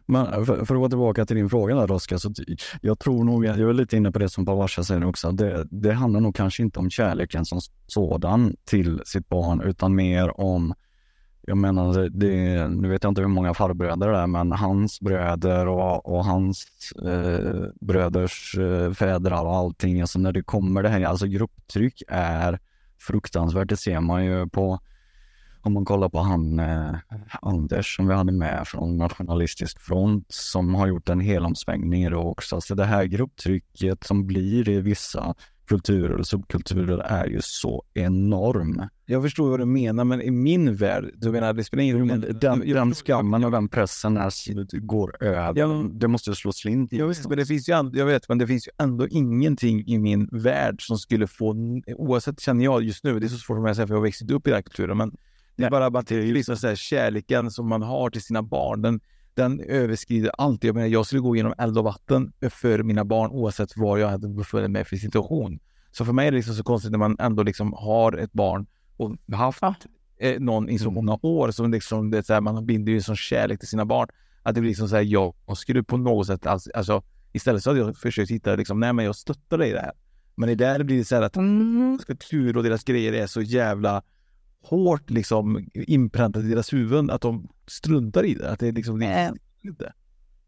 Men 0.06 0.26
eh, 0.26 0.44
för, 0.44 0.64
för 0.64 0.74
att 0.74 0.80
gå 0.80 0.88
tillbaka 0.88 1.26
till 1.26 1.36
din 1.36 1.48
fråga 1.48 1.74
där 1.74 1.90
Oskar, 1.90 2.16
så 2.16 2.32
jag 2.80 2.98
tror 2.98 3.24
nog, 3.24 3.44
jag 3.44 3.58
är 3.58 3.72
lite 3.72 3.96
inne 3.96 4.12
på 4.12 4.18
det 4.18 4.28
som 4.28 4.46
Pavasha 4.46 4.84
säger 4.84 5.04
också, 5.04 5.32
det, 5.32 5.66
det 5.70 5.92
handlar 5.92 6.20
nog 6.20 6.36
kanske 6.36 6.62
inte 6.62 6.78
om 6.78 6.90
kärleken 6.90 7.44
som 7.44 7.60
sådan 7.86 8.56
till 8.64 9.02
sitt 9.04 9.28
barn, 9.28 9.60
utan 9.60 9.94
mer 9.94 10.40
om, 10.40 10.74
jag 11.40 11.58
menar, 11.58 11.92
det, 11.92 12.08
det, 12.08 12.68
nu 12.68 12.88
vet 12.88 13.04
jag 13.04 13.10
inte 13.10 13.20
hur 13.20 13.28
många 13.28 13.54
farbröder 13.54 14.08
det 14.08 14.18
är, 14.18 14.26
men 14.26 14.52
hans 14.52 15.00
bröder 15.00 15.66
och, 15.68 16.06
och 16.06 16.24
hans 16.24 16.66
eh, 17.04 17.64
bröders 17.80 18.58
eh, 18.58 18.92
fädrar 18.92 19.44
och 19.44 19.56
allting, 19.56 20.00
alltså 20.00 20.18
när 20.18 20.32
det 20.32 20.42
kommer 20.42 20.82
det 20.82 20.88
här, 20.88 21.02
alltså 21.02 21.26
grupptryck 21.26 22.02
är 22.08 22.58
fruktansvärt, 22.98 23.68
det 23.68 23.76
ser 23.76 24.00
man 24.00 24.24
ju 24.24 24.48
på 24.48 24.80
om 25.66 25.72
man 25.72 25.84
kollar 25.84 26.08
på 26.08 26.18
han 26.18 26.58
eh, 26.58 26.94
Anders 27.42 27.96
som 27.96 28.08
vi 28.08 28.14
hade 28.14 28.32
med 28.32 28.68
från 28.68 28.96
Nationalistisk 28.96 29.80
front 29.80 30.26
som 30.28 30.74
har 30.74 30.86
gjort 30.86 31.08
en 31.08 31.20
helomsvängning 31.20 32.10
då 32.10 32.18
också. 32.18 32.60
Så 32.60 32.74
det 32.74 32.84
här 32.84 33.04
grupptrycket 33.04 34.04
som 34.04 34.26
blir 34.26 34.68
i 34.68 34.80
vissa 34.80 35.34
kulturer 35.66 36.16
och 36.16 36.26
subkulturer 36.26 36.98
är 36.98 37.26
ju 37.26 37.40
så 37.42 37.84
enorm. 37.94 38.82
Jag 39.06 39.22
förstår 39.22 39.50
vad 39.50 39.60
du 39.60 39.64
menar, 39.64 40.04
men 40.04 40.22
i 40.22 40.30
min 40.30 40.76
värld, 40.76 41.10
du 41.14 41.30
menar 41.30 41.52
det 41.52 41.64
spelar 41.64 41.82
ingen 41.82 41.98
roll. 41.98 42.20
Den, 42.40 42.60
den 42.68 42.94
skammen 42.94 43.44
och 43.44 43.50
den 43.50 43.68
pressen 43.68 44.16
är, 44.16 44.80
går 44.80 45.22
över. 45.22 45.60
Ja, 45.60 45.84
det 45.92 46.08
måste 46.08 46.34
slå 46.34 46.52
slint 46.52 46.92
i. 46.92 46.96
Jag 46.96 47.08
vet, 47.08 47.28
men 47.28 47.38
det 47.38 47.46
finns 47.46 47.68
ju 47.68 47.72
ändå, 47.72 47.98
jag 47.98 48.06
vet, 48.06 48.28
men 48.28 48.38
det 48.38 48.46
finns 48.46 48.68
ju 48.68 48.72
ändå 48.78 49.08
ingenting 49.08 49.86
i 49.86 49.98
min 49.98 50.28
värld 50.32 50.86
som 50.86 50.98
skulle 50.98 51.26
få, 51.26 51.54
oavsett 51.96 52.40
känner 52.40 52.64
jag 52.64 52.82
just 52.82 53.04
nu, 53.04 53.20
det 53.20 53.26
är 53.26 53.28
så 53.28 53.38
svårt 53.38 53.56
för 53.56 53.62
mig 53.62 53.70
att 53.70 53.76
säga 53.76 53.86
för 53.86 53.94
jag 53.94 54.00
har 54.00 54.06
växt 54.06 54.30
upp 54.30 54.46
i 54.46 54.50
den 54.50 54.56
här 54.56 54.62
kulturen, 54.62 54.96
men 54.96 55.12
det 55.56 55.64
är 55.64 55.70
bara 55.70 55.86
att 55.86 56.10
liksom 56.10 56.56
så 56.56 56.66
här, 56.66 56.74
kärleken 56.74 57.50
som 57.50 57.68
man 57.68 57.82
har 57.82 58.10
till 58.10 58.22
sina 58.22 58.42
barn, 58.42 58.82
den, 58.82 59.00
den 59.34 59.60
överskrider 59.60 60.30
allt. 60.38 60.64
Jag 60.64 60.74
menar, 60.74 60.88
jag 60.88 61.06
skulle 61.06 61.20
gå 61.20 61.36
genom 61.36 61.54
eld 61.58 61.78
och 61.78 61.84
vatten 61.84 62.32
för 62.50 62.82
mina 62.82 63.04
barn 63.04 63.30
oavsett 63.30 63.76
vad 63.76 64.00
jag 64.00 64.08
hade 64.08 64.28
befunnit 64.28 64.70
mig 64.70 64.84
för 64.84 64.96
situation. 64.96 65.58
Så 65.90 66.04
för 66.04 66.12
mig 66.12 66.26
är 66.26 66.30
det 66.30 66.36
liksom 66.36 66.54
så 66.54 66.64
konstigt 66.64 66.90
när 66.90 66.98
man 66.98 67.16
ändå 67.18 67.42
liksom 67.42 67.72
har 67.72 68.12
ett 68.12 68.32
barn 68.32 68.66
och 68.96 69.16
haft 69.32 69.62
eh, 70.18 70.40
någon 70.40 70.68
i 70.68 70.78
så 70.78 70.90
många 70.90 71.18
år 71.22 71.50
som 71.50 71.70
liksom, 71.70 72.10
det 72.10 72.18
är 72.18 72.22
så 72.22 72.32
här, 72.32 72.40
man 72.40 72.66
binder 72.66 72.92
ju 72.92 73.02
sån 73.02 73.16
kärlek 73.16 73.58
till 73.58 73.68
sina 73.68 73.84
barn. 73.84 74.08
Att 74.42 74.54
det 74.54 74.60
blir 74.60 74.70
liksom 74.70 74.88
så 74.88 74.96
här, 74.96 75.02
jag 75.02 75.34
skulle 75.56 75.82
på 75.82 75.96
något 75.96 76.26
sätt, 76.26 76.46
alltså, 76.46 76.70
alltså 76.74 77.02
istället 77.32 77.62
så 77.62 77.70
hade 77.70 77.80
jag 77.80 77.96
försökt 77.96 78.30
hitta 78.30 78.56
liksom, 78.56 78.80
nej 78.80 78.92
men 78.92 79.04
jag 79.04 79.16
stöttar 79.16 79.58
dig 79.58 79.70
i 79.70 79.72
det 79.72 79.80
här. 79.80 79.92
Men 80.34 80.48
i 80.48 80.54
det 80.54 80.66
här 80.66 80.82
blir 80.82 80.98
det 80.98 81.04
så 81.04 81.14
här 81.14 81.22
att 81.22 82.06
kultur 82.06 82.56
och 82.56 82.62
deras 82.62 82.84
grejer 82.84 83.12
är 83.12 83.26
så 83.26 83.42
jävla 83.42 84.02
hårt 84.68 85.10
liksom 85.10 85.68
inpräntat 85.74 86.44
i 86.44 86.48
deras 86.48 86.72
huvuden 86.72 87.10
att 87.10 87.20
de 87.20 87.48
struntar 87.66 88.24
i 88.24 88.34
det. 88.34 88.50
Att 88.50 88.60
det 88.60 88.68
är 88.68 88.72
liksom, 88.72 89.02
är 89.02 89.32
inte. 89.62 89.92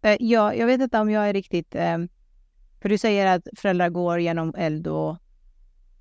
Eh, 0.02 0.16
ja, 0.20 0.54
jag 0.54 0.66
vet 0.66 0.80
inte 0.80 0.98
om 0.98 1.10
jag 1.10 1.28
är 1.28 1.32
riktigt... 1.32 1.74
Eh, 1.74 1.98
för 2.80 2.88
du 2.88 2.98
säger 2.98 3.26
att 3.26 3.48
föräldrar 3.56 3.88
går 3.88 4.20
genom 4.20 4.54
eld 4.54 4.86
och... 4.86 5.16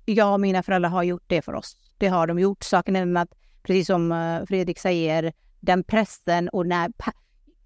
Ja, 0.04 0.38
mina 0.38 0.62
föräldrar 0.62 0.90
har 0.90 1.02
gjort 1.02 1.24
det 1.26 1.42
för 1.42 1.54
oss. 1.54 1.76
Det 1.98 2.08
har 2.08 2.26
de 2.26 2.38
gjort. 2.38 2.64
Saken 2.64 2.96
är 2.96 3.00
den 3.00 3.16
att, 3.16 3.34
precis 3.62 3.86
som 3.86 4.12
eh, 4.12 4.46
Fredrik 4.46 4.78
säger, 4.78 5.32
den 5.60 5.84
pressen 5.84 6.48
och 6.48 6.66
när... 6.66 6.92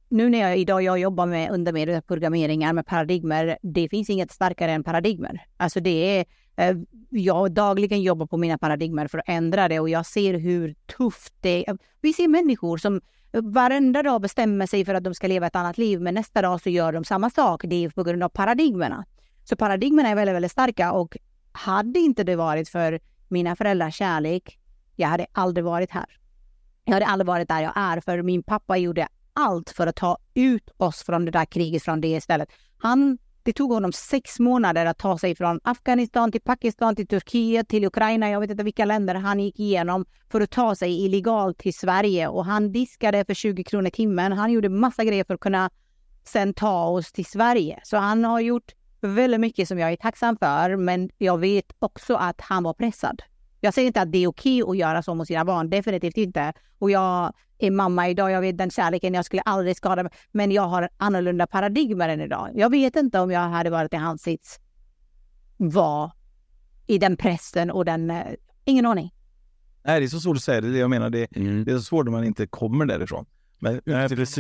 Nu 0.09 0.31
när 0.31 0.39
jag 0.39 0.59
idag 0.59 0.83
jag 0.83 0.99
jobbar 0.99 1.27
med 1.27 1.51
undermedvetna 1.51 2.03
programmeringar 2.03 2.73
med 2.73 2.87
paradigmer, 2.87 3.59
det 3.63 3.89
finns 3.89 4.11
inget 4.11 4.31
starkare 4.31 4.73
än 4.73 4.85
paradigmer. 4.85 5.47
Alltså 5.57 5.81
det 5.81 6.19
är... 6.19 6.25
Eh, 6.57 6.77
jag 7.11 7.53
dagligen 7.53 8.03
jobbar 8.03 8.27
på 8.27 8.37
mina 8.37 8.59
paradigmer 8.59 9.07
för 9.09 9.19
att 9.19 9.29
ändra 9.29 9.69
det 9.69 9.81
och 9.81 9.89
jag 9.89 10.07
ser 10.07 10.35
hur 10.35 10.75
tufft 10.97 11.35
det 11.41 11.69
är. 11.69 11.79
Vi 12.01 12.13
ser 12.13 12.29
människor 12.29 12.77
som 12.77 13.01
eh, 13.33 13.43
varenda 13.43 14.03
dag 14.03 14.21
bestämmer 14.21 14.67
sig 14.67 14.85
för 14.85 14.95
att 14.95 15.05
de 15.05 15.15
ska 15.15 15.27
leva 15.27 15.47
ett 15.47 15.57
annat 15.57 15.79
liv, 15.79 16.01
men 16.01 16.15
nästa 16.15 16.43
dag 16.43 16.61
så 16.61 16.71
gör 16.71 16.93
de 16.93 17.05
samma 17.05 17.31
sak. 17.31 17.65
Det 17.65 17.85
är 17.85 17.91
på 17.91 18.03
grund 18.03 18.23
av 18.23 18.29
paradigmerna. 18.29 19.05
Så 19.45 19.57
paradigmerna 19.57 20.09
är 20.09 20.15
väldigt, 20.15 20.35
väldigt 20.35 20.53
starka 20.53 20.93
och 20.93 21.17
hade 21.53 21.99
inte 21.99 22.25
det 22.25 22.37
varit 22.37 22.69
för 22.69 23.01
mina 23.29 23.57
föräldrars 23.57 23.95
kärlek, 23.95 24.59
jag 24.97 25.09
hade 25.09 25.27
aldrig 25.33 25.65
varit 25.65 25.91
här. 25.91 26.07
Jag 26.85 26.93
hade 26.93 27.07
aldrig 27.07 27.27
varit 27.27 27.49
där 27.49 27.61
jag 27.61 27.73
är, 27.75 28.01
för 28.01 28.23
min 28.23 28.43
pappa 28.43 28.77
gjorde 28.77 29.09
allt 29.33 29.71
för 29.71 29.87
att 29.87 29.97
ta 29.97 30.19
ut 30.35 30.71
oss 30.77 31.03
från 31.03 31.25
det 31.25 31.31
där 31.31 31.45
kriget, 31.45 31.83
från 31.83 32.01
det 32.01 32.21
stället. 32.21 32.49
Han, 32.79 33.19
det 33.45 33.53
tog 33.53 33.73
honom 33.73 33.93
sex 33.93 34.41
månader 34.41 34.87
att 34.87 34.99
ta 34.99 35.19
sig 35.19 35.35
från 35.35 35.61
Afghanistan 35.65 36.33
till 36.33 36.41
Pakistan, 36.41 36.97
till 36.97 37.07
Turkiet, 37.07 37.69
till 37.69 37.85
Ukraina. 37.85 38.31
Jag 38.31 38.41
vet 38.41 38.51
inte 38.51 38.65
vilka 38.65 38.85
länder 38.85 39.15
han 39.15 39.41
gick 39.41 39.61
igenom 39.61 40.05
för 40.33 40.41
att 40.41 40.51
ta 40.51 40.75
sig 40.75 41.05
illegalt 41.05 41.59
till 41.59 41.75
Sverige. 41.75 42.29
Och 42.29 42.45
han 42.45 42.73
diskade 42.73 43.25
för 43.25 43.35
20 43.35 43.65
kronor 43.65 43.91
timmen. 43.91 44.33
Han 44.33 44.53
gjorde 44.53 44.69
massa 44.69 45.05
grejer 45.05 45.25
för 45.25 45.35
att 45.35 45.41
kunna 45.41 45.71
sen 46.25 46.55
ta 46.55 46.85
oss 46.85 47.13
till 47.13 47.27
Sverige. 47.27 47.81
Så 47.83 47.97
han 47.97 48.25
har 48.25 48.41
gjort 48.41 48.73
väldigt 49.01 49.41
mycket 49.41 49.69
som 49.69 49.79
jag 49.79 49.93
är 49.93 49.97
tacksam 49.97 50.37
för, 50.37 50.77
men 50.77 51.11
jag 51.19 51.39
vet 51.39 51.73
också 51.79 52.15
att 52.15 52.41
han 52.41 52.63
var 52.63 52.75
pressad. 52.75 53.23
Jag 53.65 53.75
säger 53.75 53.87
inte 53.87 54.01
att 54.03 54.13
det 54.13 54.19
är 54.19 54.27
okej 54.29 54.63
att 54.63 54.77
göra 54.77 55.03
så 55.03 55.15
mot 55.15 55.27
sina 55.27 55.45
barn, 55.45 55.71
definitivt 55.71 56.17
inte. 56.17 56.53
Och 56.79 56.91
jag 56.91 57.33
är 57.59 57.71
mamma 57.71 58.09
idag, 58.09 58.31
jag 58.31 58.41
vet 58.41 58.59
den 58.59 58.71
kärleken, 58.71 59.15
jag 59.15 59.25
skulle 59.25 59.43
aldrig 59.43 59.77
skada 59.77 60.03
mig. 60.03 60.13
Men 60.33 60.51
jag 60.53 60.63
har 60.63 60.89
annorlunda 60.97 61.47
paradigmer 61.47 62.09
än 62.09 62.21
idag. 62.21 62.51
Jag 62.55 62.71
vet 62.71 62.97
inte 62.97 63.21
om 63.21 63.31
jag 63.31 63.41
hade 63.41 63.71
varit 63.71 63.93
i 63.95 63.97
hans 63.97 64.23
sits, 64.23 64.61
var 65.57 66.13
i 66.87 66.99
den 66.99 67.17
pressen 67.17 67.71
och 67.71 67.85
den... 67.85 68.11
eh, 68.11 68.23
Ingen 68.65 68.87
aning. 68.87 69.15
Nej, 69.85 70.01
det 70.01 70.07
är 70.07 70.09
så 70.09 70.21
svårt 70.21 70.37
att 70.37 70.43
säga, 70.43 70.61
det 70.61 70.79
jag 70.79 70.91
menar. 70.91 71.11
Det, 71.11 71.37
Mm. 71.37 71.65
det 71.65 71.73
är 71.73 71.77
så 71.77 71.83
svårt 71.83 72.05
när 72.05 72.13
man 72.13 72.25
inte 72.25 72.47
kommer 72.47 72.87
därifrån. 72.87 73.27
Men 73.59 73.81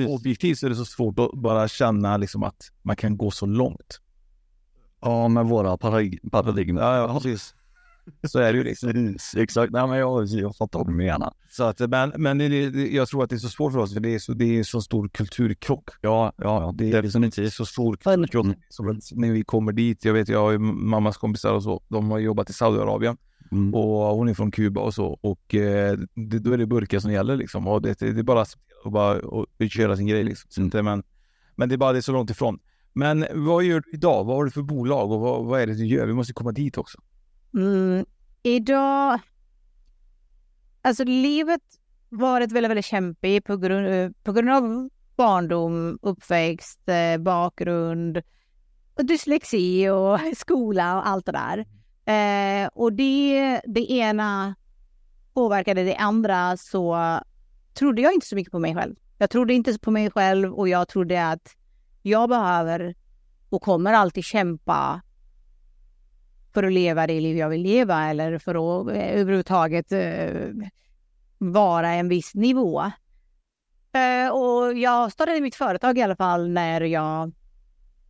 objektivt 0.08 0.58
så 0.58 0.66
är 0.66 0.70
det 0.70 0.76
så 0.76 0.84
svårt 0.84 1.18
att 1.18 1.30
bara 1.34 1.68
känna 1.68 2.16
liksom 2.16 2.42
att 2.42 2.70
man 2.82 2.96
kan 2.96 3.16
gå 3.16 3.30
så 3.30 3.46
långt. 3.46 4.00
Ja, 5.00 5.28
med 5.28 5.46
våra 5.46 5.76
paradig- 5.76 6.30
paradigmer. 6.30 6.80
Ja, 6.82 6.96
ja 6.96 7.14
precis. 7.14 7.54
Så 8.28 8.38
är 8.38 8.52
det 8.52 8.58
ju 8.58 8.64
liksom. 8.64 9.16
Exakt. 9.36 9.72
Nej, 9.72 9.86
men 9.86 9.98
jag, 9.98 10.26
jag 10.26 10.56
fattar 10.56 10.78
vad 10.78 10.88
du 10.88 10.92
menar. 10.92 11.32
Så 11.50 11.64
att, 11.64 11.80
men 11.80 12.12
men 12.16 12.38
det, 12.38 12.70
det, 12.70 12.88
jag 12.88 13.08
tror 13.08 13.24
att 13.24 13.30
det 13.30 13.36
är 13.36 13.38
så 13.38 13.48
svårt 13.48 13.72
för 13.72 13.80
oss, 13.80 13.94
för 13.94 14.00
det 14.00 14.14
är 14.14 14.18
så, 14.18 14.32
det 14.32 14.58
är 14.58 14.62
så 14.62 14.80
stor 14.80 15.08
kulturkrock. 15.08 15.90
Ja, 16.00 16.32
ja, 16.36 16.72
Det 16.74 16.92
är 16.92 17.02
liksom 17.02 17.24
inte 17.24 17.50
så 17.50 17.66
stor 17.66 17.96
kulturkrock. 17.96 18.46
Så 18.68 18.82
när 19.14 19.32
vi 19.32 19.44
kommer 19.44 19.72
dit, 19.72 20.04
jag 20.04 20.12
vet, 20.14 20.28
jag 20.28 20.40
har 20.40 20.50
ju 20.50 20.58
mammas 20.58 21.16
kompisar 21.16 21.52
och 21.52 21.62
så, 21.62 21.82
de 21.88 22.10
har 22.10 22.18
jobbat 22.18 22.50
i 22.50 22.52
Saudiarabien. 22.52 23.16
Mm. 23.52 23.74
Och 23.74 24.16
hon 24.16 24.28
är 24.28 24.34
från 24.34 24.50
Kuba 24.50 24.80
och 24.80 24.94
så. 24.94 25.18
Och 25.20 25.54
eh, 25.54 25.98
det, 26.14 26.38
då 26.38 26.52
är 26.52 26.58
det 26.58 26.66
burkar 26.66 26.98
som 26.98 27.12
gäller 27.12 27.36
liksom. 27.36 27.68
Och 27.68 27.82
det, 27.82 27.98
det 27.98 28.18
är 28.18 28.22
bara 28.22 28.40
att 28.42 28.56
och 28.84 28.92
bara 28.92 29.18
och, 29.20 29.46
och 29.60 29.70
köra 29.70 29.96
sin 29.96 30.06
grej 30.06 30.24
liksom. 30.24 30.50
Så 30.50 30.60
Mm. 30.60 30.66
inte, 30.66 30.82
men, 30.82 31.02
men 31.56 31.68
det 31.68 31.74
är 31.74 31.76
bara 31.76 31.92
det 31.92 31.98
är 31.98 32.00
så 32.00 32.12
långt 32.12 32.30
ifrån. 32.30 32.58
Men 32.92 33.26
vad 33.34 33.64
gör 33.64 33.80
du 33.80 33.90
idag? 33.92 34.24
Vad 34.24 34.36
har 34.36 34.44
du 34.44 34.50
för 34.50 34.62
bolag 34.62 35.12
och 35.12 35.20
vad, 35.20 35.44
vad 35.44 35.60
är 35.60 35.66
det 35.66 35.74
du 35.74 35.86
gör? 35.86 36.06
Vi 36.06 36.12
måste 36.12 36.32
komma 36.32 36.52
dit 36.52 36.78
också. 36.78 36.98
Mm, 37.54 38.06
idag... 38.42 39.18
Alltså 40.82 41.04
livet 41.04 41.62
varit 42.08 42.52
väldigt, 42.52 42.70
väldigt 42.70 42.84
kämpigt 42.84 43.46
på 43.46 43.56
grund, 43.56 43.86
eh, 43.86 44.10
på 44.22 44.32
grund 44.32 44.50
av 44.50 44.88
barndom, 45.16 45.98
uppväxt, 46.02 46.88
eh, 46.88 47.18
bakgrund, 47.18 48.22
och 48.94 49.04
dyslexi 49.04 49.88
och 49.88 50.18
skola 50.36 50.96
och 50.96 51.08
allt 51.08 51.26
det 51.26 51.32
där. 51.32 51.66
Eh, 52.04 52.68
och 52.74 52.92
det, 52.92 53.60
det 53.64 53.90
ena 53.90 54.54
påverkade 55.34 55.84
det 55.84 55.96
andra 55.96 56.56
så 56.56 57.18
trodde 57.74 58.02
jag 58.02 58.12
inte 58.12 58.26
så 58.26 58.36
mycket 58.36 58.52
på 58.52 58.58
mig 58.58 58.74
själv. 58.74 58.94
Jag 59.18 59.30
trodde 59.30 59.54
inte 59.54 59.78
på 59.78 59.90
mig 59.90 60.10
själv 60.10 60.52
och 60.54 60.68
jag 60.68 60.88
trodde 60.88 61.28
att 61.28 61.56
jag 62.02 62.28
behöver 62.28 62.94
och 63.48 63.62
kommer 63.62 63.92
alltid 63.92 64.24
kämpa 64.24 65.02
för 66.54 66.62
att 66.62 66.72
leva 66.72 67.06
det 67.06 67.20
liv 67.20 67.36
jag 67.36 67.48
vill 67.48 67.62
leva 67.62 68.10
eller 68.10 68.38
för 68.38 68.54
att 68.54 68.88
eh, 68.96 69.20
överhuvudtaget 69.20 69.92
eh, 69.92 70.50
vara 71.38 71.88
en 71.88 72.08
viss 72.08 72.34
nivå. 72.34 72.82
Eh, 73.92 74.32
och 74.32 74.74
jag 74.74 75.12
startade 75.12 75.40
mitt 75.40 75.54
företag 75.54 75.98
i 75.98 76.02
alla 76.02 76.16
fall 76.16 76.48
när 76.48 76.80
jag 76.80 77.32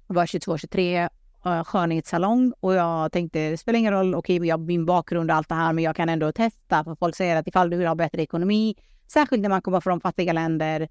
var 0.06 0.26
22-23, 0.26 1.08
eh, 1.44 1.64
skönhetssalong 1.64 2.52
och 2.60 2.74
jag 2.74 3.12
tänkte 3.12 3.50
det 3.50 3.56
spelar 3.56 3.78
ingen 3.78 3.92
roll, 3.92 4.14
okej, 4.14 4.46
jag 4.46 4.58
har 4.58 4.64
min 4.64 4.86
bakgrund 4.86 5.30
och 5.30 5.36
allt 5.36 5.48
det 5.48 5.54
här, 5.54 5.72
men 5.72 5.84
jag 5.84 5.96
kan 5.96 6.08
ändå 6.08 6.32
testa 6.32 6.84
för 6.84 6.94
folk 6.94 7.16
säger 7.16 7.36
att 7.36 7.48
ifall 7.48 7.70
du 7.70 7.76
vill 7.76 7.86
ha 7.86 7.94
bättre 7.94 8.22
ekonomi, 8.22 8.74
särskilt 9.12 9.42
när 9.42 9.48
man 9.48 9.62
kommer 9.62 9.80
från 9.80 10.00
fattiga 10.00 10.32
länder. 10.32 10.88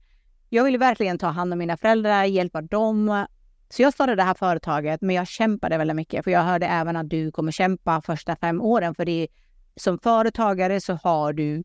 Jag 0.49 0.63
ville 0.63 0.77
verkligen 0.77 1.17
ta 1.17 1.27
hand 1.27 1.53
om 1.53 1.59
mina 1.59 1.77
föräldrar, 1.77 2.23
hjälpa 2.23 2.61
dem. 2.61 3.25
Så 3.71 3.81
jag 3.81 3.93
startade 3.93 4.15
det 4.15 4.23
här 4.23 4.33
företaget, 4.33 5.01
men 5.01 5.15
jag 5.15 5.27
kämpade 5.27 5.77
väldigt 5.77 5.95
mycket. 5.95 6.23
För 6.23 6.31
jag 6.31 6.43
hörde 6.43 6.65
även 6.65 6.95
att 6.95 7.09
du 7.09 7.31
kommer 7.31 7.51
kämpa 7.51 8.01
första 8.01 8.35
fem 8.35 8.61
åren. 8.61 8.95
För 8.95 9.05
det 9.05 9.27
som 9.75 9.99
företagare 9.99 10.81
så 10.81 10.93
har 10.93 11.33
du 11.33 11.63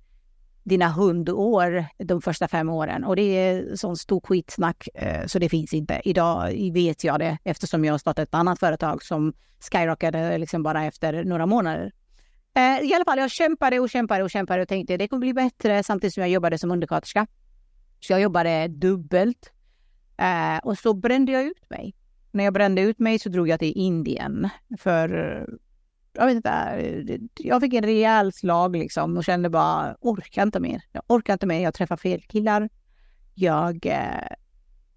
dina 0.65 0.89
hundår 0.89 1.85
de 1.99 2.23
första 2.23 2.49
fem 2.49 2.69
åren. 2.69 3.05
Och 3.05 3.17
det 3.17 3.23
är 3.23 3.77
sån 3.77 3.97
stor 3.97 4.21
skitsnack, 4.21 4.89
eh, 4.95 5.27
så 5.27 5.39
det 5.39 5.49
finns 5.49 5.75
inte. 5.75 6.01
Idag 6.05 6.73
vet 6.73 7.05
jag 7.05 7.19
det 7.19 7.39
eftersom 7.45 7.85
jag 7.85 7.93
har 7.93 7.99
startat 7.99 8.29
ett 8.29 8.35
annat 8.35 8.59
företag 8.59 9.05
som 9.05 9.33
skyrockade 9.73 10.39
liksom 10.39 10.63
bara 10.63 10.85
efter 10.85 11.25
några 11.25 11.47
månader. 11.47 11.93
Eh, 12.55 12.81
I 12.91 12.95
alla 12.95 13.05
fall, 13.05 13.19
jag 13.19 13.31
kämpade 13.31 13.81
och 13.81 13.91
kämpade 13.91 14.25
och 14.25 14.31
kämpade 14.31 14.63
och 14.63 14.69
tänkte 14.69 14.97
det 14.97 15.09
kommer 15.09 15.21
bli 15.21 15.35
bättre 15.35 15.83
samtidigt 15.83 16.15
som 16.15 16.21
jag 16.21 16.31
jobbade 16.31 16.59
som 16.59 16.71
undersköterska. 16.71 17.27
Så 18.01 18.13
jag 18.13 18.21
jobbade 18.21 18.69
dubbelt. 18.69 19.53
Eh, 20.19 20.59
och 20.62 20.79
så 20.79 20.95
brände 20.95 21.33
jag 21.33 21.45
ut 21.45 21.71
mig. 21.71 21.95
När 22.31 22.45
jag 22.45 22.53
brände 22.53 22.83
ut 22.83 22.99
mig 22.99 23.19
så 23.19 23.29
drog 23.29 23.49
jag 23.49 23.61
till 23.61 23.73
Indien. 23.77 24.49
För, 24.79 25.09
jag 26.12 26.27
vet 26.27 26.37
inte, 26.37 26.51
eh, 26.51 27.19
jag 27.39 27.61
fick 27.61 27.75
en 27.75 27.85
rejäl 27.85 28.33
slag 28.33 28.77
liksom 28.77 29.17
och 29.17 29.25
kände 29.25 29.51
bara, 29.51 29.97
orkar 30.01 30.43
inte 30.43 30.61
mer. 30.61 30.83
Jag 30.93 31.03
orkar 31.07 31.33
inte 31.33 31.47
mer, 31.47 31.61
jag 31.61 31.75
träffar 31.75 31.97
fel 31.97 32.21
killar. 32.21 32.69
Jag, 33.35 33.87
eh, 33.87 34.29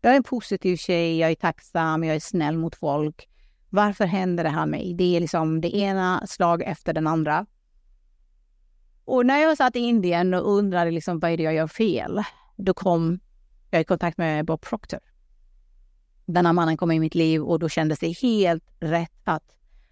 jag 0.01 0.11
är 0.13 0.17
en 0.17 0.23
positiv 0.23 0.77
tjej, 0.77 1.17
jag 1.17 1.31
är 1.31 1.35
tacksam, 1.35 2.03
jag 2.03 2.15
är 2.15 2.19
snäll 2.19 2.57
mot 2.57 2.75
folk. 2.75 3.29
Varför 3.69 4.05
händer 4.05 4.43
det 4.43 4.49
här 4.49 4.65
mig? 4.65 4.93
Det 4.93 5.15
är 5.15 5.19
liksom 5.19 5.61
det 5.61 5.75
ena 5.75 6.27
slag 6.27 6.63
efter 6.63 6.93
den 6.93 7.07
andra. 7.07 7.45
Och 9.05 9.25
när 9.25 9.37
jag 9.39 9.57
satt 9.57 9.75
i 9.75 9.79
Indien 9.79 10.33
och 10.33 10.51
undrade 10.57 10.91
liksom, 10.91 11.19
vad 11.19 11.31
är 11.31 11.37
det 11.37 11.43
jag 11.43 11.53
gör 11.53 11.67
fel? 11.67 12.23
Då 12.55 12.73
kom 12.73 13.19
jag 13.69 13.81
i 13.81 13.83
kontakt 13.83 14.17
med 14.17 14.45
Bob 14.45 14.61
Proctor. 14.61 14.99
Den 16.33 16.45
här 16.45 16.53
mannen 16.53 16.77
kom 16.77 16.91
i 16.91 16.99
mitt 16.99 17.15
liv 17.15 17.43
och 17.43 17.59
då 17.59 17.69
kändes 17.69 17.99
det 17.99 18.11
helt 18.21 18.63
rätt 18.79 19.21
att 19.23 19.43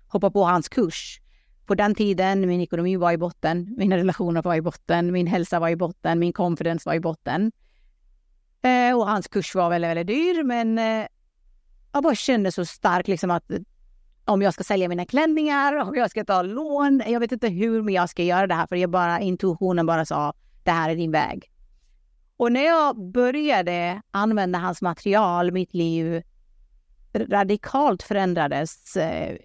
hoppa 0.07 0.31
på 0.31 0.43
hans 0.43 0.69
kurs. 0.69 1.21
På 1.65 1.75
den 1.75 1.95
tiden, 1.95 2.47
min 2.47 2.61
ekonomi 2.61 2.95
var 2.95 3.11
i 3.11 3.17
botten, 3.17 3.75
mina 3.77 3.97
relationer 3.97 4.41
var 4.41 4.55
i 4.55 4.61
botten, 4.61 5.11
min 5.11 5.27
hälsa 5.27 5.59
var 5.59 5.69
i 5.69 5.75
botten, 5.75 6.19
min 6.19 6.33
confidence 6.33 6.89
var 6.89 6.93
i 6.93 6.99
botten. 6.99 7.51
Eh, 8.61 8.97
och 8.97 9.07
hans 9.07 9.27
kurs 9.27 9.55
var 9.55 9.69
väldigt, 9.69 9.89
väldigt 9.89 10.07
dyr, 10.07 10.43
men 10.43 10.79
eh, 10.79 11.07
jag 11.93 12.03
bara 12.03 12.15
kände 12.15 12.51
så 12.51 12.65
starkt 12.65 13.07
liksom 13.07 13.31
att 13.31 13.51
om 14.25 14.41
jag 14.41 14.53
ska 14.53 14.63
sälja 14.63 14.89
mina 14.89 15.05
klänningar, 15.05 15.75
om 15.75 15.95
jag 15.95 16.11
ska 16.11 16.25
ta 16.25 16.41
lån, 16.41 17.03
jag 17.07 17.19
vet 17.19 17.31
inte 17.31 17.47
hur, 17.47 17.81
men 17.81 17.93
jag 17.93 18.09
ska 18.09 18.23
göra 18.23 18.47
det 18.47 18.55
här 18.55 18.67
för 18.67 18.75
jag 18.75 18.89
bara, 18.89 19.19
intuitionen 19.19 19.85
bara 19.85 20.05
sa, 20.05 20.33
det 20.63 20.71
här 20.71 20.89
är 20.89 20.95
din 20.95 21.11
väg. 21.11 21.51
Och 22.38 22.51
när 22.51 22.65
jag 22.65 23.11
började 23.11 24.01
använda 24.11 24.59
hans 24.59 24.81
material, 24.81 25.51
mitt 25.51 25.73
liv 25.73 26.23
radikalt 27.13 28.03
förändrades 28.03 28.97
eh, 28.97 29.38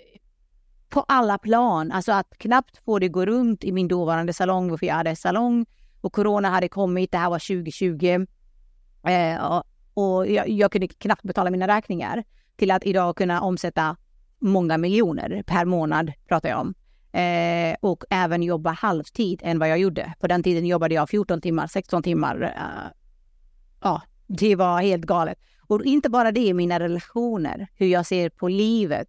på 0.89 1.01
alla 1.01 1.39
plan. 1.39 1.93
Alltså 1.93 2.13
att 2.13 2.39
knappt 2.39 2.85
få 2.85 2.99
det 2.99 3.09
gå 3.09 3.27
runt 3.27 3.65
i 3.65 3.73
min 3.73 3.89
dåvarande 3.89 4.33
salong, 4.33 4.79
för 4.79 4.87
jag 4.87 4.95
hade 4.95 5.17
salong 5.17 5.67
och 6.01 6.13
corona 6.13 6.49
hade 6.51 6.69
kommit, 6.69 7.13
det 7.13 7.19
här 7.19 7.31
var 7.31 7.39
2020. 7.39 8.27
Eh, 9.07 9.63
och 9.95 10.27
jag, 10.27 10.49
jag 10.49 10.73
kunde 10.73 10.89
knappt 10.89 11.23
betala 11.23 11.51
mina 11.51 11.69
räkningar 11.69 12.25
till 12.57 12.71
att 12.71 12.85
idag 12.85 13.17
kunna 13.17 13.41
omsätta 13.41 13.97
många 14.39 14.79
miljoner 14.79 15.43
per 15.47 15.65
månad, 15.65 16.13
pratar 16.29 16.49
jag 16.49 16.61
om. 16.61 16.75
Eh, 17.13 17.77
och 17.81 18.05
även 18.11 18.43
jobba 18.43 18.71
halvtid 18.71 19.41
än 19.45 19.59
vad 19.59 19.69
jag 19.69 19.79
gjorde. 19.79 20.15
På 20.21 20.27
den 20.27 20.43
tiden 20.43 20.67
jobbade 20.67 20.95
jag 20.95 21.09
14 21.09 21.41
timmar, 21.41 21.67
16 21.67 22.03
timmar. 22.03 22.43
Eh, 22.43 22.93
ja, 23.81 24.03
det 24.27 24.57
var 24.57 24.83
helt 24.83 25.05
galet. 25.05 25.39
Och 25.61 25.85
inte 25.85 26.11
bara 26.11 26.33
det, 26.33 26.55
mina 26.55 26.81
relationer, 26.81 27.69
hur 27.75 27.87
jag 27.87 28.07
ser 28.07 28.29
på 28.29 28.49
livet, 28.49 29.09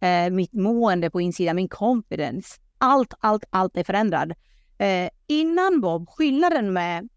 eh, 0.00 0.30
mitt 0.30 0.52
mående 0.52 1.10
på 1.10 1.20
insidan, 1.20 1.56
min 1.56 1.68
confidence. 1.68 2.60
Allt, 2.78 3.14
allt, 3.20 3.44
allt 3.50 3.76
är 3.76 3.84
förändrat. 3.84 4.28
Eh, 4.78 5.08
innan 5.26 5.80
Bob, 5.80 6.08
skillnaden 6.08 6.72
med 6.72 7.08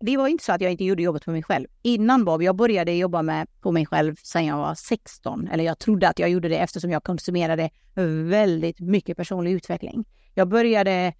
det 0.00 0.16
var 0.16 0.28
inte 0.28 0.44
så 0.44 0.52
att 0.52 0.60
jag 0.60 0.70
inte 0.72 0.84
gjorde 0.84 1.02
jobbet 1.02 1.24
för 1.24 1.32
mig 1.32 1.42
själv. 1.42 1.66
Innan 1.82 2.24
Bob, 2.24 2.42
jag 2.42 2.56
började 2.56 2.92
jobba 2.92 3.22
med 3.22 3.48
på 3.60 3.72
mig 3.72 3.86
själv 3.86 4.16
sedan 4.22 4.46
jag 4.46 4.56
var 4.56 4.74
16. 4.74 5.48
Eller 5.48 5.64
jag 5.64 5.78
trodde 5.78 6.08
att 6.08 6.18
jag 6.18 6.30
gjorde 6.30 6.48
det 6.48 6.56
eftersom 6.56 6.90
jag 6.90 7.04
konsumerade 7.04 7.70
väldigt 8.28 8.80
mycket 8.80 9.16
personlig 9.16 9.52
utveckling. 9.52 10.04
Jag 10.34 10.48
började 10.48 11.14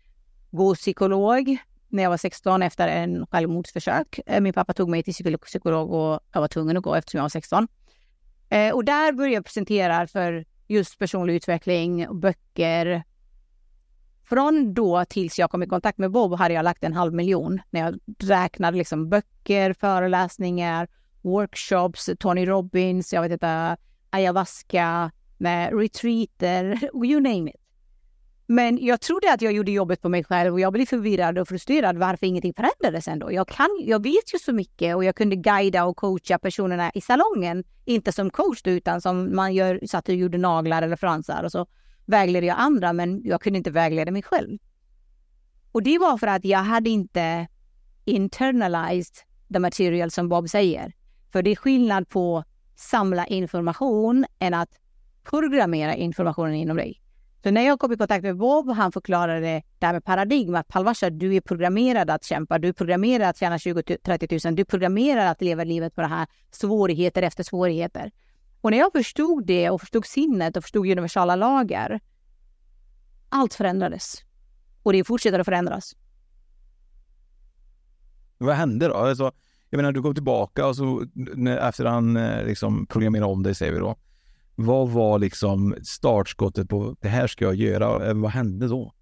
gå 0.50 0.74
psykolog 0.74 1.58
när 1.88 2.02
jag 2.02 2.10
var 2.10 2.16
16 2.16 2.62
efter 2.62 2.88
en 2.88 3.26
självmordsförsök. 3.26 4.20
Eh, 4.26 4.40
min 4.40 4.52
pappa 4.52 4.72
tog 4.72 4.88
mig 4.88 5.02
till 5.02 5.14
psykolog- 5.38 5.90
och 5.90 6.20
jag 6.32 6.40
var 6.40 6.48
tvungen 6.48 6.76
att 6.76 6.82
gå 6.82 6.94
eftersom 6.94 7.18
jag 7.18 7.24
var 7.24 7.28
16. 7.28 7.68
Eh, 8.48 8.74
och 8.74 8.84
där 8.84 9.12
började 9.12 9.34
jag 9.34 9.44
presentera 9.44 10.06
för 10.06 10.44
just 10.68 10.98
personlig 10.98 11.34
utveckling, 11.34 12.20
böcker, 12.20 13.02
från 14.30 14.74
då 14.74 15.04
tills 15.04 15.38
jag 15.38 15.50
kom 15.50 15.62
i 15.62 15.66
kontakt 15.66 15.98
med 15.98 16.10
Bob 16.10 16.34
hade 16.34 16.54
jag 16.54 16.64
lagt 16.64 16.84
en 16.84 16.92
halv 16.92 17.14
miljon 17.14 17.60
när 17.70 17.80
jag 17.80 17.98
räknade 18.18 18.78
liksom 18.78 19.08
böcker, 19.08 19.72
föreläsningar, 19.72 20.88
workshops, 21.22 22.10
Tony 22.18 22.46
Robbins, 22.46 23.12
jag 23.12 23.22
vet 23.22 23.32
inte, 23.32 23.76
ayahuasca, 24.10 25.10
med 25.38 25.78
retreater, 25.78 26.90
you 27.04 27.20
name 27.20 27.50
it. 27.50 27.56
Men 28.46 28.78
jag 28.84 29.00
trodde 29.00 29.32
att 29.32 29.42
jag 29.42 29.52
gjorde 29.52 29.70
jobbet 29.70 30.02
på 30.02 30.08
mig 30.08 30.24
själv 30.24 30.52
och 30.52 30.60
jag 30.60 30.72
blev 30.72 30.86
förvirrad 30.86 31.38
och 31.38 31.48
frustrerad 31.48 31.98
varför 31.98 32.26
ingenting 32.26 32.54
förändrades 32.54 33.08
ändå. 33.08 33.32
Jag, 33.32 33.48
kan, 33.48 33.68
jag 33.80 34.02
vet 34.02 34.34
ju 34.34 34.38
så 34.38 34.52
mycket 34.52 34.96
och 34.96 35.04
jag 35.04 35.16
kunde 35.16 35.36
guida 35.36 35.84
och 35.84 35.96
coacha 35.96 36.38
personerna 36.38 36.90
i 36.94 37.00
salongen. 37.00 37.64
Inte 37.84 38.12
som 38.12 38.30
coach 38.30 38.60
utan 38.64 39.00
som 39.00 39.36
man 39.36 39.54
gör, 39.54 39.80
satt 39.86 40.08
och 40.08 40.14
gjorde 40.14 40.38
naglar 40.38 40.82
eller 40.82 40.96
fransar 40.96 41.42
och 41.44 41.52
så 41.52 41.66
vägledde 42.10 42.46
jag 42.46 42.58
andra 42.58 42.92
men 42.92 43.22
jag 43.24 43.40
kunde 43.40 43.56
inte 43.56 43.70
vägleda 43.70 44.10
mig 44.10 44.22
själv. 44.22 44.58
Och 45.72 45.82
det 45.82 45.98
var 45.98 46.18
för 46.18 46.26
att 46.26 46.44
jag 46.44 46.58
hade 46.58 46.90
inte 46.90 47.48
internalized 48.04 49.16
the 49.52 49.58
material 49.58 50.10
som 50.10 50.28
Bob 50.28 50.48
säger. 50.48 50.92
För 51.32 51.42
det 51.42 51.50
är 51.50 51.56
skillnad 51.56 52.08
på 52.08 52.44
samla 52.76 53.26
information 53.26 54.26
än 54.38 54.54
att 54.54 54.70
programmera 55.22 55.94
informationen 55.94 56.54
inom 56.54 56.76
dig. 56.76 57.00
Så 57.42 57.50
när 57.50 57.66
jag 57.66 57.80
kom 57.80 57.92
i 57.92 57.96
kontakt 57.96 58.22
med 58.22 58.36
Bob, 58.36 58.70
han 58.70 58.92
förklarade 58.92 59.62
det 59.78 59.86
här 59.86 59.92
med 59.92 60.04
paradigm, 60.04 60.54
att 60.54 60.68
Palvasha, 60.68 61.10
du 61.10 61.34
är 61.36 61.40
programmerad 61.40 62.10
att 62.10 62.24
kämpa, 62.24 62.58
du 62.58 62.68
är 62.68 62.72
programmerad 62.72 63.28
att 63.28 63.36
tjäna 63.36 63.56
20-30 63.56 64.46
000, 64.46 64.54
du 64.56 64.60
är 64.60 64.64
programmerad 64.64 65.30
att 65.30 65.42
leva 65.42 65.64
livet 65.64 65.94
på 65.94 66.00
det 66.00 66.06
här 66.06 66.26
svårigheter 66.50 67.22
efter 67.22 67.42
svårigheter. 67.42 68.10
Och 68.60 68.70
när 68.70 68.78
jag 68.78 68.92
förstod 68.92 69.46
det 69.46 69.70
och 69.70 69.80
förstod 69.80 70.06
sinnet 70.06 70.56
och 70.56 70.62
förstod 70.62 70.86
universala 70.86 71.36
lagar, 71.36 72.00
allt 73.28 73.54
förändrades. 73.54 74.24
Och 74.82 74.92
det 74.92 75.04
fortsätter 75.04 75.38
att 75.38 75.46
förändras. 75.46 75.96
Vad 78.38 78.54
hände 78.54 78.88
då? 78.88 78.94
Alltså, 78.94 79.32
jag 79.70 79.78
menar, 79.78 79.92
du 79.92 80.02
kom 80.02 80.14
tillbaka 80.14 80.66
och 80.66 80.76
så 80.76 81.06
efter 81.60 81.84
han 81.84 82.16
eh, 82.16 82.44
liksom 82.44 82.86
programmerade 82.86 83.32
om 83.32 83.42
dig, 83.42 83.54
säger 83.54 83.72
vi 83.72 83.78
då. 83.78 83.96
Vad 84.54 84.88
var 84.88 85.18
liksom 85.18 85.74
startskottet 85.82 86.68
på 86.68 86.96
det 87.00 87.08
här 87.08 87.26
ska 87.26 87.44
jag 87.44 87.54
göra? 87.54 88.08
Eh, 88.08 88.14
vad 88.14 88.30
hände 88.30 88.68
då? 88.68 88.92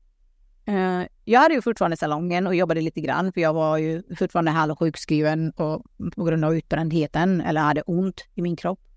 Eh, 0.64 1.02
jag 1.24 1.40
hade 1.40 1.54
ju 1.54 1.62
fortfarande 1.62 1.96
salongen 1.96 2.46
och 2.46 2.54
jobbade 2.54 2.80
lite 2.80 3.00
grann 3.00 3.32
för 3.32 3.40
jag 3.40 3.52
var 3.52 3.78
ju 3.78 4.02
fortfarande 4.18 4.50
halvsjukskriven 4.50 5.52
på, 5.52 5.84
på 6.16 6.24
grund 6.24 6.44
av 6.44 6.56
utbrändheten 6.56 7.40
eller 7.40 7.60
hade 7.60 7.82
ont 7.82 8.24
i 8.34 8.42
min 8.42 8.56
kropp. 8.56 8.87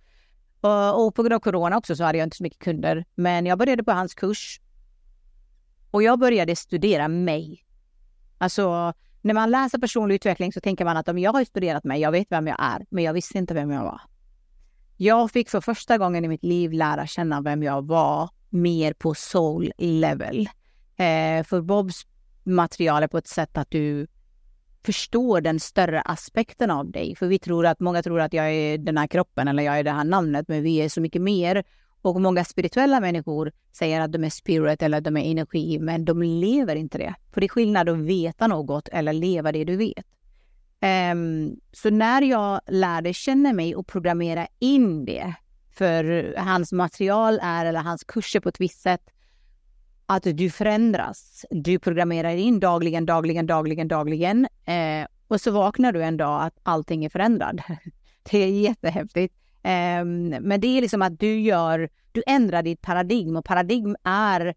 Och, 0.61 1.05
och 1.05 1.15
på 1.15 1.23
grund 1.23 1.33
av 1.33 1.39
corona 1.39 1.77
också 1.77 1.95
så 1.95 2.03
hade 2.03 2.17
jag 2.17 2.25
inte 2.25 2.37
så 2.37 2.43
mycket 2.43 2.59
kunder. 2.59 3.05
Men 3.15 3.45
jag 3.45 3.57
började 3.57 3.83
på 3.83 3.91
hans 3.91 4.13
kurs. 4.13 4.61
Och 5.91 6.03
jag 6.03 6.19
började 6.19 6.55
studera 6.55 7.07
mig. 7.07 7.65
Alltså, 8.37 8.93
när 9.21 9.33
man 9.33 9.51
läser 9.51 9.77
personlig 9.77 10.15
utveckling 10.15 10.53
så 10.53 10.61
tänker 10.61 10.85
man 10.85 10.97
att 10.97 11.09
om 11.09 11.17
jag 11.19 11.33
har 11.33 11.45
studerat 11.45 11.83
mig, 11.83 12.01
jag 12.01 12.11
vet 12.11 12.27
vem 12.29 12.47
jag 12.47 12.57
är, 12.59 12.85
men 12.89 13.03
jag 13.03 13.13
visste 13.13 13.37
inte 13.37 13.53
vem 13.53 13.71
jag 13.71 13.83
var. 13.83 14.01
Jag 14.97 15.31
fick 15.31 15.49
för 15.49 15.61
första 15.61 15.97
gången 15.97 16.25
i 16.25 16.27
mitt 16.27 16.43
liv 16.43 16.71
lära 16.71 17.07
känna 17.07 17.41
vem 17.41 17.63
jag 17.63 17.87
var 17.87 18.29
mer 18.49 18.93
på 18.93 19.13
soul 19.13 19.71
level. 19.77 20.49
Eh, 20.95 21.43
för 21.43 21.61
Bobs 21.61 22.05
material 22.43 23.03
är 23.03 23.07
på 23.07 23.17
ett 23.17 23.27
sätt 23.27 23.57
att 23.57 23.71
du 23.71 24.07
förstår 24.85 25.41
den 25.41 25.59
större 25.59 26.01
aspekten 26.01 26.71
av 26.71 26.91
dig. 26.91 27.15
För 27.15 27.27
vi 27.27 27.39
tror 27.39 27.65
att, 27.65 27.79
många 27.79 28.03
tror 28.03 28.21
att 28.21 28.33
jag 28.33 28.51
är 28.51 28.77
den 28.77 28.97
här 28.97 29.07
kroppen 29.07 29.47
eller 29.47 29.63
jag 29.63 29.79
är 29.79 29.83
det 29.83 29.91
här 29.91 30.03
namnet, 30.03 30.47
men 30.47 30.63
vi 30.63 30.77
är 30.77 30.89
så 30.89 31.01
mycket 31.01 31.21
mer. 31.21 31.63
Och 32.01 32.21
många 32.21 32.43
spirituella 32.43 32.99
människor 32.99 33.51
säger 33.71 34.01
att 34.01 34.11
de 34.11 34.23
är 34.23 34.29
spirit 34.29 34.81
eller 34.81 34.97
att 34.97 35.03
de 35.03 35.17
är 35.17 35.31
energi, 35.31 35.79
men 35.79 36.05
de 36.05 36.21
lever 36.23 36.75
inte 36.75 36.97
det. 36.97 37.15
För 37.33 37.41
det 37.41 37.47
är 37.47 37.49
skillnad 37.49 37.89
att 37.89 37.97
veta 37.97 38.47
något 38.47 38.87
eller 38.87 39.13
leva 39.13 39.51
det 39.51 39.63
du 39.63 39.75
vet. 39.75 40.05
Um, 41.13 41.59
så 41.71 41.89
när 41.89 42.21
jag 42.21 42.61
lärde 42.67 43.13
känna 43.13 43.53
mig 43.53 43.75
och 43.75 43.87
programmera 43.87 44.47
in 44.59 45.05
det, 45.05 45.33
för 45.71 46.33
hans 46.37 46.71
material 46.71 47.39
är, 47.41 47.65
eller 47.65 47.79
hans 47.79 48.03
kurser 48.03 48.39
på 48.39 48.49
ett 48.49 48.61
visst 48.61 48.81
sätt, 48.81 49.01
att 50.15 50.23
du 50.23 50.49
förändras. 50.49 51.45
Du 51.49 51.79
programmerar 51.79 52.35
in 52.35 52.59
dagligen, 52.59 53.05
dagligen, 53.05 53.45
dagligen, 53.45 53.87
dagligen. 53.87 54.47
Eh, 54.65 55.07
och 55.27 55.41
så 55.41 55.51
vaknar 55.51 55.91
du 55.91 56.03
en 56.03 56.17
dag 56.17 56.43
att 56.43 56.59
allting 56.63 57.05
är 57.05 57.09
förändrat. 57.09 57.55
det 58.31 58.37
är 58.37 58.47
jättehäftigt. 58.47 59.35
Eh, 59.63 60.05
men 60.41 60.61
det 60.61 60.67
är 60.67 60.81
liksom 60.81 61.01
att 61.01 61.19
du 61.19 61.39
gör, 61.39 61.89
du 62.11 62.23
ändrar 62.27 62.63
ditt 62.63 62.81
paradigm 62.81 63.35
och 63.35 63.45
paradigm 63.45 63.95
är 64.03 64.55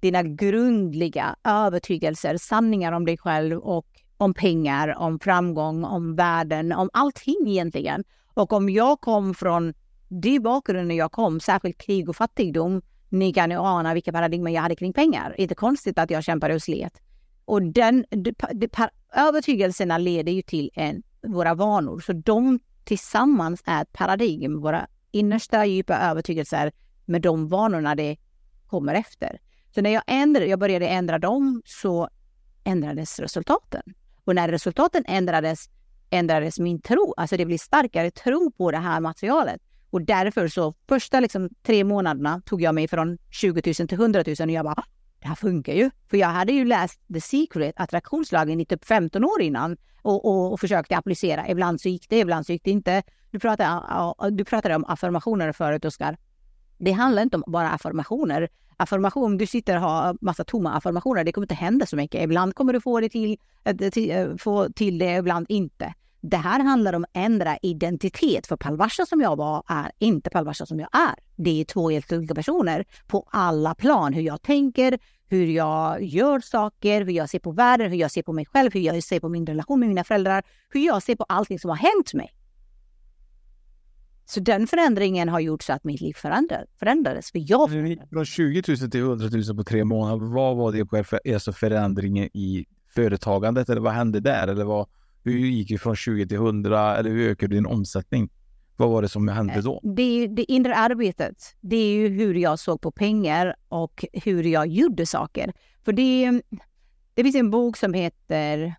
dina 0.00 0.22
grundliga 0.22 1.36
övertygelser, 1.44 2.36
sanningar 2.36 2.92
om 2.92 3.06
dig 3.06 3.18
själv 3.18 3.58
och 3.58 3.86
om 4.16 4.34
pengar, 4.34 4.98
om 4.98 5.18
framgång, 5.18 5.84
om 5.84 6.16
världen, 6.16 6.72
om 6.72 6.90
allting 6.92 7.36
egentligen. 7.46 8.04
Och 8.34 8.52
om 8.52 8.68
jag 8.70 9.00
kom 9.00 9.34
från 9.34 9.74
det 10.08 10.40
bakgrunden 10.40 10.96
jag 10.96 11.12
kom, 11.12 11.40
särskilt 11.40 11.78
krig 11.78 12.08
och 12.08 12.16
fattigdom, 12.16 12.82
ni 13.10 13.32
kan 13.32 13.50
ju 13.50 13.56
ana 13.56 13.94
vilka 13.94 14.12
paradigmer 14.12 14.50
jag 14.50 14.62
hade 14.62 14.76
kring 14.76 14.92
pengar. 14.92 15.34
Inte 15.38 15.54
konstigt 15.54 15.98
att 15.98 16.10
jag 16.10 16.24
kämpade 16.24 16.54
och 16.54 16.62
slet. 16.62 17.00
Och 17.44 17.62
den, 17.62 18.04
de, 18.10 18.34
de, 18.52 18.68
övertygelserna 19.14 19.98
leder 19.98 20.32
ju 20.32 20.42
till 20.42 20.70
en, 20.74 21.02
våra 21.22 21.54
vanor. 21.54 22.00
Så 22.00 22.12
de 22.12 22.60
tillsammans 22.84 23.62
är 23.66 23.82
ett 23.82 23.92
paradigm, 23.92 24.60
våra 24.60 24.86
innersta 25.10 25.66
djupa 25.66 25.96
övertygelser 25.98 26.72
med 27.04 27.22
de 27.22 27.48
vanorna 27.48 27.94
det 27.94 28.16
kommer 28.66 28.94
efter. 28.94 29.40
Så 29.74 29.80
när 29.80 29.90
jag, 29.90 30.02
ändrade, 30.06 30.46
jag 30.46 30.58
började 30.58 30.88
ändra 30.88 31.18
dem 31.18 31.62
så 31.64 32.08
ändrades 32.64 33.20
resultaten. 33.20 33.82
Och 34.24 34.34
när 34.34 34.48
resultaten 34.48 35.04
ändrades 35.06 35.68
ändrades 36.10 36.58
min 36.58 36.80
tro. 36.80 37.14
Alltså 37.16 37.36
det 37.36 37.46
blir 37.46 37.58
starkare 37.58 38.10
tro 38.10 38.50
på 38.50 38.70
det 38.70 38.78
här 38.78 39.00
materialet. 39.00 39.62
Och 39.90 40.02
därför 40.02 40.48
så 40.48 40.74
första 40.88 41.20
liksom, 41.20 41.48
tre 41.62 41.84
månaderna 41.84 42.42
tog 42.46 42.62
jag 42.62 42.74
mig 42.74 42.88
från 42.88 43.18
20 43.30 43.62
000 43.78 43.88
till 43.88 44.00
100 44.00 44.24
000 44.26 44.34
och 44.40 44.50
jag 44.50 44.64
bara, 44.64 44.74
ah, 44.76 44.84
det 45.18 45.28
här 45.28 45.34
funkar 45.34 45.72
ju. 45.72 45.90
För 46.10 46.16
jag 46.16 46.28
hade 46.28 46.52
ju 46.52 46.64
läst 46.64 47.00
The 47.14 47.20
Secret, 47.20 47.74
attraktionslagen, 47.76 48.60
i 48.60 48.66
typ 48.66 48.84
15 48.84 49.24
år 49.24 49.40
innan 49.42 49.76
och, 50.02 50.24
och, 50.24 50.52
och 50.52 50.60
försökte 50.60 50.96
applicera. 50.96 51.48
Ibland 51.48 51.80
så 51.80 51.88
gick 51.88 52.08
det, 52.08 52.18
ibland 52.18 52.46
så 52.46 52.52
gick 52.52 52.64
det 52.64 52.70
inte. 52.70 53.02
Du 53.30 53.38
pratade, 53.38 54.30
du 54.30 54.44
pratade 54.44 54.76
om 54.76 54.84
affirmationer 54.84 55.52
förut, 55.52 55.84
Oskar. 55.84 56.16
Det 56.78 56.92
handlar 56.92 57.22
inte 57.22 57.36
om 57.36 57.44
bara 57.46 57.70
affirmationer. 57.70 58.48
Affirmation, 58.76 59.38
du 59.38 59.46
sitter 59.46 59.76
och 59.76 59.82
har 59.82 60.16
massa 60.20 60.44
tomma 60.44 60.72
affirmationer, 60.72 61.24
det 61.24 61.32
kommer 61.32 61.44
inte 61.44 61.54
hända 61.54 61.86
så 61.86 61.96
mycket. 61.96 62.22
Ibland 62.22 62.54
kommer 62.54 62.72
du 62.72 62.80
få, 62.80 63.00
det 63.00 63.08
till, 63.08 63.36
eh, 63.64 63.76
till, 63.76 64.10
eh, 64.10 64.36
få 64.36 64.68
till 64.68 64.98
det, 64.98 65.16
ibland 65.16 65.46
inte. 65.48 65.94
Det 66.20 66.36
här 66.36 66.60
handlar 66.60 66.92
om 66.92 67.04
att 67.04 67.10
ändra 67.12 67.56
identitet. 67.62 68.46
För 68.46 68.56
Palvasha 68.56 69.06
som 69.06 69.20
jag 69.20 69.36
var 69.36 69.62
är 69.68 69.90
inte 69.98 70.30
Palvasha 70.30 70.66
som 70.66 70.80
jag 70.80 70.88
är. 70.92 71.14
Det 71.36 71.60
är 71.60 71.64
två 71.64 71.90
helt 71.90 72.12
olika 72.12 72.34
personer 72.34 72.84
på 73.06 73.28
alla 73.30 73.74
plan. 73.74 74.12
Hur 74.12 74.22
jag 74.22 74.42
tänker, 74.42 74.98
hur 75.28 75.46
jag 75.46 76.02
gör 76.02 76.40
saker, 76.40 77.04
hur 77.04 77.12
jag 77.12 77.30
ser 77.30 77.38
på 77.38 77.52
världen, 77.52 77.90
hur 77.90 77.98
jag 77.98 78.10
ser 78.10 78.22
på 78.22 78.32
mig 78.32 78.46
själv, 78.46 78.72
hur 78.72 78.80
jag 78.80 79.02
ser 79.02 79.20
på 79.20 79.28
min 79.28 79.46
relation 79.46 79.80
med 79.80 79.88
mina 79.88 80.04
föräldrar, 80.04 80.42
hur 80.70 80.86
jag 80.86 81.02
ser 81.02 81.16
på 81.16 81.24
allting 81.28 81.58
som 81.58 81.70
har 81.70 81.76
hänt 81.76 82.14
mig. 82.14 82.30
Så 84.24 84.40
den 84.40 84.66
förändringen 84.66 85.28
har 85.28 85.40
gjort 85.40 85.62
så 85.62 85.72
att 85.72 85.84
mitt 85.84 86.00
liv 86.00 86.14
förändrades. 86.78 87.30
För 87.32 87.50
jag 87.50 87.70
Från 88.10 88.24
20 88.24 88.62
000 88.68 88.90
till 88.90 89.00
100 89.00 89.28
000 89.48 89.56
på 89.56 89.64
tre 89.64 89.84
månader, 89.84 90.26
vad 90.26 90.56
var 90.56 90.72
det 90.72 91.04
för 91.04 91.20
alltså 91.34 91.52
förändringen 91.52 92.24
i 92.24 92.66
företagandet? 92.94 93.68
Eller 93.68 93.80
vad 93.80 93.92
hände 93.92 94.20
där? 94.20 94.48
Eller 94.48 94.64
vad, 94.64 94.88
hur 95.22 95.38
gick 95.38 95.68
du 95.68 95.78
från 95.78 95.96
20 95.96 96.26
till 96.26 96.36
100 96.36 96.96
eller 96.96 97.10
hur 97.10 97.30
ökade 97.30 97.54
din 97.54 97.66
omsättning? 97.66 98.30
Vad 98.76 98.90
var 98.90 99.02
det 99.02 99.08
som 99.08 99.28
hände 99.28 99.62
då? 99.62 99.80
Det 99.82 100.02
är 100.02 100.28
det 100.28 100.52
inre 100.52 100.74
arbetet. 100.74 101.56
Det 101.60 101.76
är 101.76 101.94
ju 101.94 102.08
hur 102.08 102.34
jag 102.34 102.58
såg 102.58 102.80
på 102.80 102.90
pengar 102.90 103.56
och 103.68 104.04
hur 104.12 104.42
jag 104.42 104.66
gjorde 104.66 105.06
saker. 105.06 105.52
För 105.84 105.92
det, 105.92 106.42
det 107.14 107.22
finns 107.22 107.36
en 107.36 107.50
bok 107.50 107.76
som 107.76 107.94
heter 107.94 108.74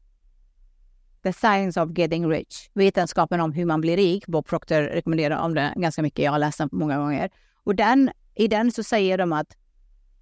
The 1.23 1.33
Science 1.33 1.81
of 1.81 1.97
Getting 1.97 2.29
Rich. 2.29 2.69
Vetenskapen 2.73 3.41
om 3.41 3.51
hur 3.51 3.65
man 3.65 3.81
blir 3.81 3.97
rik. 3.97 4.27
Bob 4.27 4.45
Proctor 4.45 4.81
rekommenderar 4.81 5.37
om 5.37 5.53
det 5.53 5.73
ganska 5.75 6.01
mycket. 6.01 6.25
Jag 6.25 6.31
har 6.31 6.39
läst 6.39 6.57
den 6.57 6.69
många 6.71 6.97
gånger. 6.97 7.29
Och 7.63 7.75
den, 7.75 8.11
i 8.35 8.47
den 8.47 8.71
så 8.71 8.83
säger 8.83 9.17
de 9.17 9.33
att 9.33 9.57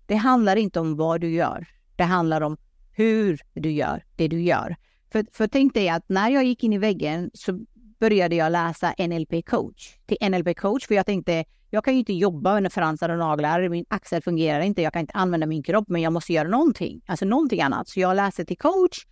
det 0.06 0.16
handlar 0.16 0.56
inte 0.56 0.80
om 0.80 0.96
vad 0.96 1.22
du 1.22 1.30
gör. 1.30 1.68
Det 1.96 2.04
handlar 2.04 2.42
om 2.42 2.58
hur 2.92 3.42
du 3.54 3.72
gör 3.72 4.04
det 4.16 4.28
du 4.28 4.42
gör. 4.42 4.76
För, 5.12 5.26
för 5.32 5.48
tänk 5.48 5.74
dig 5.74 5.90
att 5.90 6.10
när 6.10 6.30
jag 6.30 6.44
gick 6.44 6.64
in 6.64 6.74
i 6.74 6.78
väggen 6.78 7.32
så 7.34 7.60
började 8.00 8.36
jag 8.36 8.52
läsa 8.52 8.94
NLP 9.00 9.46
coach 9.46 9.98
till 10.06 10.32
NLP 10.32 10.58
coach 10.58 10.88
för 10.88 10.96
jag 10.96 11.06
tänkte 11.06 11.46
jag 11.70 11.84
kan 11.84 11.94
ju 11.94 12.00
inte 12.00 12.14
jobba 12.14 12.62
med 12.62 12.74
fransar 12.74 13.10
och 13.10 13.18
naglar, 13.18 13.70
min 13.70 13.86
axel 13.90 14.22
fungerar 14.22 14.62
inte, 14.62 14.82
jag 14.82 14.94
kan 14.94 15.00
inte 15.00 15.14
använda 15.14 15.48
min 15.48 15.64
kropp 15.64 15.86
men 15.88 16.02
jag 16.02 16.14
måste 16.14 16.34
göra 16.34 16.48
någonting, 16.48 17.02
alltså 17.06 17.26
någonting 17.26 17.62
annat. 17.62 17.90
Så 17.90 18.00
jag 18.00 18.16
läste 18.16 18.46
till 18.46 18.58
coach 18.58 19.06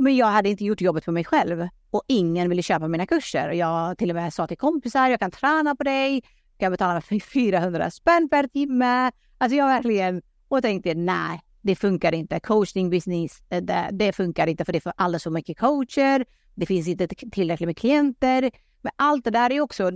men 0.00 0.16
jag 0.16 0.26
hade 0.26 0.48
inte 0.48 0.64
gjort 0.64 0.80
jobbet 0.80 1.04
för 1.04 1.12
mig 1.12 1.24
själv 1.24 1.68
och 1.90 2.02
ingen 2.08 2.48
ville 2.48 2.62
köpa 2.62 2.88
mina 2.88 3.06
kurser. 3.06 3.50
Jag 3.50 3.98
till 3.98 4.10
och 4.10 4.16
med 4.16 4.34
sa 4.34 4.46
till 4.46 4.58
kompisar, 4.58 5.08
jag 5.08 5.20
kan 5.20 5.30
träna 5.30 5.76
på 5.76 5.84
dig, 5.84 6.22
jag 6.58 6.72
betalar 6.72 7.20
400 7.20 7.90
spänn 7.90 8.28
per 8.28 8.46
timme. 8.46 9.10
Alltså 9.38 9.56
jag 9.56 9.66
verkligen, 9.66 10.22
och 10.48 10.62
tänkte 10.62 10.94
nej, 10.94 11.40
det 11.64 11.76
funkar 11.76 12.14
inte. 12.14 12.40
Coaching 12.40 12.90
business, 12.90 13.42
eh, 13.50 13.62
det, 13.62 13.88
det 13.92 14.12
funkar 14.12 14.46
inte 14.46 14.64
för 14.64 14.72
det 14.72 14.78
är 14.78 14.80
för 14.80 14.92
alldeles 14.96 15.22
för 15.22 15.30
mycket 15.30 15.58
coacher. 15.58 16.24
Det 16.54 16.66
finns 16.66 16.88
inte 16.88 17.08
tillräckligt 17.08 17.66
med 17.66 17.76
klienter. 17.76 18.50
Men 18.82 18.92
allt 18.96 19.24
det 19.24 19.30
där 19.30 19.52
är 19.52 19.60
också 19.60 19.92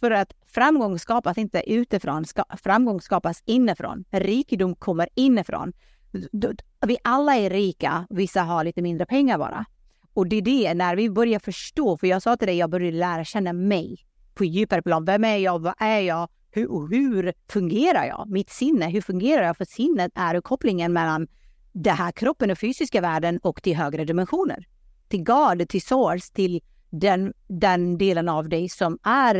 för 0.00 0.10
att 0.10 0.32
framgång 0.46 0.98
skapas 0.98 1.38
inte 1.38 1.62
utifrån, 1.72 2.24
ska, 2.24 2.44
framgång 2.62 3.00
skapas 3.00 3.42
inifrån. 3.46 4.04
Rikedom 4.10 4.74
kommer 4.74 5.08
inifrån. 5.14 5.72
Vi 6.86 6.96
alla 7.04 7.36
är 7.36 7.50
rika, 7.50 8.06
vissa 8.10 8.42
har 8.42 8.64
lite 8.64 8.82
mindre 8.82 9.06
pengar 9.06 9.38
bara. 9.38 9.64
Och 10.14 10.26
det 10.28 10.36
är 10.36 10.42
det, 10.42 10.74
när 10.74 10.96
vi 10.96 11.10
börjar 11.10 11.38
förstå, 11.38 11.96
för 11.96 12.06
jag 12.06 12.22
sa 12.22 12.36
till 12.36 12.46
dig, 12.46 12.56
jag 12.56 12.70
började 12.70 12.96
lära 12.96 13.24
känna 13.24 13.52
mig 13.52 13.96
på 14.34 14.44
djupare 14.44 14.82
plan. 14.82 15.04
Vem 15.04 15.24
är 15.24 15.36
jag? 15.36 15.58
Vad 15.58 15.74
är 15.78 16.00
jag? 16.00 16.28
Hur, 16.50 16.88
hur 16.88 17.32
fungerar 17.48 18.04
jag? 18.04 18.28
Mitt 18.28 18.50
sinne, 18.50 18.88
hur 18.88 19.00
fungerar 19.00 19.42
jag? 19.42 19.56
För 19.56 19.64
sinnet 19.64 20.12
är 20.14 20.40
kopplingen 20.40 20.92
mellan 20.92 21.28
den 21.72 21.96
här 21.96 22.12
kroppen 22.12 22.50
och 22.50 22.58
fysiska 22.58 23.00
världen 23.00 23.38
och 23.38 23.62
till 23.62 23.76
högre 23.76 24.04
dimensioner. 24.04 24.66
Till 25.08 25.24
God, 25.24 25.68
till 25.68 25.82
source, 25.82 26.34
till 26.34 26.60
den, 26.90 27.32
den 27.46 27.98
delen 27.98 28.28
av 28.28 28.48
dig 28.48 28.68
som 28.68 28.98
är 29.02 29.38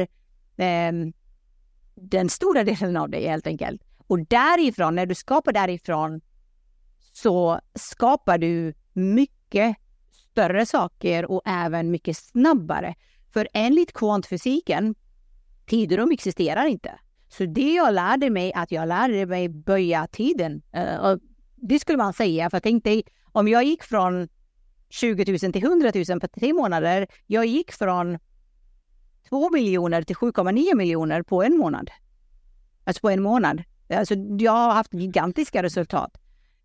eh, 0.56 0.92
den 1.94 2.28
stora 2.28 2.64
delen 2.64 2.96
av 2.96 3.10
dig 3.10 3.26
helt 3.26 3.46
enkelt. 3.46 3.82
Och 4.06 4.26
därifrån, 4.26 4.94
när 4.94 5.06
du 5.06 5.14
skapar 5.14 5.52
därifrån 5.52 6.20
så 7.12 7.60
skapar 7.74 8.38
du 8.38 8.74
mycket 8.92 9.76
större 10.10 10.66
saker 10.66 11.30
och 11.30 11.42
även 11.44 11.90
mycket 11.90 12.16
snabbare. 12.16 12.94
För 13.32 13.48
enligt 13.52 13.92
kvantfysiken 13.92 14.94
Tiderum 15.68 16.10
existerar 16.10 16.66
inte. 16.66 16.98
Så 17.28 17.44
det 17.44 17.74
jag 17.74 17.94
lärde 17.94 18.30
mig, 18.30 18.52
att 18.54 18.72
jag 18.72 18.88
lärde 18.88 19.26
mig 19.26 19.48
böja 19.48 20.06
tiden. 20.06 20.62
Uh, 20.76 21.16
Det 21.56 21.78
skulle 21.78 21.98
man 21.98 22.12
säga, 22.12 22.50
för 22.50 22.60
tänk 22.60 22.84
dig 22.84 23.02
om 23.32 23.48
jag 23.48 23.64
gick 23.64 23.82
från 23.82 24.28
20 24.90 25.38
000 25.42 25.52
till 25.52 25.64
100 25.64 25.92
000 26.08 26.20
på 26.20 26.28
tre 26.28 26.52
månader. 26.52 27.06
Jag 27.26 27.46
gick 27.46 27.72
från 27.72 28.18
2 29.28 29.50
miljoner 29.50 30.02
till 30.02 30.16
7,9 30.16 30.74
miljoner 30.74 31.22
på 31.22 31.42
en 31.42 31.56
månad. 31.58 31.90
Alltså 32.84 33.00
på 33.00 33.10
en 33.10 33.22
månad. 33.22 33.62
Alltså 33.90 34.14
jag 34.38 34.52
har 34.52 34.72
haft 34.72 34.94
gigantiska 34.94 35.62
resultat. 35.62 36.18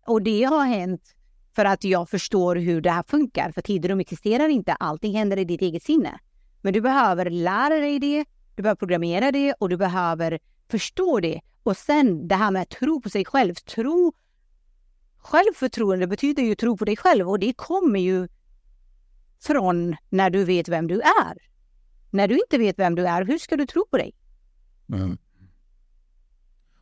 Och 0.06 0.22
det 0.22 0.44
har 0.44 0.64
hänt 0.64 1.14
för 1.56 1.64
att 1.64 1.84
jag 1.84 2.10
förstår 2.10 2.56
hur 2.56 2.80
det 2.80 2.90
här 2.90 3.04
funkar. 3.06 3.52
För 3.52 3.62
tiderum 3.62 4.00
existerar 4.00 4.48
inte, 4.48 4.72
allting 4.72 5.14
händer 5.14 5.36
i 5.36 5.44
ditt 5.44 5.62
eget 5.62 5.82
sinne. 5.82 6.18
Men 6.60 6.72
du 6.72 6.80
behöver 6.80 7.30
lära 7.30 7.74
dig 7.74 7.98
det, 7.98 8.24
du 8.54 8.62
behöver 8.62 8.76
programmera 8.76 9.32
det 9.32 9.52
och 9.52 9.68
du 9.68 9.76
behöver 9.76 10.38
förstå 10.68 11.20
det. 11.20 11.40
Och 11.62 11.76
sen 11.76 12.28
det 12.28 12.34
här 12.34 12.50
med 12.50 12.62
att 12.62 12.70
tro 12.70 13.00
på 13.00 13.10
sig 13.10 13.24
själv. 13.24 13.54
Tro, 13.54 14.12
självförtroende 15.16 16.06
betyder 16.06 16.42
ju 16.42 16.54
tro 16.54 16.76
på 16.76 16.84
dig 16.84 16.96
själv 16.96 17.30
och 17.30 17.38
det 17.38 17.52
kommer 17.52 18.00
ju 18.00 18.28
från 19.40 19.96
när 20.08 20.30
du 20.30 20.44
vet 20.44 20.68
vem 20.68 20.86
du 20.86 21.00
är. 21.00 21.38
När 22.10 22.28
du 22.28 22.34
inte 22.34 22.58
vet 22.58 22.78
vem 22.78 22.94
du 22.94 23.06
är, 23.06 23.24
hur 23.24 23.38
ska 23.38 23.56
du 23.56 23.66
tro 23.66 23.86
på 23.90 23.96
dig? 23.96 24.14
Mm. 24.88 25.18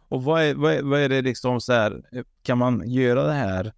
Och 0.09 0.25
vad 0.25 0.43
är, 0.43 0.55
vad 0.55 0.73
är, 0.73 0.83
vad 0.83 1.01
är 1.01 1.09
det 1.09 1.23
liksom 1.23 1.61
så 1.61 1.73
här, 1.73 2.03
kan 2.43 2.59
man 2.59 2.91
göra 2.91 3.23
det 3.23 3.33
här 3.33 3.73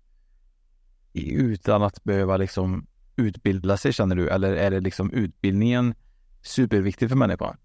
utan 1.12 1.82
att 1.82 2.04
behöva 2.04 2.36
liksom 2.36 2.86
utbilda 3.16 3.76
sig 3.76 3.92
känner 3.92 4.16
du? 4.16 4.30
Eller 4.30 4.52
är 4.52 4.70
det 4.70 4.80
liksom 4.80 5.10
utbildningen 5.10 5.94
superviktig 6.42 7.08
för 7.08 7.16
människan? 7.16 7.56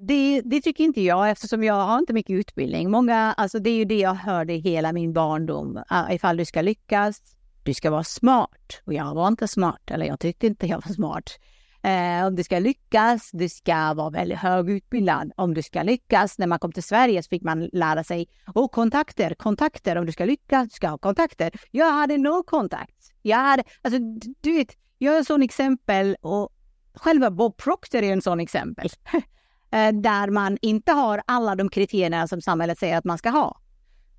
Det, 0.00 0.42
det, 0.44 0.60
tycker 0.60 0.84
inte 0.84 1.00
jag 1.00 1.30
eftersom 1.30 1.64
jag 1.64 1.74
har 1.74 1.98
inte 1.98 2.12
mycket 2.12 2.34
utbildning. 2.34 2.90
Många, 2.90 3.34
alltså 3.36 3.58
det 3.58 3.70
är 3.70 3.76
ju 3.76 3.84
det 3.84 3.98
jag 3.98 4.14
hörde 4.14 4.52
hela 4.52 4.92
min 4.92 5.12
barndom. 5.12 5.76
Uh, 5.76 6.14
ifall 6.14 6.36
du 6.36 6.44
ska 6.44 6.62
lyckas, 6.62 7.22
du 7.62 7.74
ska 7.74 7.90
vara 7.90 8.04
smart. 8.04 8.82
Och 8.84 8.94
jag 8.94 9.14
var 9.14 9.28
inte 9.28 9.48
smart, 9.48 9.90
eller 9.90 10.06
jag 10.06 10.20
tyckte 10.20 10.46
inte 10.46 10.66
jag 10.66 10.82
var 10.86 10.94
smart. 10.94 11.30
Eh, 11.82 12.26
om 12.26 12.34
du 12.34 12.44
ska 12.44 12.58
lyckas, 12.58 13.30
du 13.32 13.48
ska 13.48 13.94
vara 13.94 14.10
väldigt 14.10 14.38
högutbildad. 14.38 15.32
Om 15.36 15.54
du 15.54 15.62
ska 15.62 15.82
lyckas, 15.82 16.38
när 16.38 16.46
man 16.46 16.58
kom 16.58 16.72
till 16.72 16.82
Sverige 16.82 17.22
så 17.22 17.28
fick 17.28 17.42
man 17.42 17.70
lära 17.72 18.04
sig, 18.04 18.28
och 18.54 18.72
kontakter, 18.72 19.34
kontakter, 19.34 19.96
om 19.96 20.06
du 20.06 20.12
ska 20.12 20.24
lyckas, 20.24 20.68
du 20.68 20.74
ska 20.74 20.88
ha 20.88 20.98
kontakter. 20.98 21.52
Jag 21.70 21.92
hade 21.92 22.18
no 22.18 22.42
kontakt. 22.42 23.12
Jag 23.22 23.36
hade, 23.36 23.62
alltså 23.82 24.00
du 24.40 24.52
vet, 24.52 24.76
jag 24.98 25.14
är 25.14 25.18
en 25.18 25.24
sån 25.24 25.42
exempel 25.42 26.16
och 26.20 26.52
själva 26.94 27.30
Bob 27.30 27.56
Proctor 27.56 28.02
är 28.02 28.12
en 28.12 28.22
sån 28.22 28.40
exempel. 28.40 28.88
Eh, 29.70 29.92
där 29.92 30.30
man 30.30 30.58
inte 30.62 30.92
har 30.92 31.22
alla 31.26 31.54
de 31.54 31.68
kriterierna 31.68 32.28
som 32.28 32.40
samhället 32.40 32.78
säger 32.78 32.98
att 32.98 33.04
man 33.04 33.18
ska 33.18 33.30
ha. 33.30 33.60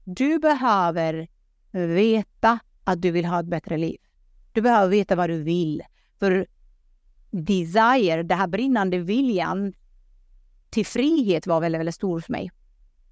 Du 0.03 0.39
behöver 0.39 1.27
veta 1.71 2.59
att 2.83 3.01
du 3.01 3.11
vill 3.11 3.25
ha 3.25 3.39
ett 3.39 3.45
bättre 3.45 3.77
liv. 3.77 3.97
Du 4.51 4.61
behöver 4.61 4.89
veta 4.89 5.15
vad 5.15 5.29
du 5.29 5.43
vill. 5.43 5.83
För 6.19 6.47
desire, 7.31 8.23
den 8.23 8.37
här 8.37 8.47
brinnande 8.47 8.97
viljan 8.97 9.73
till 10.69 10.85
frihet 10.85 11.47
var 11.47 11.61
väldigt, 11.61 11.79
väldigt 11.79 11.95
stor 11.95 12.19
för 12.19 12.31
mig. 12.31 12.51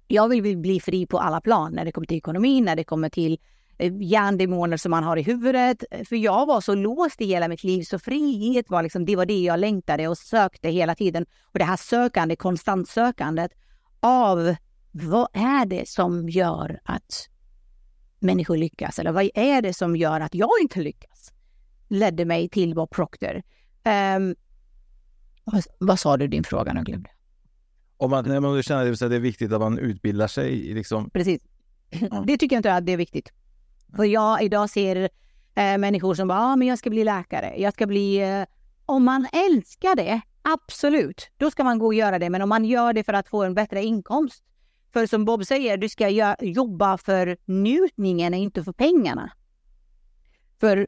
Jag 0.08 0.28
vill 0.28 0.58
bli 0.58 0.80
fri 0.80 1.06
på 1.06 1.18
alla 1.18 1.40
plan, 1.40 1.72
när 1.72 1.84
det 1.84 1.92
kommer 1.92 2.06
till 2.06 2.16
ekonomin, 2.16 2.64
när 2.64 2.76
det 2.76 2.84
kommer 2.84 3.08
till 3.08 3.32
eh, 3.32 3.38
hjärndemoner 3.78 4.76
som 4.76 4.90
man 4.90 5.04
har 5.04 5.16
i 5.16 5.22
huvudet. 5.22 5.84
För 6.08 6.16
jag 6.16 6.46
var 6.46 6.60
så 6.60 6.74
låst 6.74 7.20
i 7.20 7.26
hela 7.26 7.48
mitt 7.48 7.64
liv, 7.64 7.82
så 7.82 7.98
frihet 7.98 8.70
var 8.70 8.82
liksom, 8.82 9.04
det 9.04 9.16
var 9.16 9.26
det 9.26 9.40
jag 9.40 9.60
längtade 9.60 10.08
och 10.08 10.18
sökte 10.18 10.68
hela 10.68 10.94
tiden. 10.94 11.26
Och 11.52 11.58
det 11.58 11.64
här 11.64 11.76
sökande, 11.76 12.36
konstant 12.36 12.88
sökandet 12.88 13.52
av 14.00 14.54
vad 14.90 15.28
är 15.32 15.66
det 15.66 15.88
som 15.88 16.28
gör 16.28 16.80
att 16.84 17.28
människor 18.18 18.56
lyckas? 18.56 18.98
Eller 18.98 19.12
vad 19.12 19.30
är 19.34 19.62
det 19.62 19.72
som 19.72 19.96
gör 19.96 20.20
att 20.20 20.34
jag 20.34 20.50
inte 20.62 20.80
lyckas? 20.80 21.32
Ledde 21.88 22.24
mig 22.24 22.48
till 22.48 22.74
Bob 22.74 22.90
Proctor. 22.90 23.42
Um, 24.16 24.34
vad, 25.44 25.62
vad, 25.78 25.98
sa 25.98 26.16
du 26.16 26.28
din 26.28 26.44
fråga? 26.44 26.72
Nu 26.72 26.82
glömde 26.82 27.10
om 27.96 28.10
man, 28.10 28.24
när 28.24 28.40
man 28.40 28.62
känner 28.62 28.92
att 28.92 28.98
det 28.98 29.16
är 29.16 29.20
viktigt 29.20 29.52
att 29.52 29.60
man 29.60 29.78
utbildar 29.78 30.26
sig. 30.26 30.74
Liksom. 30.74 31.10
Precis. 31.10 31.42
Det 32.26 32.38
tycker 32.38 32.56
jag 32.56 32.58
inte 32.58 32.74
att 32.74 32.86
det 32.86 32.92
är 32.92 32.96
viktigt. 32.96 33.32
För 33.96 34.04
jag 34.04 34.42
idag 34.42 34.70
ser 34.70 34.96
eh, 35.54 35.78
människor 35.78 36.14
som 36.14 36.28
bara, 36.28 36.40
ah, 36.40 36.56
men 36.56 36.68
jag 36.68 36.78
ska 36.78 36.90
bli 36.90 37.04
läkare. 37.04 37.54
Jag 37.56 37.74
ska 37.74 37.86
bli... 37.86 38.16
Eh, 38.16 38.44
om 38.86 39.04
man 39.04 39.26
älskar 39.32 39.96
det, 39.96 40.20
absolut, 40.42 41.30
då 41.36 41.50
ska 41.50 41.64
man 41.64 41.78
gå 41.78 41.86
och 41.86 41.94
göra 41.94 42.18
det. 42.18 42.30
Men 42.30 42.42
om 42.42 42.48
man 42.48 42.64
gör 42.64 42.92
det 42.92 43.04
för 43.04 43.12
att 43.12 43.28
få 43.28 43.44
en 43.44 43.54
bättre 43.54 43.84
inkomst. 43.84 44.42
För 44.92 45.06
som 45.06 45.24
Bob 45.24 45.46
säger, 45.46 45.76
du 45.76 45.88
ska 45.88 46.34
jobba 46.40 46.98
för 46.98 47.36
njutningen, 47.44 48.34
inte 48.34 48.64
för 48.64 48.72
pengarna. 48.72 49.32
För 50.60 50.86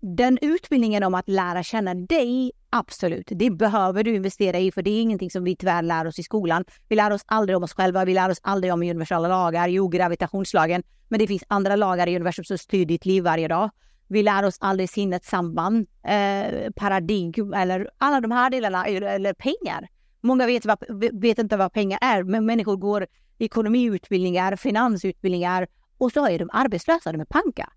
den 0.00 0.38
utbildningen 0.42 1.02
om 1.02 1.14
att 1.14 1.28
lära 1.28 1.62
känna 1.62 1.94
dig, 1.94 2.52
absolut, 2.70 3.28
det 3.30 3.50
behöver 3.50 4.04
du 4.04 4.14
investera 4.14 4.58
i 4.58 4.72
för 4.72 4.82
det 4.82 4.90
är 4.90 5.02
ingenting 5.02 5.30
som 5.30 5.44
vi 5.44 5.56
tyvärr 5.56 5.82
lär 5.82 6.06
oss 6.06 6.18
i 6.18 6.22
skolan. 6.22 6.64
Vi 6.88 6.96
lär 6.96 7.10
oss 7.10 7.24
aldrig 7.26 7.56
om 7.56 7.62
oss 7.62 7.72
själva, 7.72 8.04
vi 8.04 8.14
lär 8.14 8.30
oss 8.30 8.40
aldrig 8.42 8.72
om 8.72 8.82
universella 8.82 9.28
lagar, 9.28 9.68
jo 9.68 9.88
gravitationslagen, 9.88 10.82
men 11.08 11.20
det 11.20 11.26
finns 11.26 11.44
andra 11.48 11.76
lagar 11.76 12.06
i 12.06 12.16
universum 12.16 12.44
som 12.44 12.58
styr 12.58 12.84
ditt 12.84 13.06
liv 13.06 13.24
varje 13.24 13.48
dag. 13.48 13.70
Vi 14.08 14.22
lär 14.22 14.42
oss 14.42 14.56
aldrig 14.60 14.90
sinnets 14.90 15.28
samband, 15.28 15.86
eh, 16.04 16.70
paradigm 16.76 17.52
eller 17.54 17.90
alla 17.98 18.20
de 18.20 18.30
här 18.30 18.50
delarna, 18.50 18.84
eller 18.86 19.34
pengar. 19.34 19.88
Många 20.20 20.46
vet, 20.46 20.66
vad, 20.66 20.78
vet 21.12 21.38
inte 21.38 21.56
vad 21.56 21.72
pengar 21.72 21.98
är, 22.02 22.22
men 22.22 22.46
människor 22.46 22.76
går 22.76 23.06
ekonomiutbildningar, 23.38 24.56
finansutbildningar 24.56 25.66
och 25.98 26.12
så 26.12 26.26
är 26.26 26.38
de 26.38 26.50
arbetslösa, 26.52 27.12
de 27.12 27.20
är 27.20 27.24
panka 27.24 27.72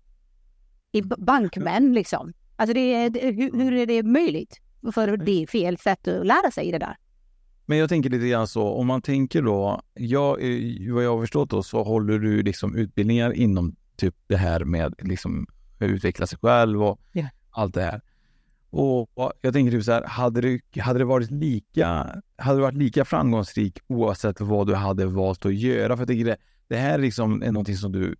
i 0.92 1.02
bankmän 1.02 1.94
liksom. 1.94 2.32
Alltså 2.56 2.74
det 2.74 3.20
hur, 3.22 3.64
hur 3.64 3.72
är 3.72 3.86
det 3.86 4.02
möjligt? 4.02 4.60
För 4.94 5.16
det 5.16 5.42
är 5.42 5.46
fel 5.46 5.78
sätt 5.78 6.08
att 6.08 6.26
lära 6.26 6.50
sig 6.50 6.72
det 6.72 6.78
där. 6.78 6.96
Men 7.66 7.78
jag 7.78 7.88
tänker 7.88 8.10
lite 8.10 8.28
grann 8.28 8.48
så, 8.48 8.68
om 8.68 8.86
man 8.86 9.02
tänker 9.02 9.42
då, 9.42 9.82
jag, 9.94 10.38
vad 10.90 11.04
jag 11.04 11.14
har 11.14 11.20
förstått 11.20 11.50
då 11.50 11.62
så 11.62 11.82
håller 11.82 12.18
du 12.18 12.42
liksom 12.42 12.76
utbildningar 12.76 13.32
inom 13.32 13.76
typ 13.96 14.14
det 14.26 14.36
här 14.36 14.64
med 14.64 14.94
liksom 14.98 15.46
utveckla 15.78 16.26
sig 16.26 16.38
själv 16.42 16.82
och 16.82 17.00
yeah. 17.14 17.28
allt 17.50 17.74
det 17.74 17.82
här. 17.82 18.00
Och, 18.70 19.18
och 19.18 19.32
jag 19.40 19.52
tänker 19.52 19.70
typ 19.72 19.84
så 19.84 19.92
här, 19.92 20.04
hade 20.04 20.40
det, 20.40 20.80
hade 20.80 20.98
det 20.98 21.04
varit 21.04 21.30
lika, 21.30 21.86
hade 22.36 22.58
det 22.58 22.62
varit 22.62 22.76
lika 22.76 23.04
framgångsrik 23.04 23.78
oavsett 23.86 24.40
vad 24.40 24.66
du 24.66 24.74
hade 24.74 25.06
valt 25.06 25.46
att 25.46 25.54
göra? 25.54 25.96
För 25.96 26.00
jag 26.00 26.08
tänker 26.08 26.24
det, 26.24 26.36
det 26.68 26.76
här 26.76 26.98
liksom 26.98 27.42
är 27.42 27.52
någonting 27.52 27.76
som 27.76 27.92
du 27.92 28.16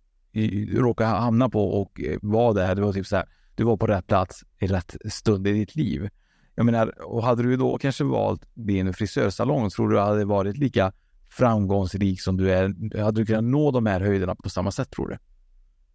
råkade 0.71 1.09
hamna 1.09 1.49
på 1.49 1.81
och 1.81 2.01
eh, 2.01 2.17
var 2.21 2.53
där. 2.53 2.75
Det 2.75 2.81
var 2.81 2.93
typ 2.93 3.07
så 3.07 3.15
här, 3.15 3.25
du 3.55 3.63
var 3.63 3.77
på 3.77 3.87
rätt 3.87 4.07
plats 4.07 4.43
i 4.59 4.67
rätt 4.67 4.95
stund 5.05 5.47
i 5.47 5.51
ditt 5.51 5.75
liv. 5.75 6.09
Jag 6.55 6.65
menar, 6.65 7.03
och 7.03 7.23
hade 7.23 7.43
du 7.43 7.57
då 7.57 7.77
kanske 7.77 8.03
valt 8.03 8.45
din 8.53 8.93
frisörsalong, 8.93 9.69
tror 9.69 9.89
du 9.89 9.99
hade 9.99 10.25
varit 10.25 10.57
lika 10.57 10.93
framgångsrik 11.29 12.21
som 12.21 12.37
du 12.37 12.51
är? 12.51 12.97
Hade 13.03 13.21
du 13.21 13.25
kunnat 13.25 13.43
nå 13.43 13.71
de 13.71 13.85
här 13.85 14.01
höjderna 14.01 14.35
på 14.35 14.49
samma 14.49 14.71
sätt, 14.71 14.91
tror 14.91 15.07
du? 15.07 15.17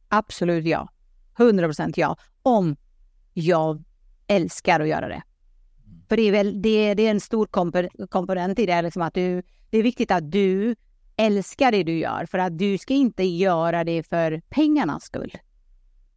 Absolut 0.08 0.64
ja. 0.64 0.88
100 1.38 1.66
procent 1.66 1.96
ja. 1.96 2.16
Om 2.42 2.76
jag 3.34 3.84
älskar 4.26 4.80
att 4.80 4.88
göra 4.88 5.08
det. 5.08 5.22
För 6.08 6.16
det 6.16 6.22
är, 6.22 6.32
väl, 6.32 6.62
det, 6.62 6.94
det 6.94 7.06
är 7.06 7.10
en 7.10 7.20
stor 7.20 7.46
komponent 8.06 8.58
i 8.58 8.66
det, 8.66 8.82
liksom 8.82 9.02
att 9.02 9.14
du, 9.14 9.42
det 9.70 9.78
är 9.78 9.82
viktigt 9.82 10.10
att 10.10 10.32
du 10.32 10.76
älskar 11.16 11.72
det 11.72 11.82
du 11.82 11.98
gör 11.98 12.26
för 12.26 12.38
att 12.38 12.58
du 12.58 12.78
ska 12.78 12.94
inte 12.94 13.24
göra 13.24 13.84
det 13.84 14.02
för 14.02 14.42
pengarnas 14.48 15.04
skull. 15.04 15.32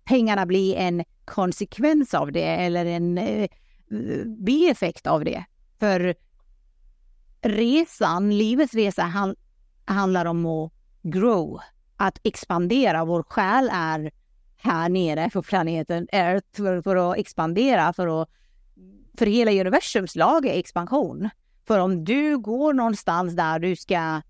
Pengarna 0.04 0.46
blir 0.46 0.76
en 0.76 1.04
konsekvens 1.26 2.14
av 2.14 2.32
det 2.32 2.44
eller 2.44 2.86
en 2.86 3.18
eh, 3.18 3.50
bieffekt 4.46 5.08
av 5.08 5.26
det. 5.26 5.46
För 5.80 6.16
resan, 7.42 8.38
livets 8.38 8.74
resa 8.74 9.04
han, 9.04 9.36
handlar 9.86 10.26
om 10.26 10.46
att 10.46 10.72
grow, 11.02 11.60
att 11.98 12.20
expandera. 12.24 13.06
Vår 13.06 13.24
själ 13.24 13.70
är 13.74 14.12
här 14.58 14.90
nere 14.90 15.30
på 15.30 15.42
planeten 15.42 16.08
Earth 16.12 16.48
för, 16.56 16.82
för 16.82 16.96
att 16.96 17.18
expandera, 17.18 17.94
för 17.94 18.22
att 18.22 18.30
för 19.18 19.26
hela 19.26 19.52
universums 19.52 20.16
lag 20.16 20.46
är 20.46 20.60
expansion. 20.60 21.30
För 21.68 21.80
om 21.80 22.06
du 22.06 22.38
går 22.38 22.74
någonstans 22.74 23.36
där 23.36 23.60
du 23.60 23.76
ska 23.76 24.22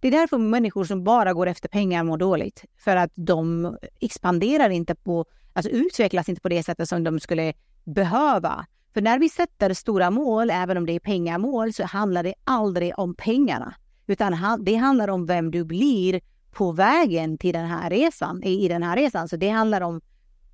det 0.00 0.08
är 0.08 0.12
därför 0.12 0.38
människor 0.38 0.84
som 0.84 1.04
bara 1.04 1.32
går 1.32 1.46
efter 1.46 1.68
pengar 1.68 2.04
mår 2.04 2.16
dåligt. 2.16 2.64
För 2.76 2.96
att 2.96 3.12
de 3.14 3.76
expanderar 4.00 4.70
inte 4.70 4.94
på, 4.94 5.24
alltså 5.52 5.70
utvecklas 5.70 6.28
inte 6.28 6.40
på 6.40 6.48
det 6.48 6.62
sättet 6.62 6.88
som 6.88 7.04
de 7.04 7.20
skulle 7.20 7.52
behöva. 7.84 8.66
För 8.94 9.00
när 9.00 9.18
vi 9.18 9.28
sätter 9.28 9.74
stora 9.74 10.10
mål, 10.10 10.50
även 10.50 10.76
om 10.76 10.86
det 10.86 10.92
är 10.92 11.00
pengamål, 11.00 11.72
så 11.72 11.84
handlar 11.84 12.22
det 12.22 12.34
aldrig 12.44 12.98
om 12.98 13.14
pengarna. 13.14 13.74
Utan 14.06 14.64
det 14.64 14.74
handlar 14.74 15.08
om 15.08 15.26
vem 15.26 15.50
du 15.50 15.64
blir 15.64 16.20
på 16.50 16.72
vägen 16.72 17.38
till 17.38 17.52
den 17.52 17.66
här 17.66 17.90
resan, 17.90 18.42
i 18.42 18.68
den 18.68 18.82
här 18.82 18.96
resan. 18.96 19.28
Så 19.28 19.36
det 19.36 19.48
handlar 19.48 19.80
om 19.80 20.00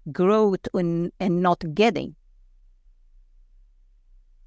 growth 0.05 0.69
and, 0.73 1.11
and 1.19 1.43
not 1.43 1.65
getting. 1.79 2.15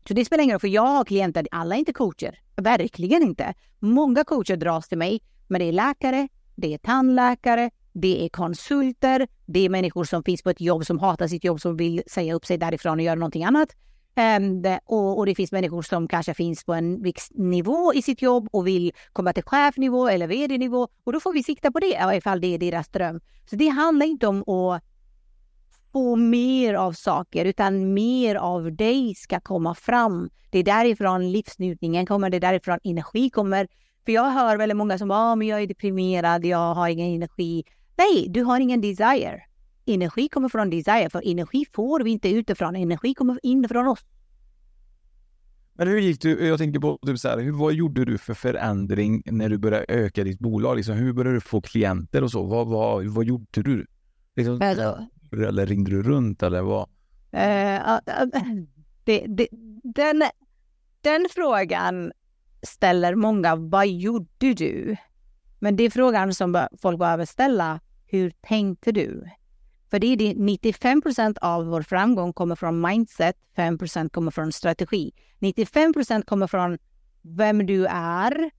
Så 0.07 0.13
det 0.13 0.25
spelar 0.25 0.43
ingen 0.43 0.53
roll, 0.53 0.59
för 0.59 0.67
jag 0.67 0.87
har 0.87 1.05
klienter, 1.05 1.47
alla 1.51 1.75
är 1.75 1.79
inte 1.79 1.93
coacher. 1.93 2.39
Verkligen 2.55 3.23
inte. 3.23 3.53
Många 3.79 4.23
coacher 4.23 4.55
dras 4.57 4.87
till 4.87 4.97
mig, 4.97 5.21
men 5.47 5.59
det 5.59 5.65
är 5.65 5.71
läkare, 5.71 6.27
det 6.55 6.73
är 6.73 6.77
tandläkare, 6.77 7.71
det 7.93 8.25
är 8.25 8.29
konsulter, 8.29 9.27
det 9.45 9.59
är 9.59 9.69
människor 9.69 10.03
som 10.03 10.23
finns 10.23 10.43
på 10.43 10.49
ett 10.49 10.61
jobb 10.61 10.85
som 10.85 10.99
hatar 10.99 11.27
sitt 11.27 11.43
jobb 11.43 11.61
som 11.61 11.77
vill 11.77 12.03
säga 12.07 12.33
upp 12.33 12.45
sig 12.45 12.57
därifrån 12.57 12.99
och 12.99 13.05
göra 13.05 13.15
någonting 13.15 13.43
annat. 13.43 13.69
Ehm, 14.15 14.63
och, 14.85 15.17
och, 15.17 15.25
det 15.25 15.35
finns 15.35 15.51
människor 15.51 15.81
som 15.81 16.07
kanske 16.07 16.33
finns 16.33 16.63
på 16.65 16.73
en 16.73 17.03
viss 17.03 17.29
nivå 17.31 17.93
i 17.93 18.01
sitt 18.01 18.21
jobb 18.21 18.47
och 18.51 18.67
vill 18.67 18.91
komma 19.13 19.33
till 19.33 19.43
chefnivå 19.43 20.07
eller 20.07 20.27
vd-nivå. 20.27 20.87
Och 21.03 21.13
då 21.13 21.19
får 21.19 21.33
vi 21.33 21.43
sikta 21.43 21.71
på 21.71 21.79
det 21.79 22.17
ifall 22.17 22.41
det 22.41 22.47
är 22.47 22.57
deras 22.57 22.89
dröm. 22.89 23.19
Så 23.49 23.55
det 23.55 23.67
handlar 23.67 24.05
inte 24.05 24.27
om 24.27 24.49
att 24.49 24.83
få 25.91 26.15
mer 26.15 26.73
av 26.73 26.93
saker 26.93 27.45
utan 27.45 27.93
mer 27.93 28.35
av 28.35 28.75
dig 28.75 29.15
ska 29.15 29.39
komma 29.39 29.75
fram. 29.75 30.29
Det 30.49 30.59
är 30.59 30.63
därifrån 30.63 31.31
livsnjutningen 31.31 32.05
kommer, 32.05 32.29
det 32.29 32.37
är 32.37 32.41
därifrån 32.41 32.79
energi 32.83 33.29
kommer. 33.29 33.67
För 34.05 34.11
jag 34.11 34.29
hör 34.29 34.57
väldigt 34.57 34.77
många 34.77 34.97
som 34.97 35.11
ah, 35.11 35.35
men 35.35 35.47
jag 35.47 35.61
är 35.61 35.67
deprimerad, 35.67 36.45
jag 36.45 36.73
har 36.73 36.89
ingen 36.89 37.15
energi. 37.15 37.63
Nej, 38.03 38.27
du 38.29 38.43
har 38.43 38.59
ingen 38.59 38.81
desire. 38.81 39.41
Energi 39.85 40.29
kommer 40.29 40.49
från 40.49 40.69
desire, 40.69 41.09
för 41.09 41.31
energi 41.31 41.65
får 41.73 41.99
vi 42.03 42.11
inte 42.11 42.29
utifrån. 42.29 42.75
Energi 42.75 43.13
kommer 43.13 43.39
inifrån 43.43 43.87
oss. 43.87 43.99
Men 45.73 45.87
hur 45.87 45.99
gick 45.99 46.21
du? 46.21 46.47
Jag 46.47 46.57
tänker 46.57 46.79
på 46.79 46.99
typ 47.05 47.19
så 47.19 47.29
här, 47.29 47.39
hur, 47.39 47.51
vad 47.51 47.73
gjorde 47.73 48.05
du 48.05 48.17
för 48.17 48.33
förändring 48.33 49.23
när 49.25 49.49
du 49.49 49.57
började 49.57 49.85
öka 49.87 50.23
ditt 50.23 50.39
bolag? 50.39 50.75
Liksom, 50.75 50.95
hur 50.95 51.13
började 51.13 51.35
du 51.35 51.41
få 51.41 51.61
klienter 51.61 52.23
och 52.23 52.31
så? 52.31 52.43
Vad, 52.43 52.67
vad, 52.67 53.05
vad 53.05 53.25
gjorde 53.25 53.61
du? 53.61 53.85
Liksom, 54.35 54.61
alltså, 54.61 55.07
eller 55.47 55.65
ringde 55.65 55.91
du 55.91 56.03
runt 56.03 56.43
eller 56.43 56.61
vad? 56.61 56.89
Uh, 57.33 57.99
det, 59.03 59.25
det, 59.27 59.47
den, 59.83 60.23
den 61.01 61.25
frågan 61.31 62.11
ställer 62.61 63.15
många, 63.15 63.55
vad 63.55 63.87
gjorde 63.87 64.53
du? 64.53 64.95
Men 65.59 65.75
det 65.75 65.83
är 65.83 65.89
frågan 65.89 66.33
som 66.33 66.67
folk 66.81 66.99
behöver 66.99 67.25
ställa, 67.25 67.79
hur 68.13 68.31
tänkte 68.41 68.91
du? 68.91 69.29
För 69.91 69.99
det 69.99 70.07
är 70.07 70.17
det 70.17 70.33
95 70.37 71.01
procent 71.01 71.37
av 71.37 71.65
vår 71.65 71.81
framgång 71.81 72.33
kommer 72.33 72.55
från 72.55 72.81
mindset, 72.81 73.35
5 73.55 73.77
procent 73.77 74.13
kommer 74.13 74.31
från 74.31 74.51
strategi. 74.51 75.11
95 75.39 75.93
procent 75.93 76.25
kommer 76.25 76.47
från 76.47 76.77
vem 77.21 77.65
du 77.65 77.85
är 77.89 78.51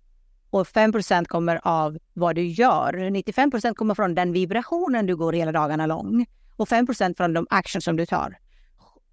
och 0.51 0.69
5 0.69 0.93
procent 0.93 1.29
kommer 1.29 1.61
av 1.63 1.99
vad 2.13 2.35
du 2.35 2.47
gör. 2.47 3.11
95 3.11 3.51
procent 3.51 3.77
kommer 3.77 3.95
från 3.95 4.15
den 4.15 4.33
vibrationen 4.33 5.07
du 5.07 5.17
går 5.17 5.33
hela 5.33 5.53
dagarna 5.53 5.87
lång 5.87 6.27
och 6.57 6.69
5 6.69 6.87
procent 6.87 7.17
från 7.17 7.33
de 7.35 7.47
actions 7.51 7.85
som 7.85 7.97
du 7.97 8.07
tar. 8.07 8.39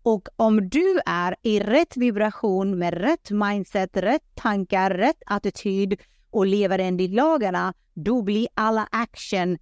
Och 0.03 0.27
om 0.35 0.69
du 0.69 0.99
är 1.05 1.35
i 1.41 1.59
rätt 1.59 1.97
vibration 1.97 2.79
med 2.79 2.93
rätt 2.93 3.31
mindset, 3.31 3.97
rätt 3.97 4.35
tankar, 4.35 4.89
rätt 4.89 5.23
attityd 5.25 5.99
och 6.29 6.45
lever 6.45 6.79
enligt 6.79 7.11
lagarna, 7.11 7.73
då 7.93 8.21
blir 8.21 8.47
alla 8.53 8.87
action 8.91 9.57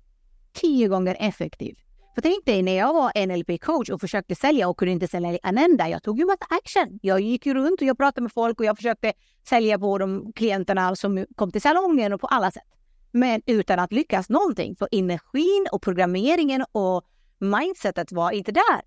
tio 0.61 0.87
gånger 0.87 1.17
effektiv. 1.19 1.75
För 2.15 2.21
tänk 2.21 2.45
dig 2.45 2.61
när 2.61 2.77
jag 2.77 2.93
var 2.93 3.11
NLP-coach 3.25 3.89
och 3.89 4.01
försökte 4.01 4.35
sälja 4.35 4.69
och 4.69 4.77
kunde 4.79 4.91
inte 4.91 5.07
sälja 5.07 5.37
en 5.43 5.57
enda. 5.57 5.89
Jag 5.89 6.03
tog 6.03 6.19
ju 6.19 6.25
massa 6.25 6.45
action. 6.49 6.99
Jag 7.01 7.19
gick 7.19 7.45
ju 7.45 7.53
runt 7.53 7.81
och 7.81 7.87
jag 7.87 7.97
pratade 7.97 8.21
med 8.21 8.31
folk 8.31 8.59
och 8.59 8.65
jag 8.65 8.77
försökte 8.77 9.13
sälja 9.49 9.79
på 9.79 9.97
de 9.97 10.33
klienterna 10.33 10.95
som 10.95 11.25
kom 11.35 11.51
till 11.51 11.61
salongen 11.61 12.13
och 12.13 12.21
på 12.21 12.27
alla 12.27 12.51
sätt. 12.51 12.63
Men 13.11 13.41
utan 13.45 13.79
att 13.79 13.91
lyckas 13.91 14.29
någonting. 14.29 14.75
För 14.75 14.87
energin 14.91 15.67
och 15.71 15.81
programmeringen 15.81 16.65
och 16.71 17.03
mindsetet 17.39 18.11
var 18.11 18.31
inte 18.31 18.51
där. 18.51 18.81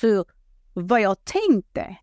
Så 0.00 0.24
vad 0.74 1.00
jag 1.00 1.24
tänkte 1.24 1.96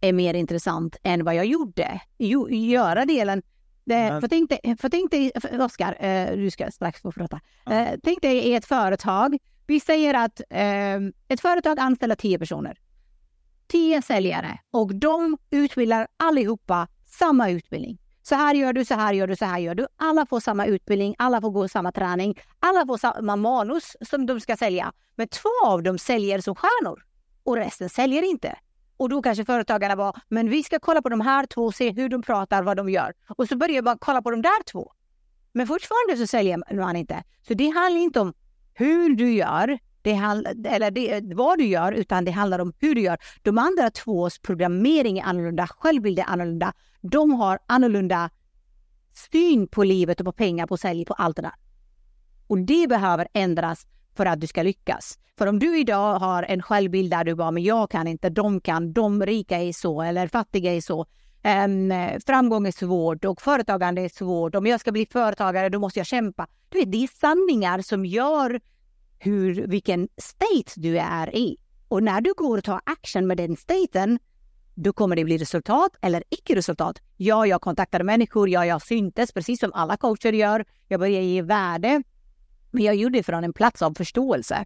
är 0.00 0.12
mer 0.12 0.34
intressant 0.34 0.96
än 1.02 1.24
vad 1.24 1.34
jag 1.34 1.46
gjorde. 1.46 2.00
Jo, 2.18 2.50
göra 2.50 3.04
delen 3.04 3.42
men... 3.86 4.20
För 4.20 4.28
tänk 4.28 4.50
dig, 4.50 4.76
för 4.80 4.88
tänk 4.88 5.10
dig 5.10 5.32
Oskar, 5.60 6.04
eh, 6.04 6.36
du 6.36 6.50
ska 6.50 6.70
strax 6.70 7.00
få 7.00 7.12
prata. 7.12 7.40
Eh, 7.70 7.88
tänk 8.02 8.22
dig 8.22 8.36
i 8.36 8.54
ett 8.54 8.64
företag. 8.64 9.38
Vi 9.66 9.80
säger 9.80 10.14
att 10.14 10.40
eh, 10.50 10.96
ett 11.28 11.40
företag 11.40 11.78
anställer 11.78 12.14
tio 12.14 12.38
personer. 12.38 12.78
Tio 13.68 14.02
säljare 14.02 14.58
och 14.70 14.94
de 14.94 15.38
utbildar 15.50 16.06
allihopa 16.16 16.88
samma 17.04 17.50
utbildning. 17.50 17.98
Så 18.22 18.34
här 18.34 18.54
gör 18.54 18.72
du, 18.72 18.84
så 18.84 18.94
här 18.94 19.12
gör 19.12 19.26
du, 19.26 19.36
så 19.36 19.44
här 19.44 19.58
gör 19.58 19.74
du. 19.74 19.86
Alla 19.96 20.26
får 20.26 20.40
samma 20.40 20.66
utbildning, 20.66 21.14
alla 21.18 21.40
får 21.40 21.50
gå 21.50 21.68
samma 21.68 21.92
träning, 21.92 22.38
alla 22.60 22.86
får 22.86 22.98
samma 22.98 23.36
manus 23.36 23.96
som 24.10 24.26
de 24.26 24.40
ska 24.40 24.56
sälja. 24.56 24.92
Men 25.14 25.28
två 25.28 25.66
av 25.66 25.82
dem 25.82 25.98
säljer 25.98 26.40
som 26.40 26.54
stjärnor 26.54 27.02
och 27.42 27.56
resten 27.56 27.88
säljer 27.88 28.22
inte. 28.22 28.56
Och 28.96 29.08
då 29.08 29.22
kanske 29.22 29.44
företagarna 29.44 29.96
var, 29.96 30.16
men 30.28 30.50
vi 30.50 30.62
ska 30.62 30.78
kolla 30.78 31.02
på 31.02 31.08
de 31.08 31.20
här 31.20 31.46
två 31.46 31.64
och 31.64 31.74
se 31.74 31.90
hur 31.90 32.08
de 32.08 32.22
pratar, 32.22 32.62
vad 32.62 32.76
de 32.76 32.88
gör. 32.88 33.12
Och 33.28 33.48
så 33.48 33.56
börjar 33.56 33.82
man 33.82 33.98
kolla 33.98 34.22
på 34.22 34.30
de 34.30 34.42
där 34.42 34.64
två. 34.64 34.92
Men 35.52 35.66
fortfarande 35.66 36.16
så 36.16 36.26
säljer 36.26 36.76
man 36.76 36.96
inte. 36.96 37.24
Så 37.48 37.54
det 37.54 37.68
handlar 37.68 38.00
inte 38.00 38.20
om 38.20 38.34
hur 38.74 39.16
du 39.16 39.32
gör, 39.32 39.78
det 40.02 40.12
handlar, 40.12 40.54
eller 40.66 40.90
det, 40.90 41.34
vad 41.34 41.58
du 41.58 41.64
gör, 41.64 41.92
utan 41.92 42.24
det 42.24 42.30
handlar 42.30 42.58
om 42.58 42.72
hur 42.78 42.94
du 42.94 43.00
gör. 43.00 43.18
De 43.42 43.58
andra 43.58 43.90
tvås 43.90 44.38
programmering 44.38 45.18
är 45.18 45.24
annorlunda, 45.24 45.66
självbild 45.66 46.18
är 46.18 46.24
annorlunda. 46.24 46.72
De 47.00 47.34
har 47.34 47.58
annorlunda 47.66 48.30
syn 49.32 49.68
på 49.68 49.84
livet 49.84 50.20
och 50.20 50.26
på 50.26 50.32
pengar, 50.32 50.66
på 50.66 50.76
sälj, 50.76 51.04
på 51.04 51.14
allt 51.14 51.36
det 51.36 51.42
där. 51.42 51.54
Och 52.46 52.58
det 52.58 52.88
behöver 52.88 53.28
ändras 53.32 53.86
för 54.16 54.26
att 54.26 54.40
du 54.40 54.46
ska 54.46 54.62
lyckas. 54.62 55.18
För 55.38 55.46
om 55.46 55.58
du 55.58 55.78
idag 55.78 56.18
har 56.18 56.42
en 56.42 56.62
självbild 56.62 57.10
där 57.10 57.24
du 57.24 57.34
bara, 57.34 57.50
men 57.50 57.62
jag 57.62 57.90
kan 57.90 58.06
inte, 58.06 58.30
de 58.30 58.60
kan, 58.60 58.92
de 58.92 59.26
rika 59.26 59.58
är 59.58 59.72
så 59.72 60.02
eller 60.02 60.28
fattiga 60.28 60.74
är 60.74 60.80
så. 60.80 61.06
Um, 61.64 61.92
framgång 62.26 62.66
är 62.66 62.72
svårt 62.72 63.24
och 63.24 63.42
företagande 63.42 64.02
är 64.02 64.08
svårt. 64.08 64.54
Om 64.54 64.66
jag 64.66 64.80
ska 64.80 64.92
bli 64.92 65.06
företagare 65.06 65.68
då 65.68 65.78
måste 65.78 66.00
jag 66.00 66.06
kämpa. 66.06 66.46
Du 66.68 66.78
vet, 66.78 66.92
det 66.92 67.02
är 67.02 67.08
sanningar 67.20 67.82
som 67.82 68.04
gör 68.04 68.60
hur, 69.18 69.66
vilken 69.66 70.08
state 70.16 70.72
du 70.76 70.98
är 70.98 71.36
i. 71.36 71.56
Och 71.88 72.02
när 72.02 72.20
du 72.20 72.32
går 72.36 72.58
och 72.58 72.64
tar 72.64 72.80
action 72.84 73.26
med 73.26 73.36
den 73.36 73.56
staten, 73.56 74.18
då 74.74 74.92
kommer 74.92 75.16
det 75.16 75.24
bli 75.24 75.38
resultat 75.38 75.96
eller 76.02 76.24
icke-resultat. 76.30 77.00
Ja, 77.16 77.46
jag 77.46 77.60
kontaktade 77.60 78.04
människor, 78.04 78.48
ja, 78.48 78.66
jag 78.66 78.82
syntes 78.82 79.32
precis 79.32 79.60
som 79.60 79.72
alla 79.72 79.96
coacher 79.96 80.32
gör. 80.32 80.64
Jag 80.88 81.00
börjar 81.00 81.20
ge 81.20 81.42
värde. 81.42 82.02
Men 82.70 82.84
jag 82.84 82.94
gjorde 82.94 83.18
det 83.18 83.22
från 83.22 83.44
en 83.44 83.52
plats 83.52 83.82
av 83.82 83.94
förståelse. 83.94 84.64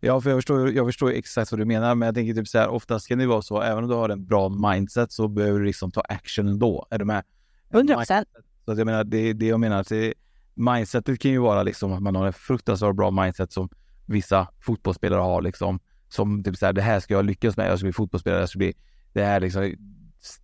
Ja, 0.00 0.20
för 0.20 0.30
jag 0.30 0.38
förstår, 0.38 0.72
jag 0.72 0.86
förstår 0.86 1.10
exakt 1.10 1.52
vad 1.52 1.60
du 1.60 1.64
menar, 1.64 1.94
men 1.94 2.06
jag 2.06 2.14
tänker 2.14 2.34
typ 2.34 2.48
så 2.48 2.58
här, 2.58 2.68
oftast 2.68 3.08
kan 3.08 3.18
det 3.18 3.26
vara 3.26 3.42
så, 3.42 3.60
även 3.60 3.84
om 3.84 3.90
du 3.90 3.96
har 3.96 4.08
en 4.08 4.26
bra 4.26 4.48
mindset 4.48 5.12
så 5.12 5.28
behöver 5.28 5.58
du 5.58 5.66
liksom 5.66 5.90
ta 5.90 6.00
action 6.00 6.48
ändå. 6.48 6.86
Är 6.90 6.98
du 6.98 7.04
med? 7.04 7.24
100 7.70 7.94
procent. 7.94 8.28
Så 8.64 8.72
att 8.72 8.78
jag 8.78 8.86
menar, 8.86 9.04
det, 9.04 9.32
det 9.32 9.46
jag 9.46 9.60
menar, 9.60 9.86
det, 9.88 10.14
mindsetet 10.54 11.20
kan 11.20 11.30
ju 11.30 11.38
vara 11.38 11.62
liksom 11.62 11.92
att 11.92 12.02
man 12.02 12.16
har 12.16 12.26
en 12.26 12.32
fruktansvärt 12.32 12.96
bra 12.96 13.10
mindset 13.10 13.52
som 13.52 13.68
vissa 14.06 14.48
fotbollsspelare 14.60 15.20
har 15.20 15.42
liksom. 15.42 15.80
Som 16.08 16.44
typ 16.44 16.56
så 16.56 16.66
här, 16.66 16.72
det 16.72 16.82
här 16.82 17.00
ska 17.00 17.14
jag 17.14 17.24
lyckas 17.24 17.56
med, 17.56 17.70
jag 17.70 17.78
ska 17.78 17.84
bli 17.84 17.92
fotbollsspelare, 17.92 18.40
jag 18.40 18.48
ska 18.48 18.58
bli, 18.58 18.74
det 19.12 19.24
här 19.24 19.40
liksom 19.40 19.74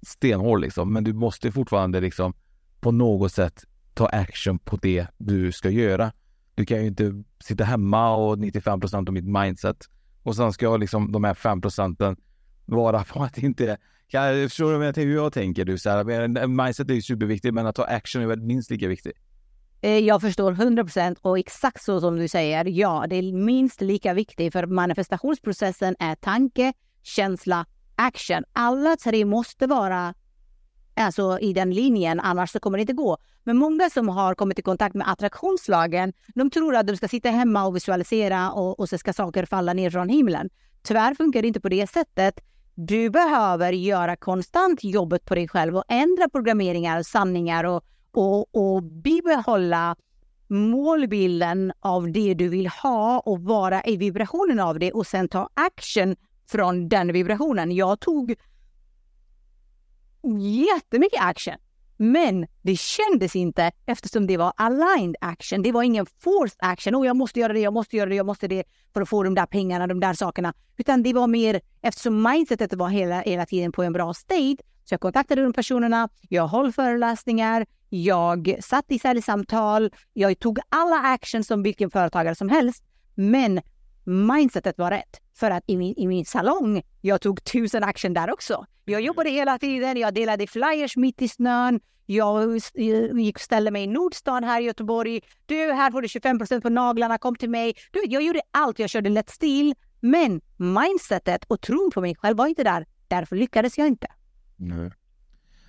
stenhård 0.07 0.61
liksom. 0.61 0.93
Men 0.93 1.05
du 1.05 1.12
måste 1.12 1.53
fortfarande 1.53 2.01
liksom 2.01 2.34
på 2.80 2.90
något 2.90 3.32
sätt 3.32 3.64
ta 3.95 4.07
action 4.07 4.59
på 4.59 4.76
det 4.76 5.07
du 5.18 5.53
ska 5.53 5.70
göra. 5.70 6.12
Du 6.55 6.64
kan 6.64 6.80
ju 6.80 6.86
inte 6.86 7.22
sitta 7.45 7.64
hemma 7.64 8.16
och 8.16 8.38
95 8.38 8.80
procent 8.80 9.09
av 9.09 9.12
mitt 9.14 9.28
mindset 9.28 9.76
och 10.22 10.36
sen 10.36 10.53
ska 10.53 10.64
jag 10.64 10.80
liksom 10.80 11.12
de 11.12 11.24
här 11.24 11.34
5 11.34 11.61
procenten 11.61 12.16
vara 12.66 13.05
på 13.05 13.22
att 13.22 13.38
inte 13.38 13.76
jag 14.12 14.51
förstår 14.51 14.93
du 14.93 15.03
hur 15.03 15.14
jag 15.14 15.32
tänker? 15.32 15.64
Du, 15.64 15.78
så 15.78 15.90
här, 15.90 16.38
eh, 16.38 16.47
mindset 16.47 16.90
är 16.90 16.95
ju 16.95 17.03
superviktigt, 17.03 17.55
men 17.55 17.66
att 17.66 17.74
ta 17.74 17.84
action 17.84 18.22
är 18.22 18.36
minst 18.36 18.70
lika 18.70 18.88
viktigt. 18.88 19.16
Eh, 19.80 19.99
jag 19.99 20.20
förstår 20.20 20.53
100 20.53 20.84
procent 20.84 21.18
och 21.22 21.38
exakt 21.38 21.82
så 21.82 22.01
som 22.01 22.16
du 22.16 22.28
säger. 22.28 22.64
Ja, 22.64 23.07
det 23.09 23.16
är 23.16 23.32
minst 23.32 23.80
lika 23.80 24.14
viktigt 24.14 24.53
för 24.53 24.66
manifestationsprocessen 24.66 25.97
är 25.99 26.14
tanke, 26.14 26.72
känsla, 27.03 27.66
action. 27.95 28.45
Alla 28.53 28.97
tre 28.97 29.24
måste 29.24 29.66
vara 29.66 30.14
alltså 30.95 31.38
i 31.40 31.53
den 31.53 31.70
linjen, 31.70 32.20
annars 32.20 32.51
så 32.51 32.61
kommer 32.61 32.78
det 32.78 32.80
inte 32.80 32.93
gå. 32.93 33.18
Men 33.45 33.57
många 33.57 33.90
som 33.90 34.09
har 34.09 34.34
kommit 34.34 34.59
i 34.59 34.62
kontakt 34.62 34.95
med 34.95 35.11
attraktionslagen, 35.11 36.12
de 36.34 36.51
tror 36.51 36.76
att 36.76 36.86
de 36.86 36.97
ska 36.97 37.09
sitta 37.09 37.30
hemma 37.30 37.64
och 37.64 37.76
visualisera 37.76 38.53
och, 38.53 38.80
och 38.80 38.88
så 38.88 38.99
ska 38.99 39.12
saker 39.12 39.47
falla 39.47 39.72
ner 39.72 39.90
från 39.90 40.09
himlen. 40.09 40.51
Tyvärr 40.82 41.14
funkar 41.14 41.43
det 41.43 41.49
inte 41.49 41.61
på 41.61 41.68
det 41.68 41.90
sättet. 41.90 42.40
Du 42.74 43.11
behöver 43.11 43.72
göra 43.72 44.16
konstant 44.16 44.84
jobbet 44.84 45.24
på 45.24 45.34
dig 45.34 45.49
själv 45.49 45.76
och 45.76 45.84
ändra 45.88 46.28
programmeringar, 46.28 47.03
sanningar 47.03 47.64
och, 47.64 47.84
och, 48.12 48.55
och 48.55 48.82
bibehålla 48.82 49.97
målbilden 50.49 51.72
av 51.80 52.12
det 52.12 52.34
du 52.34 52.49
vill 52.49 52.66
ha 52.66 53.20
och 53.20 53.40
vara 53.40 53.82
i 53.84 53.97
vibrationen 53.97 54.61
av 54.61 54.78
det 54.78 54.93
och 54.93 55.07
sen 55.07 55.28
ta 55.28 55.49
action 55.55 56.16
från 56.51 56.88
den 56.88 57.12
vibrationen. 57.12 57.72
Jag 57.72 58.01
tog 58.01 58.34
jättemycket 60.68 61.20
action. 61.22 61.54
Men 61.96 62.46
det 62.62 62.76
kändes 62.76 63.36
inte 63.36 63.70
eftersom 63.86 64.26
det 64.26 64.36
var 64.36 64.52
aligned 64.56 65.16
action. 65.20 65.62
Det 65.62 65.72
var 65.72 65.82
ingen 65.82 66.06
forced 66.06 66.58
action. 66.58 66.94
Oh, 66.94 67.06
jag 67.06 67.16
måste 67.16 67.40
göra 67.40 67.52
det, 67.52 67.60
jag 67.60 67.72
måste 67.72 67.96
göra 67.96 68.08
det, 68.08 68.14
jag 68.14 68.26
måste 68.26 68.48
det 68.48 68.64
för 68.94 69.00
att 69.00 69.08
få 69.08 69.22
de 69.22 69.34
där 69.34 69.46
pengarna, 69.46 69.86
de 69.86 70.00
där 70.00 70.14
sakerna. 70.14 70.54
Utan 70.76 71.02
det 71.02 71.12
var 71.12 71.26
mer 71.26 71.60
eftersom 71.82 72.22
mindsetet 72.22 72.72
var 72.72 72.88
hela, 72.88 73.20
hela 73.20 73.46
tiden 73.46 73.72
på 73.72 73.82
en 73.82 73.92
bra 73.92 74.14
state. 74.14 74.56
Så 74.84 74.94
jag 74.94 75.00
kontaktade 75.00 75.42
de 75.42 75.52
personerna, 75.52 76.08
jag 76.28 76.48
höll 76.48 76.72
föreläsningar, 76.72 77.66
jag 77.88 78.56
satt 78.60 78.84
i 78.88 78.98
säljsamtal, 78.98 79.90
jag 80.12 80.38
tog 80.38 80.58
alla 80.68 80.96
actions 80.96 81.46
som 81.46 81.62
vilken 81.62 81.90
företagare 81.90 82.34
som 82.34 82.48
helst. 82.48 82.84
Men 83.14 83.60
mindsetet 84.04 84.78
var 84.78 84.90
rätt. 84.90 85.21
För 85.35 85.51
att 85.51 85.64
i 85.66 85.76
min, 85.76 85.95
i 85.97 86.07
min 86.07 86.24
salong, 86.24 86.83
jag 87.01 87.20
tog 87.20 87.45
tusen 87.45 87.85
action 87.85 88.14
där 88.14 88.30
också. 88.30 88.66
Jag 88.85 89.01
jobbade 89.01 89.30
hela 89.30 89.59
tiden, 89.59 89.97
jag 89.97 90.14
delade 90.14 90.47
flyers 90.47 90.97
mitt 90.97 91.22
i 91.22 91.28
snön, 91.28 91.80
jag 92.07 92.61
gick 93.14 93.37
och 93.37 93.41
ställde 93.41 93.70
mig 93.70 93.83
i 93.83 93.87
Nordstan 93.87 94.45
här 94.45 94.61
i 94.61 94.64
Göteborg. 94.64 95.20
Du, 95.47 95.72
här 95.72 95.91
får 95.91 96.03
du 96.03 96.09
25% 96.09 96.61
på 96.61 96.68
naglarna, 96.68 97.18
kom 97.18 97.37
till 97.37 97.51
mig. 97.51 97.74
Du, 97.91 98.01
jag 98.09 98.22
gjorde 98.22 98.41
allt, 98.51 98.78
jag 98.78 98.91
körde 98.91 99.11
lätt 99.11 99.30
stil. 99.30 99.74
Men 100.01 100.41
mindsetet 100.57 101.45
och 101.45 101.61
tron 101.61 101.91
på 101.95 102.01
mig 102.01 102.14
själv 102.16 102.37
var 102.37 102.47
inte 102.47 102.64
där. 102.64 102.87
Därför 103.09 103.37
lyckades 103.37 103.78
jag 103.78 103.87
inte. 103.87 104.07
Mm. 104.61 104.91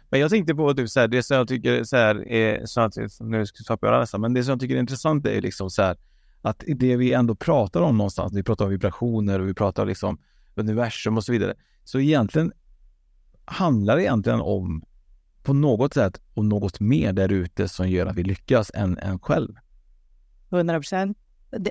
Men 0.09 0.19
jag 0.19 0.29
tänkte 0.29 0.55
på 0.55 0.73
typ, 0.73 0.89
så 0.89 0.99
här, 0.99 1.07
det 1.07 1.23
som 1.23 1.37
jag 1.37 1.47
tycker 1.47 1.83
så 1.83 1.97
här, 1.97 2.27
är, 2.27 2.65
så 2.65 2.81
att, 2.81 2.93
nu 3.19 3.45
ska 3.45 3.77
jag 3.81 3.99
nästan, 3.99 4.21
men 4.21 4.33
det 4.33 4.43
som 4.43 4.51
jag 4.51 4.59
tycker 4.59 4.75
är 4.75 4.79
intressant 4.79 5.25
är 5.25 5.41
liksom 5.41 5.69
så 5.69 5.81
här, 5.81 5.97
att 6.43 6.63
det 6.67 6.95
vi 6.95 7.13
ändå 7.13 7.35
pratar 7.35 7.81
om 7.81 7.97
någonstans, 7.97 8.33
vi 8.33 8.43
pratar 8.43 8.65
om 8.65 8.71
vibrationer 8.71 9.39
och 9.39 9.47
vi 9.47 9.53
pratar 9.53 9.85
liksom 9.85 10.17
universum 10.55 11.17
och 11.17 11.23
så 11.23 11.31
vidare. 11.31 11.55
Så 11.83 11.99
egentligen 11.99 12.51
handlar 13.45 13.95
det 13.95 14.03
egentligen 14.03 14.41
om 14.41 14.83
på 15.43 15.53
något 15.53 15.93
sätt 15.93 16.21
och 16.33 16.45
något 16.45 16.79
mer 16.79 17.13
där 17.13 17.31
ute 17.31 17.67
som 17.67 17.89
gör 17.89 18.05
att 18.05 18.15
vi 18.15 18.23
lyckas 18.23 18.71
än, 18.73 18.97
en 18.97 19.19
själv. 19.19 19.55
100 20.49 20.73
procent. 20.75 21.17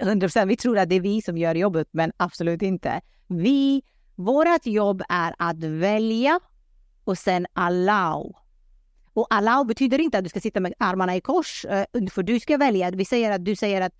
100 0.00 0.24
procent. 0.26 0.50
Vi 0.50 0.56
tror 0.56 0.78
att 0.78 0.88
det 0.88 0.94
är 0.94 1.00
vi 1.00 1.22
som 1.22 1.38
gör 1.38 1.54
jobbet, 1.54 1.88
men 1.90 2.12
absolut 2.16 2.62
inte. 2.62 3.00
Vi, 3.28 3.82
vårt 4.14 4.66
jobb 4.66 5.02
är 5.08 5.34
att 5.38 5.64
välja 5.64 6.40
och 7.04 7.18
sen 7.18 7.46
allow. 7.52 8.32
Och 9.14 9.26
allow 9.30 9.66
betyder 9.66 10.00
inte 10.00 10.18
att 10.18 10.24
du 10.24 10.30
ska 10.30 10.40
sitta 10.40 10.60
med 10.60 10.74
armarna 10.78 11.16
i 11.16 11.20
kors, 11.20 11.64
eh, 11.64 11.84
för 12.10 12.22
du 12.22 12.40
ska 12.40 12.56
välja. 12.56 12.90
Vi 12.90 13.04
säger 13.04 13.30
att 13.30 13.44
du 13.44 13.56
säger 13.56 13.80
att 13.80 13.92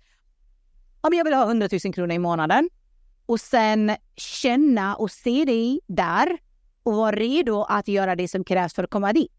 om 1.07 1.13
jag 1.13 1.23
vill 1.23 1.33
ha 1.33 1.43
100 1.43 1.69
000 1.85 1.93
kronor 1.93 2.15
i 2.15 2.19
månaden 2.19 2.69
och 3.25 3.39
sen 3.39 3.95
känna 4.15 4.95
och 4.95 5.11
se 5.11 5.45
dig 5.45 5.79
där 5.87 6.37
och 6.83 6.93
vara 6.93 7.15
redo 7.15 7.61
att 7.61 7.87
göra 7.87 8.15
det 8.15 8.27
som 8.27 8.43
krävs 8.43 8.73
för 8.73 8.83
att 8.83 8.89
komma 8.89 9.13
dit. 9.13 9.31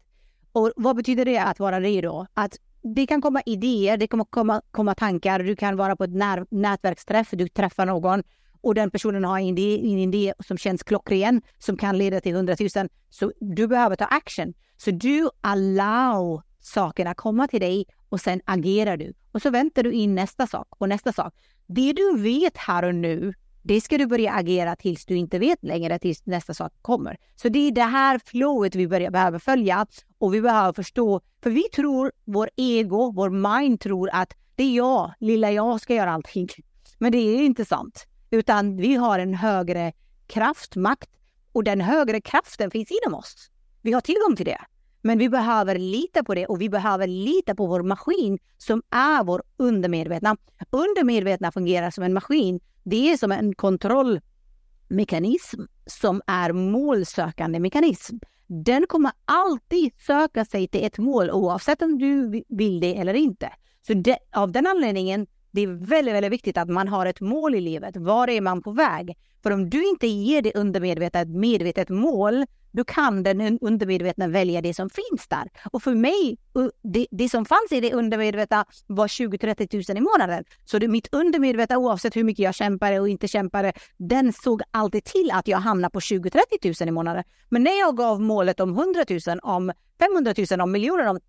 Och 0.51 0.71
vad 0.75 0.95
betyder 0.95 1.25
det 1.25 1.37
att 1.37 1.59
vara 1.59 1.79
redo? 1.79 2.25
Att 2.33 2.55
det 2.95 3.07
kan 3.07 3.21
komma 3.21 3.41
idéer, 3.45 3.97
det 3.97 4.07
kommer 4.07 4.23
komma, 4.23 4.61
komma 4.71 4.95
tankar, 4.95 5.39
du 5.39 5.55
kan 5.55 5.77
vara 5.77 5.95
på 5.95 6.03
ett 6.03 6.13
när, 6.13 6.45
nätverksträff, 6.49 7.29
du 7.31 7.47
träffar 7.47 7.85
någon 7.85 8.23
och 8.61 8.75
den 8.75 8.91
personen 8.91 9.23
har 9.23 9.39
en 9.39 9.57
idé, 9.57 9.79
en 9.79 9.99
idé 9.99 10.33
som 10.47 10.57
känns 10.57 10.83
klockren, 10.83 11.41
som 11.59 11.77
kan 11.77 11.97
leda 11.97 12.21
till 12.21 12.35
100 12.35 12.55
000. 12.59 12.89
Så 13.09 13.31
du 13.39 13.67
behöver 13.67 13.95
ta 13.95 14.05
action. 14.05 14.53
Så 14.77 14.91
du 14.91 15.29
allow 15.41 16.41
sakerna 16.59 17.13
komma 17.13 17.47
till 17.47 17.61
dig 17.61 17.85
och 18.09 18.21
sen 18.21 18.41
agerar 18.45 18.97
du. 18.97 19.13
Och 19.31 19.41
så 19.41 19.49
väntar 19.49 19.83
du 19.83 19.91
in 19.91 20.15
nästa 20.15 20.47
sak 20.47 20.67
och 20.69 20.89
nästa 20.89 21.13
sak. 21.13 21.33
Det 21.67 21.93
du 21.93 22.17
vet 22.17 22.57
här 22.57 22.83
och 22.83 22.95
nu, 22.95 23.33
det 23.63 23.81
ska 23.81 23.97
du 23.97 24.05
börja 24.05 24.33
agera 24.33 24.75
tills 24.75 25.05
du 25.05 25.15
inte 25.15 25.39
vet 25.39 25.63
längre, 25.63 25.99
tills 25.99 26.25
nästa 26.25 26.53
sak 26.53 26.73
kommer. 26.81 27.17
Så 27.35 27.49
det 27.49 27.59
är 27.59 27.71
det 27.71 27.83
här 27.83 28.19
flowet 28.25 28.75
vi 28.75 28.87
börjar, 28.87 29.11
behöver 29.11 29.39
följa 29.39 29.85
och 30.17 30.33
vi 30.33 30.41
behöver 30.41 30.73
förstå. 30.73 31.21
För 31.43 31.49
vi 31.49 31.63
tror, 31.63 32.11
vår 32.25 32.49
ego, 32.55 33.11
vår 33.11 33.29
mind 33.29 33.79
tror 33.79 34.09
att 34.13 34.33
det 34.55 34.63
är 34.63 34.75
jag, 34.75 35.13
lilla 35.19 35.51
jag, 35.51 35.81
ska 35.81 35.95
göra 35.95 36.11
allting. 36.11 36.49
Men 36.97 37.11
det 37.11 37.17
är 37.17 37.41
inte 37.41 37.65
sant. 37.65 38.07
Utan 38.31 38.77
vi 38.77 38.95
har 38.95 39.19
en 39.19 39.33
högre 39.33 39.93
kraft, 40.27 40.75
makt 40.75 41.09
och 41.51 41.63
den 41.63 41.81
högre 41.81 42.21
kraften 42.21 42.71
finns 42.71 42.89
inom 42.91 43.19
oss. 43.19 43.49
Vi 43.81 43.93
har 43.93 44.01
tillgång 44.01 44.35
till 44.35 44.45
det. 44.45 44.61
Men 45.05 45.17
vi 45.17 45.29
behöver 45.29 45.79
lita 45.79 46.23
på 46.23 46.35
det 46.35 46.45
och 46.45 46.61
vi 46.61 46.69
behöver 46.69 47.07
lita 47.07 47.55
på 47.55 47.65
vår 47.65 47.83
maskin 47.83 48.39
som 48.57 48.81
är 48.89 49.23
vår 49.23 49.43
undermedvetna. 49.57 50.37
Undermedvetna 50.69 51.51
fungerar 51.51 51.91
som 51.91 52.03
en 52.03 52.13
maskin. 52.13 52.59
Det 52.83 53.11
är 53.11 53.17
som 53.17 53.31
en 53.31 53.55
kontrollmekanism 53.55 55.61
som 55.85 56.21
är 56.27 56.51
målsökande 56.51 57.59
mekanism. 57.59 58.15
Den 58.47 58.87
kommer 58.87 59.11
alltid 59.25 59.93
söka 60.01 60.45
sig 60.45 60.67
till 60.67 60.85
ett 60.85 60.97
mål 60.97 61.31
oavsett 61.31 61.81
om 61.81 61.97
du 61.97 62.43
vill 62.49 62.79
det 62.79 62.97
eller 62.97 63.13
inte. 63.13 63.49
Så 63.87 63.93
det, 63.93 64.17
av 64.31 64.51
den 64.51 64.67
anledningen 64.67 65.27
det 65.55 65.63
är 65.63 65.67
väldigt, 65.67 66.15
väldigt 66.15 66.31
viktigt 66.31 66.57
att 66.57 66.69
man 66.69 66.87
har 66.87 67.05
ett 67.05 67.21
mål 67.21 67.55
i 67.55 67.61
livet. 67.61 67.97
Var 67.97 68.29
är 68.29 68.41
man 68.41 68.61
på 68.61 68.71
väg? 68.71 69.17
För 69.43 69.51
om 69.51 69.69
du 69.69 69.89
inte 69.89 70.07
ger 70.07 70.41
det 70.41 70.55
undermedvetna 70.55 71.19
ett 71.19 71.29
medvetet 71.29 71.89
mål, 71.89 72.45
då 72.71 72.83
kan 72.83 73.23
den 73.23 73.59
undermedvetna 73.59 74.27
välja 74.27 74.61
det 74.61 74.73
som 74.73 74.89
finns 74.89 75.27
där. 75.27 75.49
Och 75.71 75.83
för 75.83 75.95
mig, 75.95 76.37
det, 76.81 77.07
det 77.11 77.29
som 77.29 77.45
fanns 77.45 77.71
i 77.71 77.81
det 77.81 77.93
undermedvetna 77.93 78.65
var 78.87 79.07
20-30 79.07 79.91
000 79.91 79.97
i 79.97 80.01
månaden. 80.01 80.43
Så 80.65 80.79
det, 80.79 80.87
mitt 80.87 81.07
undermedvetna, 81.11 81.77
oavsett 81.77 82.15
hur 82.15 82.23
mycket 82.23 82.43
jag 82.43 82.55
kämpade 82.55 82.99
och 82.99 83.09
inte 83.09 83.27
kämpade, 83.27 83.73
den 83.97 84.33
såg 84.33 84.61
alltid 84.71 85.03
till 85.03 85.31
att 85.33 85.47
jag 85.47 85.57
hamnade 85.57 85.91
på 85.91 85.99
20-30 85.99 86.81
000 86.81 86.89
i 86.89 86.91
månaden. 86.91 87.23
Men 87.49 87.63
när 87.63 87.79
jag 87.79 87.97
gav 87.97 88.21
målet 88.21 88.59
om 88.59 88.69
100 88.69 89.05
000, 89.27 89.39
om 89.43 89.71
500 89.99 90.33
000, 90.51 90.61
om 90.61 90.71
miljoner, 90.71 91.07
om 91.07 91.19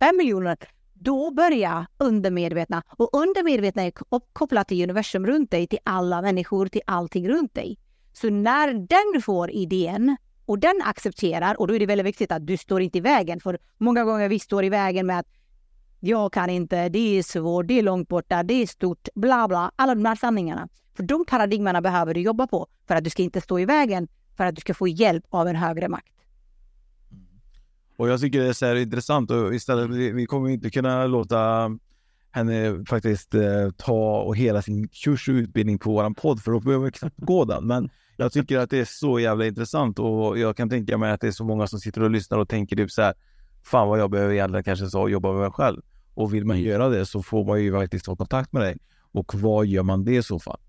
5 0.00 0.16
miljoner, 0.16 0.56
då 0.94 1.30
börjar 1.30 1.86
undermedvetna. 1.98 2.82
Och 2.88 3.10
undermedvetna 3.12 3.82
är 3.82 3.92
kopplat 4.32 4.68
till 4.68 4.82
universum 4.82 5.26
runt 5.26 5.50
dig, 5.50 5.66
till 5.66 5.78
alla 5.84 6.22
människor, 6.22 6.66
till 6.66 6.82
allting 6.86 7.28
runt 7.28 7.54
dig. 7.54 7.78
Så 8.12 8.30
när 8.30 8.74
den 8.74 9.22
får 9.22 9.50
idén 9.50 10.16
och 10.46 10.58
den 10.58 10.82
accepterar, 10.84 11.60
och 11.60 11.68
då 11.68 11.74
är 11.74 11.78
det 11.78 11.86
väldigt 11.86 12.06
viktigt 12.06 12.32
att 12.32 12.46
du 12.46 12.56
står 12.56 12.82
inte 12.82 12.98
i 12.98 13.00
vägen. 13.00 13.40
För 13.40 13.58
många 13.78 14.04
gånger 14.04 14.28
vi 14.28 14.38
står 14.38 14.64
i 14.64 14.68
vägen 14.68 15.06
med 15.06 15.18
att 15.18 15.26
jag 16.00 16.32
kan 16.32 16.50
inte, 16.50 16.88
det 16.88 17.18
är 17.18 17.22
svårt, 17.22 17.68
det 17.68 17.78
är 17.78 17.82
långt 17.82 18.08
borta, 18.08 18.42
det 18.42 18.62
är 18.62 18.66
stort, 18.66 19.08
bla 19.14 19.48
bla. 19.48 19.70
Alla 19.76 19.94
de 19.94 20.04
här 20.04 20.16
sanningarna. 20.16 20.68
För 20.96 21.02
de 21.02 21.24
paradigmerna 21.24 21.80
behöver 21.80 22.14
du 22.14 22.20
jobba 22.20 22.46
på 22.46 22.66
för 22.88 22.94
att 22.94 23.04
du 23.04 23.10
ska 23.10 23.22
inte 23.22 23.40
stå 23.40 23.58
i 23.58 23.64
vägen, 23.64 24.08
för 24.36 24.44
att 24.44 24.54
du 24.54 24.60
ska 24.60 24.74
få 24.74 24.88
hjälp 24.88 25.24
av 25.30 25.48
en 25.48 25.56
högre 25.56 25.88
makt. 25.88 26.12
Och 27.96 28.08
jag 28.08 28.20
tycker 28.20 28.40
det 28.40 28.48
är 28.48 28.52
så 28.52 28.66
här 28.66 28.76
intressant 28.76 29.30
och 29.30 29.54
istället, 29.54 29.90
vi 29.90 30.26
kommer 30.26 30.48
inte 30.48 30.70
kunna 30.70 31.06
låta 31.06 31.70
henne 32.30 32.84
faktiskt 32.88 33.34
eh, 33.34 33.70
ta 33.76 34.20
och 34.20 34.36
hela 34.36 34.62
sin 34.62 34.88
kurs 34.88 35.28
och 35.28 35.32
utbildning 35.32 35.78
på 35.78 35.90
våran 35.90 36.14
podd 36.14 36.42
för 36.42 36.52
då 36.52 36.60
behöver 36.60 36.84
vi 36.84 36.92
knappt 36.92 37.18
gå 37.18 37.44
den. 37.44 37.66
Men 37.66 37.90
jag 38.16 38.32
tycker 38.32 38.58
att 38.58 38.70
det 38.70 38.78
är 38.78 38.84
så 38.84 39.20
jävla 39.20 39.46
intressant 39.46 39.98
och 39.98 40.38
jag 40.38 40.56
kan 40.56 40.70
tänka 40.70 40.98
mig 40.98 41.12
att 41.12 41.20
det 41.20 41.26
är 41.26 41.32
så 41.32 41.44
många 41.44 41.66
som 41.66 41.78
sitter 41.78 42.02
och 42.02 42.10
lyssnar 42.10 42.38
och 42.38 42.48
tänker 42.48 42.76
typ 42.76 42.90
så 42.90 43.02
här. 43.02 43.14
Fan 43.62 43.88
vad 43.88 44.00
jag 44.00 44.10
behöver 44.10 44.34
egentligen 44.34 44.64
kanske 44.64 44.86
så 44.86 45.08
jobba 45.08 45.32
med 45.32 45.40
mig 45.40 45.50
själv. 45.50 45.82
Och 46.14 46.34
vill 46.34 46.44
man 46.44 46.56
mm. 46.56 46.68
göra 46.68 46.88
det 46.88 47.06
så 47.06 47.22
får 47.22 47.44
man 47.44 47.62
ju 47.62 47.72
faktiskt 47.72 48.04
ta 48.04 48.16
kontakt 48.16 48.52
med 48.52 48.62
dig. 48.62 48.78
Och 49.12 49.34
vad 49.34 49.66
gör 49.66 49.82
man 49.82 50.04
det 50.04 50.16
i 50.16 50.22
så 50.22 50.38
fall? 50.38 50.60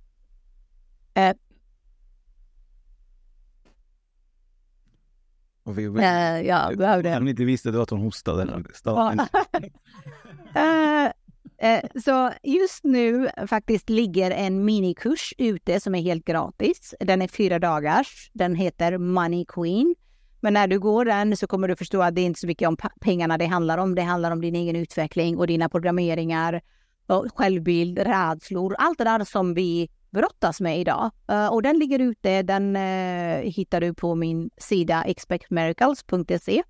Och 5.65 5.77
vi, 5.77 5.87
uh, 5.87 6.41
ja, 6.41 6.71
behövde. 6.77 7.17
Om 7.17 7.23
ni 7.23 7.29
inte 7.29 7.45
visste 7.45 7.71
det 7.71 7.77
var 7.77 7.83
att 7.83 7.89
hon 7.89 8.01
hostade. 8.01 8.43
uh, 8.43 8.51
uh, 11.63 12.01
så 12.05 12.31
just 12.43 12.83
nu 12.83 13.29
faktiskt 13.47 13.89
ligger 13.89 14.31
en 14.31 14.65
minikurs 14.65 15.33
ute 15.37 15.79
som 15.79 15.95
är 15.95 16.01
helt 16.01 16.25
gratis. 16.25 16.93
Den 16.99 17.21
är 17.21 17.27
fyra 17.27 17.59
dagars. 17.59 18.29
Den 18.33 18.55
heter 18.55 18.97
Money 18.97 19.45
Queen. 19.47 19.95
Men 20.39 20.53
när 20.53 20.67
du 20.67 20.79
går 20.79 21.05
den 21.05 21.37
så 21.37 21.47
kommer 21.47 21.67
du 21.67 21.75
förstå 21.75 22.01
att 22.01 22.15
det 22.15 22.21
är 22.21 22.25
inte 22.25 22.39
så 22.39 22.47
mycket 22.47 22.67
om 22.67 22.77
pengarna 23.01 23.37
det 23.37 23.45
handlar 23.45 23.77
om. 23.77 23.95
Det 23.95 24.01
handlar 24.01 24.31
om 24.31 24.41
din 24.41 24.55
egen 24.55 24.75
utveckling 24.75 25.37
och 25.37 25.47
dina 25.47 25.69
programmeringar, 25.69 26.61
och 27.07 27.27
självbild, 27.35 27.99
rädslor, 27.99 28.75
allt 28.77 28.97
det 28.97 29.03
där 29.03 29.23
som 29.23 29.53
vi 29.53 29.89
brottas 30.15 30.61
med 30.61 30.79
idag. 30.79 31.11
Uh, 31.31 31.47
och 31.47 31.61
den 31.61 31.79
ligger 31.79 31.99
ute, 31.99 32.41
den 32.41 32.75
uh, 32.75 33.41
hittar 33.41 33.81
du 33.81 33.93
på 33.93 34.15
min 34.15 34.49
sida 34.57 35.03
expectmiracles.se. 35.03 36.63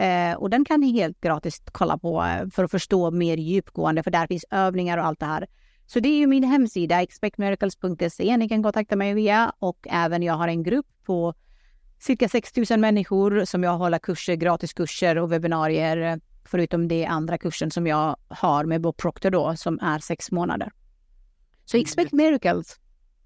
Eh, 0.00 0.34
och 0.36 0.50
den 0.50 0.64
kan 0.64 0.80
ni 0.80 0.92
helt 0.92 1.20
gratis 1.20 1.62
kolla 1.72 1.98
på 1.98 2.24
för 2.52 2.64
att 2.64 2.70
förstå 2.70 3.10
mer 3.10 3.36
djupgående, 3.36 4.02
för 4.02 4.10
där 4.10 4.26
finns 4.26 4.44
övningar 4.50 4.98
och 4.98 5.06
allt 5.06 5.20
det 5.20 5.26
här. 5.26 5.46
Så 5.86 6.00
det 6.00 6.08
är 6.08 6.18
ju 6.18 6.26
min 6.26 6.44
hemsida, 6.44 7.02
expectmiracles.se. 7.02 8.36
Ni 8.36 8.48
kan 8.48 8.62
kontakta 8.62 8.96
mig 8.96 9.14
via 9.14 9.52
och 9.58 9.86
även 9.90 10.22
jag 10.22 10.34
har 10.34 10.48
en 10.48 10.62
grupp 10.62 10.86
på 11.04 11.34
cirka 11.98 12.28
6 12.28 12.70
000 12.70 12.80
människor 12.80 13.44
som 13.44 13.62
jag 13.62 13.78
håller 13.78 13.98
kurser, 13.98 14.34
gratiskurser 14.34 15.18
och 15.18 15.32
webbinarier. 15.32 16.20
Förutom 16.44 16.88
det 16.88 17.06
andra 17.06 17.38
kursen 17.38 17.70
som 17.70 17.86
jag 17.86 18.16
har 18.28 18.64
med 18.64 18.80
Bob 18.80 18.96
Proctor 18.96 19.30
då, 19.30 19.56
som 19.56 19.78
är 19.80 19.98
sex 19.98 20.30
månader. 20.30 20.72
Så 21.64 21.76
expect 21.76 22.12
miracles. 22.12 22.78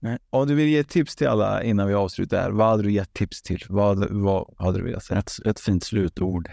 Nej. 0.04 0.18
Om 0.30 0.48
du 0.48 0.54
vill 0.54 0.68
ge 0.68 0.84
tips 0.84 1.16
till 1.16 1.28
alla 1.28 1.62
innan 1.62 1.88
vi 1.88 1.94
avslutar 1.94 2.42
här, 2.42 2.50
vad 2.50 2.68
hade 2.68 2.82
du 2.82 2.92
gett 2.92 3.12
tips 3.12 3.42
till? 3.42 3.62
Vad, 3.68 4.10
vad 4.10 4.54
hade 4.58 4.78
du 4.78 4.84
velat 4.84 5.04
säga? 5.04 5.20
Ett, 5.20 5.46
ett 5.46 5.60
fint 5.60 5.84
slutord. 5.84 6.50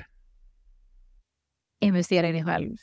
Investera 1.82 2.30
i 2.30 2.32
dig 2.32 2.46
själv 2.46 2.76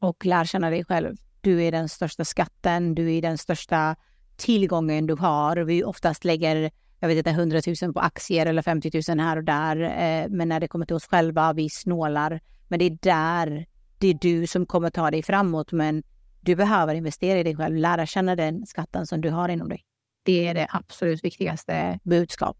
och 0.00 0.26
lär 0.26 0.44
känna 0.44 0.70
dig 0.70 0.84
själv. 0.84 1.16
Du 1.40 1.62
är 1.62 1.72
den 1.72 1.88
största 1.88 2.24
skatten, 2.24 2.94
du 2.94 3.14
är 3.14 3.22
den 3.22 3.38
största 3.38 3.96
tillgången 4.36 5.06
du 5.06 5.14
har. 5.14 5.56
Vi 5.56 5.84
oftast 5.84 6.24
lägger 6.24 6.70
jag 7.00 7.08
vet 7.08 7.18
inte, 7.18 7.30
100 7.30 7.60
000 7.82 7.92
på 7.92 8.00
aktier 8.00 8.46
eller 8.46 8.62
50 8.62 8.90
000 9.08 9.20
här 9.20 9.36
och 9.36 9.44
där. 9.44 9.76
Eh, 9.80 10.28
men 10.30 10.48
när 10.48 10.60
det 10.60 10.68
kommer 10.68 10.86
till 10.86 10.96
oss 10.96 11.06
själva, 11.06 11.52
vi 11.52 11.70
snålar. 11.70 12.40
Men 12.68 12.78
det 12.78 12.84
är 12.84 12.98
där, 13.02 13.66
det 13.98 14.08
är 14.08 14.18
du 14.20 14.46
som 14.46 14.66
kommer 14.66 14.90
ta 14.90 15.10
dig 15.10 15.22
framåt. 15.22 15.72
Men 15.72 16.02
du 16.40 16.56
behöver 16.56 16.94
investera 16.94 17.38
i 17.38 17.42
dig 17.42 17.56
själv, 17.56 17.76
lära 17.76 18.06
känna 18.06 18.36
den 18.36 18.66
skatten 18.66 19.06
som 19.06 19.20
du 19.20 19.30
har 19.30 19.48
inom 19.48 19.68
dig. 19.68 19.84
Det 20.28 20.46
är 20.46 20.54
det 20.54 20.66
absolut 20.70 21.24
viktigaste 21.24 21.98
budskap. 22.02 22.56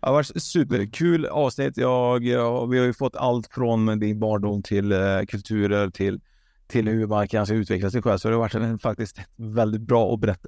Det 0.00 0.06
har 0.06 0.12
varit 0.12 0.42
superkul 0.42 1.26
avsnitt. 1.26 1.76
Jag, 1.76 2.24
jag, 2.24 2.70
vi 2.70 2.78
har 2.78 2.86
ju 2.86 2.92
fått 2.92 3.16
allt 3.16 3.46
från 3.46 3.98
din 4.00 4.20
barndom 4.20 4.62
till 4.62 4.92
eh, 4.92 4.98
kulturer 5.28 5.90
till, 5.90 6.20
till 6.66 6.88
hur 6.88 7.06
man 7.06 7.28
kan 7.28 7.52
utveckla 7.52 7.90
sig 7.90 8.02
själv. 8.02 8.18
Så 8.18 8.28
det 8.28 8.34
har 8.34 8.40
varit 8.40 8.54
en, 8.54 8.78
faktiskt 8.78 9.18
ett 9.18 9.26
väldigt 9.36 9.80
bra 9.80 10.04
och 10.04 10.18
brett 10.18 10.46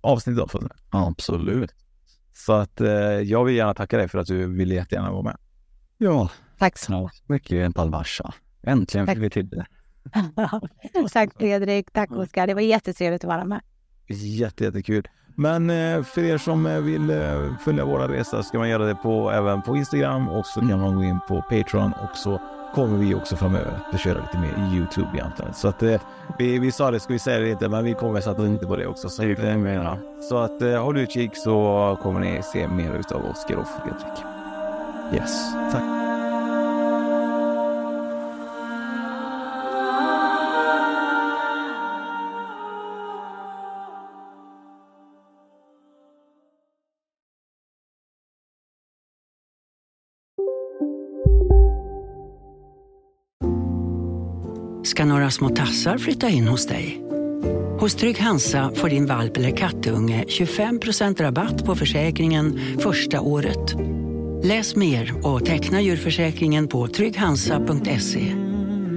avsnitt. 0.00 0.36
Då, 0.36 0.48
för 0.48 0.68
Absolut. 0.90 1.74
Så 2.32 2.52
att 2.52 2.80
eh, 2.80 2.88
jag 3.02 3.44
vill 3.44 3.56
gärna 3.56 3.74
tacka 3.74 3.96
dig 3.96 4.08
för 4.08 4.18
att 4.18 4.26
du 4.26 4.46
ville 4.46 4.74
jättegärna 4.74 5.12
vara 5.12 5.22
med. 5.22 5.36
Ja, 5.98 6.30
Tack 6.58 6.78
så 6.78 7.10
mycket 7.26 7.74
Palvasha. 7.74 8.34
Äntligen 8.62 9.06
fick 9.06 9.18
vi 9.18 9.30
till 9.30 9.48
det. 9.48 9.66
Tack 11.12 11.30
Fredrik, 11.38 11.92
tack 11.92 12.10
Oskar. 12.10 12.46
Det 12.46 12.54
var 12.54 12.60
jättetrevligt 12.60 13.24
att 13.24 13.28
vara 13.28 13.44
med. 13.44 13.60
Jätte, 14.08 14.64
jättekul. 14.64 15.08
Men 15.34 15.70
eh, 15.70 16.02
för 16.02 16.24
er 16.24 16.38
som 16.38 16.66
eh, 16.66 16.78
vill 16.78 17.10
eh, 17.10 17.56
följa 17.64 17.84
våra 17.84 18.08
resa 18.08 18.42
ska 18.42 18.58
man 18.58 18.68
göra 18.68 18.84
det 18.84 18.94
på, 18.94 19.30
även 19.30 19.62
på 19.62 19.76
Instagram 19.76 20.28
och 20.28 20.46
så 20.46 20.60
kan 20.60 20.80
man 20.80 20.96
gå 20.96 21.02
in 21.02 21.20
på 21.28 21.42
Patreon 21.42 21.92
och 21.92 22.16
så 22.16 22.40
kommer 22.74 22.98
vi 22.98 23.14
också 23.14 23.36
framöver 23.36 23.78
att 23.92 24.00
köra 24.00 24.20
lite 24.20 24.38
mer 24.38 24.76
Youtube 24.76 25.08
egentligen. 25.14 25.54
Så 25.54 25.68
att 25.68 25.82
vi, 26.38 26.58
vi 26.58 26.72
sa 26.72 26.90
det, 26.90 27.00
ska 27.00 27.12
vi 27.12 27.18
säga 27.18 27.38
det 27.38 27.50
inte, 27.50 27.68
men 27.68 27.84
vi 27.84 27.94
kommer 27.94 28.20
sätta 28.20 28.46
inte 28.46 28.66
på 28.66 28.76
det 28.76 28.86
också. 28.86 29.08
Så, 29.08 29.22
det 29.22 29.56
menar. 29.56 29.98
så 30.28 30.38
att 30.38 30.82
håll 30.82 30.96
utkik 30.96 31.30
så 31.36 31.98
kommer 32.02 32.20
ni 32.20 32.42
se 32.42 32.68
mer 32.68 32.94
utav 32.94 33.24
Oskar 33.30 33.56
och 33.56 33.66
Fredrik. 33.68 34.18
Yes, 35.14 35.52
tack. 35.72 36.23
Ska 54.84 55.04
några 55.04 55.30
små 55.30 55.48
tassar 55.48 55.98
flytta 55.98 56.28
in 56.28 56.48
hos 56.48 56.66
dig. 56.66 57.00
Hos 57.80 57.94
Trygg 57.94 58.18
Hansa 58.18 58.70
får 58.74 58.88
din 58.88 59.06
valp 59.06 59.36
eller 59.36 59.56
kattunge 59.56 60.24
25% 60.28 61.22
rabatt 61.22 61.64
på 61.64 61.74
försäkringen 61.74 62.60
första 62.78 63.20
året. 63.20 63.74
Läs 64.42 64.76
mer 64.76 65.26
och 65.26 65.44
teckna 65.44 65.80
djurförsäkringen 65.80 66.68
på 66.68 66.88
trygghansa.se. 66.88 68.34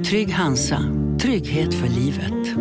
Trygg 0.09 0.31
Hansa, 0.31 0.79
trygghet 1.21 1.73
för 1.73 1.87
livet. 1.87 2.57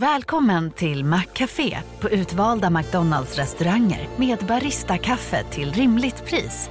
Välkommen 0.00 0.70
till 0.70 1.04
Maccafé 1.04 1.78
på 2.00 2.10
utvalda 2.10 2.70
McDonalds 2.70 3.36
restauranger 3.36 4.08
med 4.16 4.38
Baristakaffe 4.38 5.44
till 5.50 5.72
rimligt 5.72 6.24
pris. 6.24 6.70